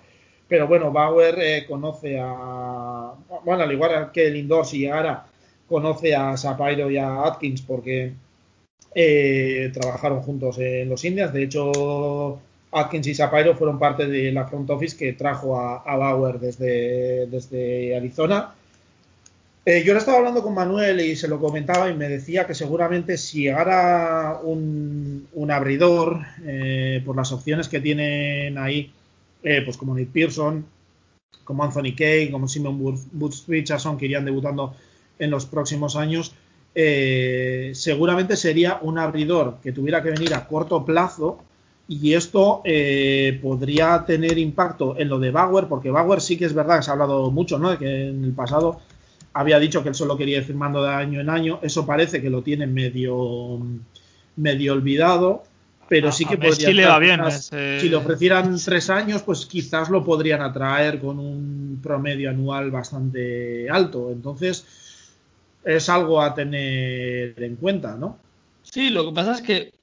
[0.48, 3.14] Pero bueno, Bauer eh, conoce a.
[3.44, 5.26] Bueno, al igual que Lindor, si llegara,
[5.68, 8.14] conoce a Sapiro y a Atkins porque
[8.94, 11.34] eh, trabajaron juntos en los Indians.
[11.34, 12.40] De hecho,
[12.72, 17.96] Atkins y Sapiro fueron parte de la front office que trajo a, Bauer desde, desde
[17.96, 18.54] Arizona.
[19.64, 22.56] Eh, yo le estaba hablando con Manuel y se lo comentaba y me decía que
[22.56, 28.92] seguramente si llegara un, abridor eh, por las opciones que tienen ahí,
[29.42, 30.66] pues como Nick Pearson,
[31.44, 34.76] como Anthony Kay, como Simon Woods Richardson, que irían debutando
[35.20, 36.34] en los próximos años,
[36.74, 41.40] eh, seguramente sería un abridor que tuviera que venir a corto plazo
[41.88, 46.54] y esto eh, podría tener impacto en lo de Bauer, porque Bauer sí que es
[46.54, 47.72] verdad que se ha hablado mucho, ¿no?
[47.72, 48.80] De que en el pasado
[49.34, 51.60] había dicho que él solo quería ir firmando de año en año.
[51.62, 53.60] Eso parece que lo tiene medio,
[54.38, 55.44] medio olvidado,
[55.90, 56.90] pero sí que podría.
[56.90, 57.20] Va bien.
[57.30, 63.70] Si le ofrecieran tres años, pues quizás lo podrían atraer con un promedio anual bastante
[63.70, 64.12] alto.
[64.12, 64.66] Entonces
[65.64, 68.18] es algo a tener en cuenta, ¿no?
[68.64, 69.74] Sí, lo que pasa es que,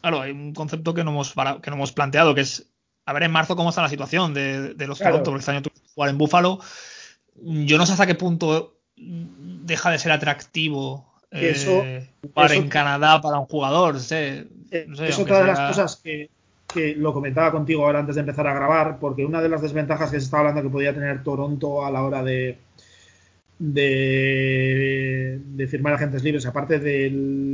[0.00, 2.68] claro, hay un concepto que no hemos, que no hemos planteado, que es,
[3.06, 5.22] a ver en marzo cómo está la situación de, los claro.
[5.22, 5.62] Toronto, porque este año
[5.94, 6.60] jugar en Búfalo.
[7.34, 13.38] Yo no sé hasta qué punto deja de ser atractivo eh, jugar en Canadá para
[13.38, 13.96] un jugador.
[13.96, 16.30] Es otra de las cosas que,
[16.72, 20.10] que lo comentaba contigo ahora antes de empezar a grabar, porque una de las desventajas
[20.10, 22.58] que se estaba hablando que podía tener Toronto a la hora de,
[23.64, 25.40] de,
[25.70, 27.10] firmar agentes libres, aparte de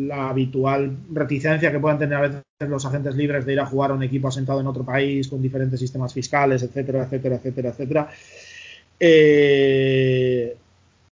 [0.08, 3.90] la habitual reticencia que puedan tener a veces los agentes libres de ir a jugar
[3.90, 8.08] a un equipo asentado en otro país con diferentes sistemas fiscales, etcétera, etcétera, etcétera, etcétera.
[8.98, 10.56] Eh,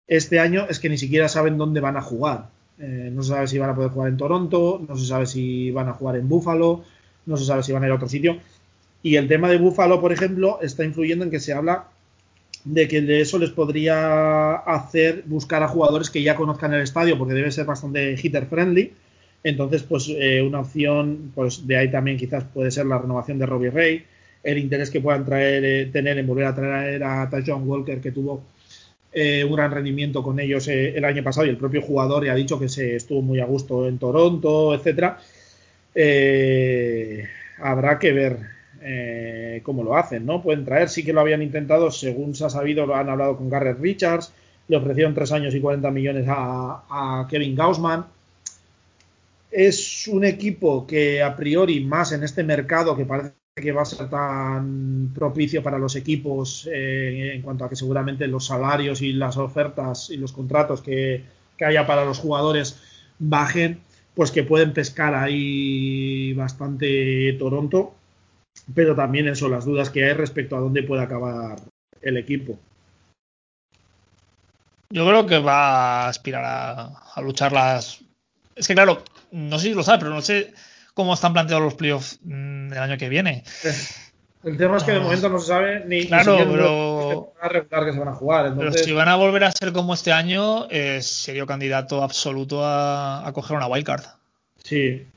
[0.08, 2.50] este año es que ni siquiera saben dónde van a jugar.
[2.78, 5.72] Eh, no se sabe si van a poder jugar en Toronto, no se sabe si
[5.72, 6.84] van a jugar en Buffalo,
[7.26, 8.38] no se sabe si van a ir a otro sitio.
[9.02, 11.88] Y el tema de Buffalo, por ejemplo, está influyendo en que se habla
[12.66, 17.18] de que de eso les podría hacer buscar a jugadores que ya conozcan el estadio,
[17.18, 18.94] porque debe ser bastante hitter friendly.
[19.44, 23.46] Entonces, pues eh, una opción, pues de ahí también quizás puede ser la renovación de
[23.46, 24.06] Robbie Ray,
[24.44, 28.12] el interés que puedan traer, eh, tener en volver a traer a John Walker, que
[28.12, 28.44] tuvo
[29.12, 32.36] eh, un gran rendimiento con ellos el año pasado y el propio jugador ya ha
[32.36, 35.20] dicho que se estuvo muy a gusto en Toronto, etcétera.
[37.60, 38.38] habrá que ver
[38.86, 40.42] eh, cómo lo hacen, ¿no?
[40.42, 43.50] Pueden traer, sí que lo habían intentado, según se ha sabido, lo han hablado con
[43.50, 44.34] Garrett Richards,
[44.68, 48.06] le ofrecieron 3 años y 40 millones a, Kevin Gaussman.
[49.52, 53.86] Es un equipo que a priori, más en este mercado que parece que va a
[53.86, 59.14] ser tan propicio para los equipos eh, en cuanto a que seguramente los salarios y
[59.14, 61.24] las ofertas y los contratos que,
[61.56, 62.82] que haya para los jugadores
[63.20, 63.80] bajen,
[64.16, 67.94] pues que pueden pescar ahí bastante Toronto
[68.74, 71.60] pero también eso, las dudas que hay respecto a dónde puede acabar
[72.02, 72.58] el equipo.
[74.90, 78.02] Yo creo que va a aspirar a, luchar las.
[78.56, 80.54] Es que, claro, no sé si lo sabe, pero no sé
[80.94, 83.44] cómo están planteados los playoffs mm, del año que viene.
[83.64, 83.74] Eh,
[84.44, 85.02] el tema es que de ah.
[85.02, 87.34] momento no se sabe ni, claro, pero,
[87.86, 88.54] que se van a jugar.
[88.56, 93.28] Pero si van a volver a ser como este año, eh, sería candidato absoluto a,
[93.28, 94.04] a coger una wildcard.
[94.64, 95.08] Sí,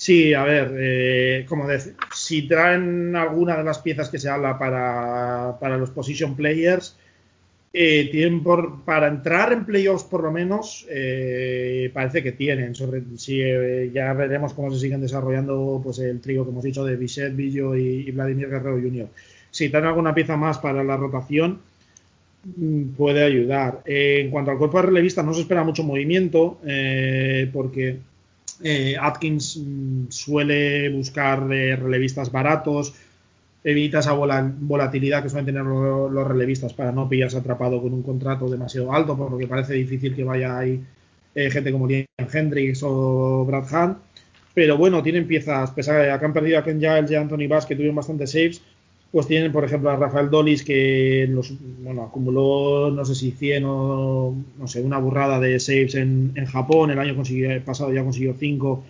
[0.00, 4.58] Sí, a ver, eh, como decir, si traen alguna de las piezas que se habla
[4.58, 6.96] para, los position players,
[7.74, 12.74] eh, tienen por, para entrar en playoffs por lo menos, eh, parece que tienen.
[12.74, 13.42] Sobre, si,
[13.92, 17.76] ya veremos cómo se siguen desarrollando pues el trigo que hemos dicho de Bichette, Villo
[17.76, 19.08] y, Vladimir Guerrero Jr.
[19.50, 21.60] Si traen alguna pieza más para la rotación,
[22.56, 23.82] mm, puede ayudar.
[23.84, 26.58] en cuanto al cuerpo de relevistas, no se espera mucho movimiento,
[27.52, 27.98] porque
[28.62, 32.94] eh, Atkins mm, suele buscar relevistas baratos,
[33.62, 38.48] evita esa volatilidad que suelen tener los, relevistas para no pillarse atrapado con un contrato
[38.48, 40.82] demasiado alto, por lo que parece difícil que vaya ahí
[41.34, 43.98] eh, gente como Liam Hendricks o Brad Hunt.
[44.52, 47.66] Pero bueno, tienen piezas, pese a que han perdido a Ken Giles y Anthony Bass,
[47.66, 48.60] que tuvieron bastantes saves,
[49.12, 51.28] pues tienen, por ejemplo, a Rafael Dolis, que
[51.80, 56.46] bueno, acumuló, no sé si 100 o, no sé, una burrada de saves en, en
[56.46, 56.90] Japón.
[56.90, 57.16] El año
[57.64, 58.84] pasado ya consiguió 5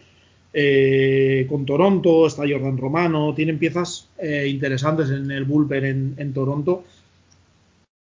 [0.52, 2.26] eh, con Toronto.
[2.26, 3.34] Está Jordan Romano.
[3.34, 6.84] Tienen piezas eh, interesantes en el bullpen en, Toronto.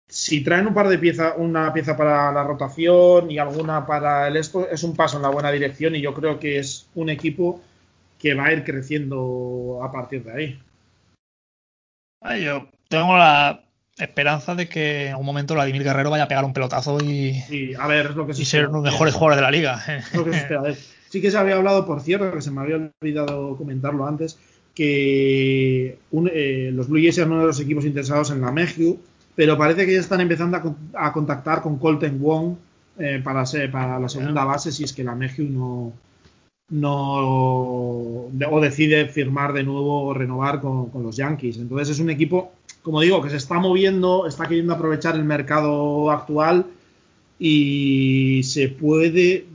[0.07, 4.37] si traen un par de piezas, una pieza para la rotación y alguna para el
[4.37, 7.61] esto, es un paso en la buena dirección y yo creo que es un equipo
[8.17, 10.59] que va a ir creciendo a partir de ahí.
[12.35, 13.63] Yo tengo la
[13.97, 17.87] esperanza de que en algún momento Vladimir Guerrero vaya a pegar un pelotazo y, a
[17.87, 19.83] ver, lo que y ser uno de los mejores jugadores de la liga.
[21.09, 24.37] Sí que se había hablado, por cierto, que se me había olvidado comentarlo antes,
[24.75, 28.99] que eh, los Blue Jays eran uno de los equipos interesados en la Mejiu,
[29.33, 32.55] pero parece que ya están empezando a, contactar con Colton Wong
[32.99, 35.93] eh, para, ser, para la segunda base si es que la Mejiu no,
[36.69, 41.57] no o decide firmar de nuevo o renovar con, con, los Yankees.
[41.57, 46.11] Entonces es un equipo, como digo, que se está moviendo, está queriendo aprovechar el mercado
[46.11, 46.65] actual
[47.39, 49.45] y se puede,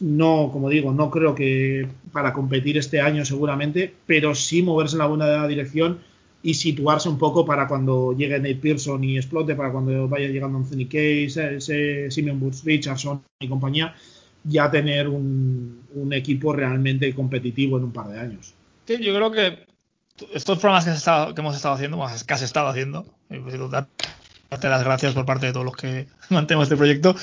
[0.00, 4.98] no, como digo, no creo que para competir este año seguramente, pero sí moverse en
[4.98, 6.00] la buena dirección
[6.42, 10.58] y situarse un poco para cuando llegue Nate Pearson y explote, para cuando vaya llegando
[10.58, 13.94] Anthony Case, ese Simon Woods, Richardson y compañía,
[14.44, 18.54] ya tener un, equipo realmente competitivo en un par de años.
[18.86, 19.66] Yo creo que
[20.32, 25.24] estos programas que, hemos estado haciendo, más que has estado haciendo, darte las gracias por
[25.24, 27.16] parte de todos los que mantenemos este proyecto,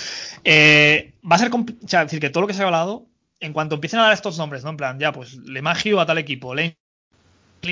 [0.44, 3.06] eh, va a ser, o sea, decir, que todo lo que se ha hablado,
[3.40, 4.72] en cuanto empiecen a dar estos nombres, ¿no?
[4.72, 6.78] En plan, ya, pues Lemagio a tal equipo, Lane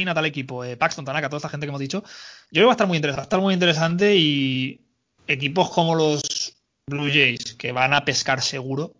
[0.08, 2.04] a tal equipo, eh, Paxton, Tanaka, toda esta gente que hemos dicho,
[2.52, 4.82] yo creo que va a estar muy interesante, va a estar muy interesante y
[5.28, 6.56] equipos como los
[6.88, 8.94] Blue Jays, que van a pescar seguro,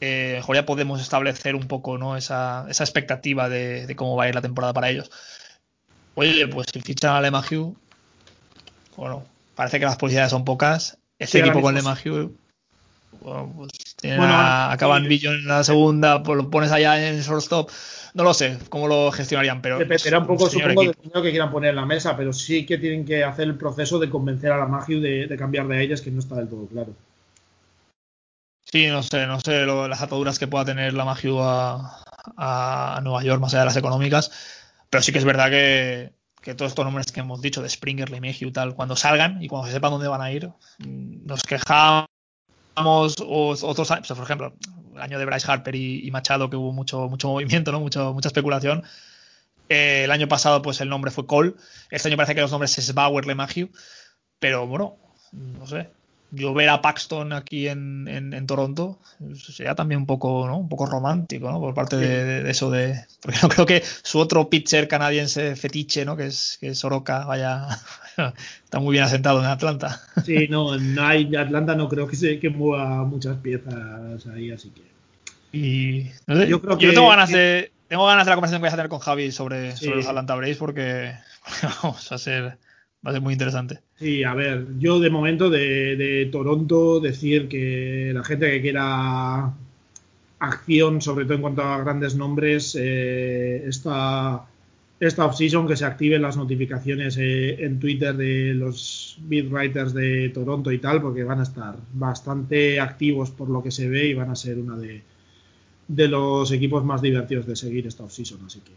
[0.00, 2.16] eh, mejor ya podemos establecer un poco ¿no?
[2.16, 5.10] esa, esa expectativa de, cómo va a ir la temporada para ellos.
[6.14, 7.74] Oye, pues si fichan a Lemagio,
[8.96, 10.98] bueno, parece que las posibilidades son pocas.
[11.18, 12.32] Este equipo con Lemagio,
[13.20, 13.70] bueno, pues
[14.04, 17.70] acaban en la segunda, pues lo pones allá en shortstop.
[18.14, 19.78] No lo sé cómo lo gestionarían, pero.
[19.78, 22.78] Dependerá un poco, supongo, del dinero que quieran poner en la mesa, pero sí que
[22.78, 26.10] tienen que hacer el proceso de convencer a la Magio de, cambiar de ellas, que
[26.10, 26.94] no está del todo claro.
[28.70, 32.04] Sí, no sé, no sé las ataduras que pueda tener la Magio a,
[32.36, 34.30] a, Nueva York, más allá de las económicas,
[34.90, 36.12] pero sí que es verdad que,
[36.42, 39.48] que todos estos nombres que hemos dicho de Springer, LeMahieu y tal, cuando salgan y
[39.48, 42.08] cuando se sepan dónde van a ir, mm, nos quejamos
[42.76, 44.54] o otros años, por ejemplo,
[44.94, 48.28] el año de Bryce Harper y, Machado que hubo mucho mucho movimiento, no mucho mucha
[48.28, 48.84] especulación.
[49.68, 51.54] Eh, el año pasado pues el nombre fue Cole,
[51.90, 53.70] este año parece que los nombres es Bauer, LeMahieu,
[54.38, 54.96] pero bueno,
[55.32, 55.90] no sé,
[56.30, 58.98] yo ver a Paxton aquí en, en, Toronto
[59.34, 60.58] sería también un poco, ¿no?
[60.58, 61.58] Un poco romántico, ¿no?
[61.58, 63.00] Por parte de, eso de.
[63.22, 66.16] Porque no creo que su otro pitcher canadiense fetiche, ¿no?
[66.16, 67.66] Que es, que Soroka, vaya.
[68.64, 70.00] está muy bien asentado en Atlanta.
[70.24, 74.82] Sí, no, en Atlanta no creo que se que mueva muchas piezas ahí, así que.
[75.50, 76.10] Y
[76.46, 77.72] yo creo que, yo tengo ganas de.
[77.88, 80.34] Tengo ganas de la conversación que voy a tener con Javi sobre, sobre los Atlanta
[80.34, 81.14] Braves porque
[81.82, 82.58] vamos a ser
[83.06, 83.80] Va a ser muy interesante.
[83.96, 89.54] Sí, a ver, yo de momento de, Toronto decir que la gente que quiera
[90.40, 94.44] acción, sobre todo en cuanto a grandes nombres, eh, esta,
[94.98, 100.30] esta off-season que se activen las notificaciones eh, en Twitter de los beat writers de
[100.30, 104.14] Toronto y tal, porque van a estar bastante activos por lo que se ve y
[104.14, 105.02] van a ser uno de,
[105.86, 108.72] de los equipos más divertidos de seguir esta off-season, así que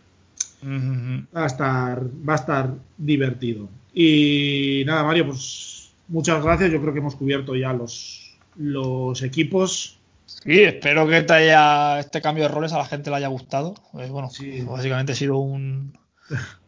[0.64, 3.70] va a estar va a estar divertido.
[3.94, 6.72] Y nada, Mario, pues muchas gracias.
[6.72, 10.00] Yo creo que hemos cubierto ya los, los equipos.
[10.26, 13.76] Sí, espero que te haya, este cambio de roles a la gente le haya gustado.
[14.00, 14.30] Eh, bueno,
[14.66, 15.94] básicamente ha sido un,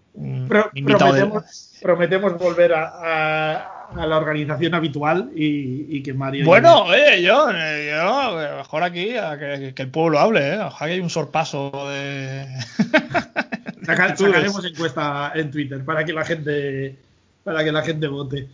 [1.81, 6.45] prometemos, volver a, la organización habitual y, que Mario.
[6.45, 9.09] Bueno, oye, yo, yo, mejor aquí
[9.39, 10.59] que, el pueblo hable, ¿eh?
[10.59, 12.47] Ojalá que hay un sorpaso de.
[13.85, 16.97] sacaremos encuesta en Twitter para que la gente
[17.43, 18.47] para que la gente vote.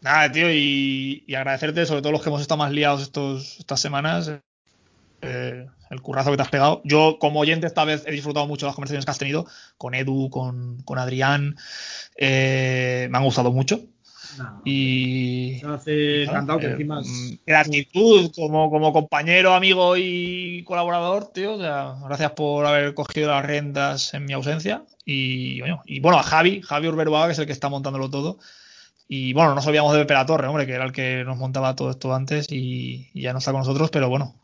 [0.00, 4.32] Nada, tío, y, agradecerte, sobre todo los que hemos estado más liados estos, estas semanas,
[5.20, 6.80] eh, el currazo que te has pegado.
[6.84, 9.46] Yo, como oyente, esta vez he disfrutado mucho las conversaciones que has tenido
[9.78, 11.56] con Edu, con, con Adrián.
[12.16, 13.80] Eh, me han gustado mucho.
[14.64, 16.26] Y hace
[16.60, 21.58] que encima mm, gratitud como, como compañero, amigo y colaborador, tío.
[21.58, 24.84] gracias por haber cogido las riendas en mi ausencia.
[25.04, 28.38] Y bueno, y bueno, a Javi, Javi Urberua, que es el que está montándolo todo.
[29.08, 31.36] Y bueno, no nos olvidamos de Pepe La Torre, hombre, que era el que nos
[31.36, 34.34] montaba todo esto antes y, ya no está con nosotros, pero bueno,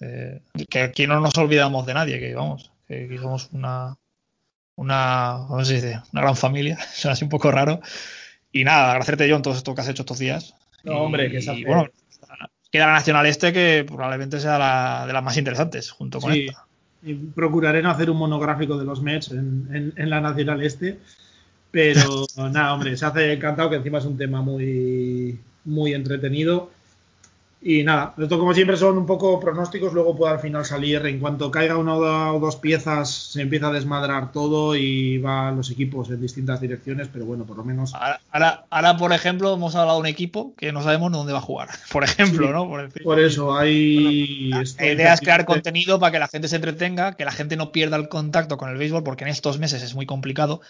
[0.00, 3.96] eh, que aquí no nos olvidamos de nadie, que vamos, que, somos una,
[4.74, 6.00] una, ¿cómo se dice?
[6.12, 7.80] Una gran familia, suena así un poco raro.
[8.60, 10.54] Y nada, agradecerte, John, todo esto que has hecho estos días.
[10.84, 11.86] No, hombre, que y, bueno,
[12.70, 16.66] queda la Nacional Este, que probablemente sea la de las más interesantes, junto con esta
[17.34, 20.98] procuraré no hacer un monográfico de los Mets en, la Nacional Este.
[21.70, 26.70] Pero nada, hombre, se hace encantado que encima es un tema muy, muy entretenido.
[27.60, 31.18] Y nada, esto como siempre son un poco pronósticos, luego puede al final salir, en
[31.18, 36.10] cuanto caiga una o dos piezas, se empieza a desmadrar todo y van los equipos
[36.10, 37.94] en distintas direcciones, pero bueno, por lo menos...
[37.94, 41.42] Ahora, ahora, por ejemplo, hemos hablado de un equipo que no sabemos dónde va a
[41.42, 42.68] jugar, por ejemplo, ¿no?
[43.02, 44.50] Por, eso hay...
[44.50, 47.72] la idea es crear contenido para que la gente se entretenga, que la gente no
[47.72, 50.60] pierda el contacto con el béisbol, porque en estos meses es muy complicado.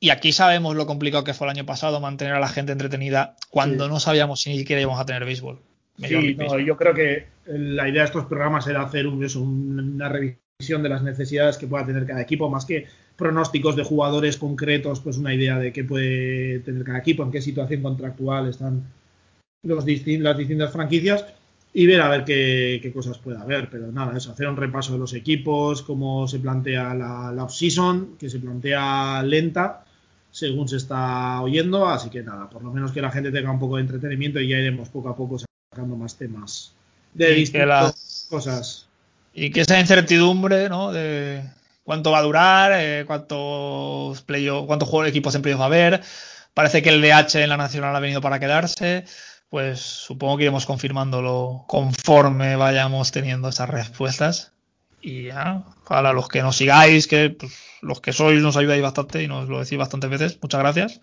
[0.00, 3.36] Y aquí sabemos lo complicado que fue el año pasado mantener a la gente entretenida
[3.50, 5.60] cuando no sabíamos si ni siquiera íbamos a tener béisbol.
[6.06, 11.02] Sí, yo creo que la idea de estos programas era hacer una revisión de las
[11.02, 12.86] necesidades que pueda tener cada equipo, más que
[13.16, 17.42] pronósticos de jugadores concretos, pues una idea de qué puede tener cada equipo, en qué
[17.42, 18.84] situación contractual están
[19.62, 21.26] los las distintas franquicias
[21.72, 23.68] y ver a ver qué, cosas puede haber.
[23.68, 28.16] Pero nada, eso, hacer un repaso de los equipos, cómo se plantea la, la off-season,
[28.18, 29.84] que se plantea lenta
[30.30, 33.58] según se está oyendo, así que nada, por lo menos que la gente tenga un
[33.58, 35.38] poco de entretenimiento y ya iremos poco a poco
[35.70, 36.72] sacando más temas
[37.14, 38.88] de distintas cosas.
[39.32, 40.90] Y que esa incertidumbre, ¿no?
[40.90, 41.44] De
[41.84, 44.24] cuánto va a durar, eh, cuántos
[44.66, 46.02] cuántos juegos equipos en playoff va a haber.
[46.54, 49.04] Parece que el DH en la nacional ha venido para quedarse.
[49.48, 54.50] Pues supongo que iremos confirmándolo conforme vayamos teniendo esas respuestas.
[55.00, 59.22] Y ya, para los que nos sigáis, que pues, los que sois nos ayudáis bastante
[59.22, 61.00] y nos lo decís bastantes veces, muchas gracias.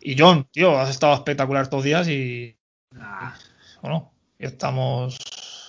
[0.00, 2.56] Y John, tío, has estado espectacular estos días y.
[3.82, 5.18] Bueno, y estamos.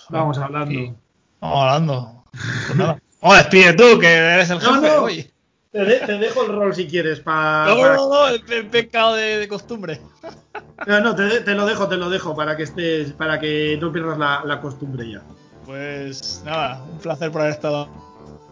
[0.08, 0.96] Vamos hablando.
[1.40, 2.24] Vamos hablando.
[2.30, 2.98] Pues nada.
[3.26, 5.30] Oh, despide tú, que eres el jefe hoy.
[5.72, 7.68] Te, dejo el rol si quieres para.
[7.68, 10.00] No, no, no, el, pecado de, costumbre.
[10.86, 14.18] No, no, te, lo dejo, te lo dejo para que estés, para que no pierdas
[14.18, 15.22] la, costumbre ya.
[15.64, 17.88] Pues nada, un placer por haber estado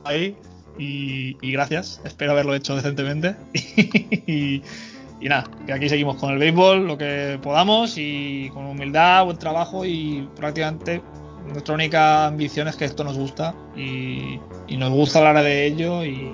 [0.05, 0.39] ahí
[0.79, 2.01] y, y gracias.
[2.05, 3.37] Espero haberlo hecho decentemente.
[4.27, 4.63] y,
[5.23, 9.39] y nada, que aquí seguimos con el béisbol, lo que podamos y con humildad, buen
[9.39, 11.01] trabajo y prácticamente
[11.47, 14.41] nuestra única ambición es que esto nos gusta y,
[14.77, 16.29] nos gusta hablar de ello y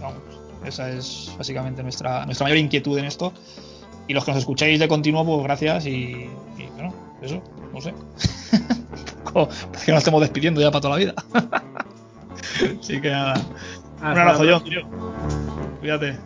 [0.00, 0.22] vamos,
[0.64, 3.32] esa es básicamente nuestra, nuestra mayor inquietud en esto.
[4.06, 6.30] Y los que nos escuchéis de continuo, pues gracias y,
[6.76, 7.42] bueno, eso,
[7.74, 7.94] no sé.
[9.84, 11.14] que nos estemos despidiendo ya para toda la vida.
[12.80, 13.34] Así que nada.
[14.00, 14.62] Un abrazo, yo.
[15.80, 16.16] Cuídate.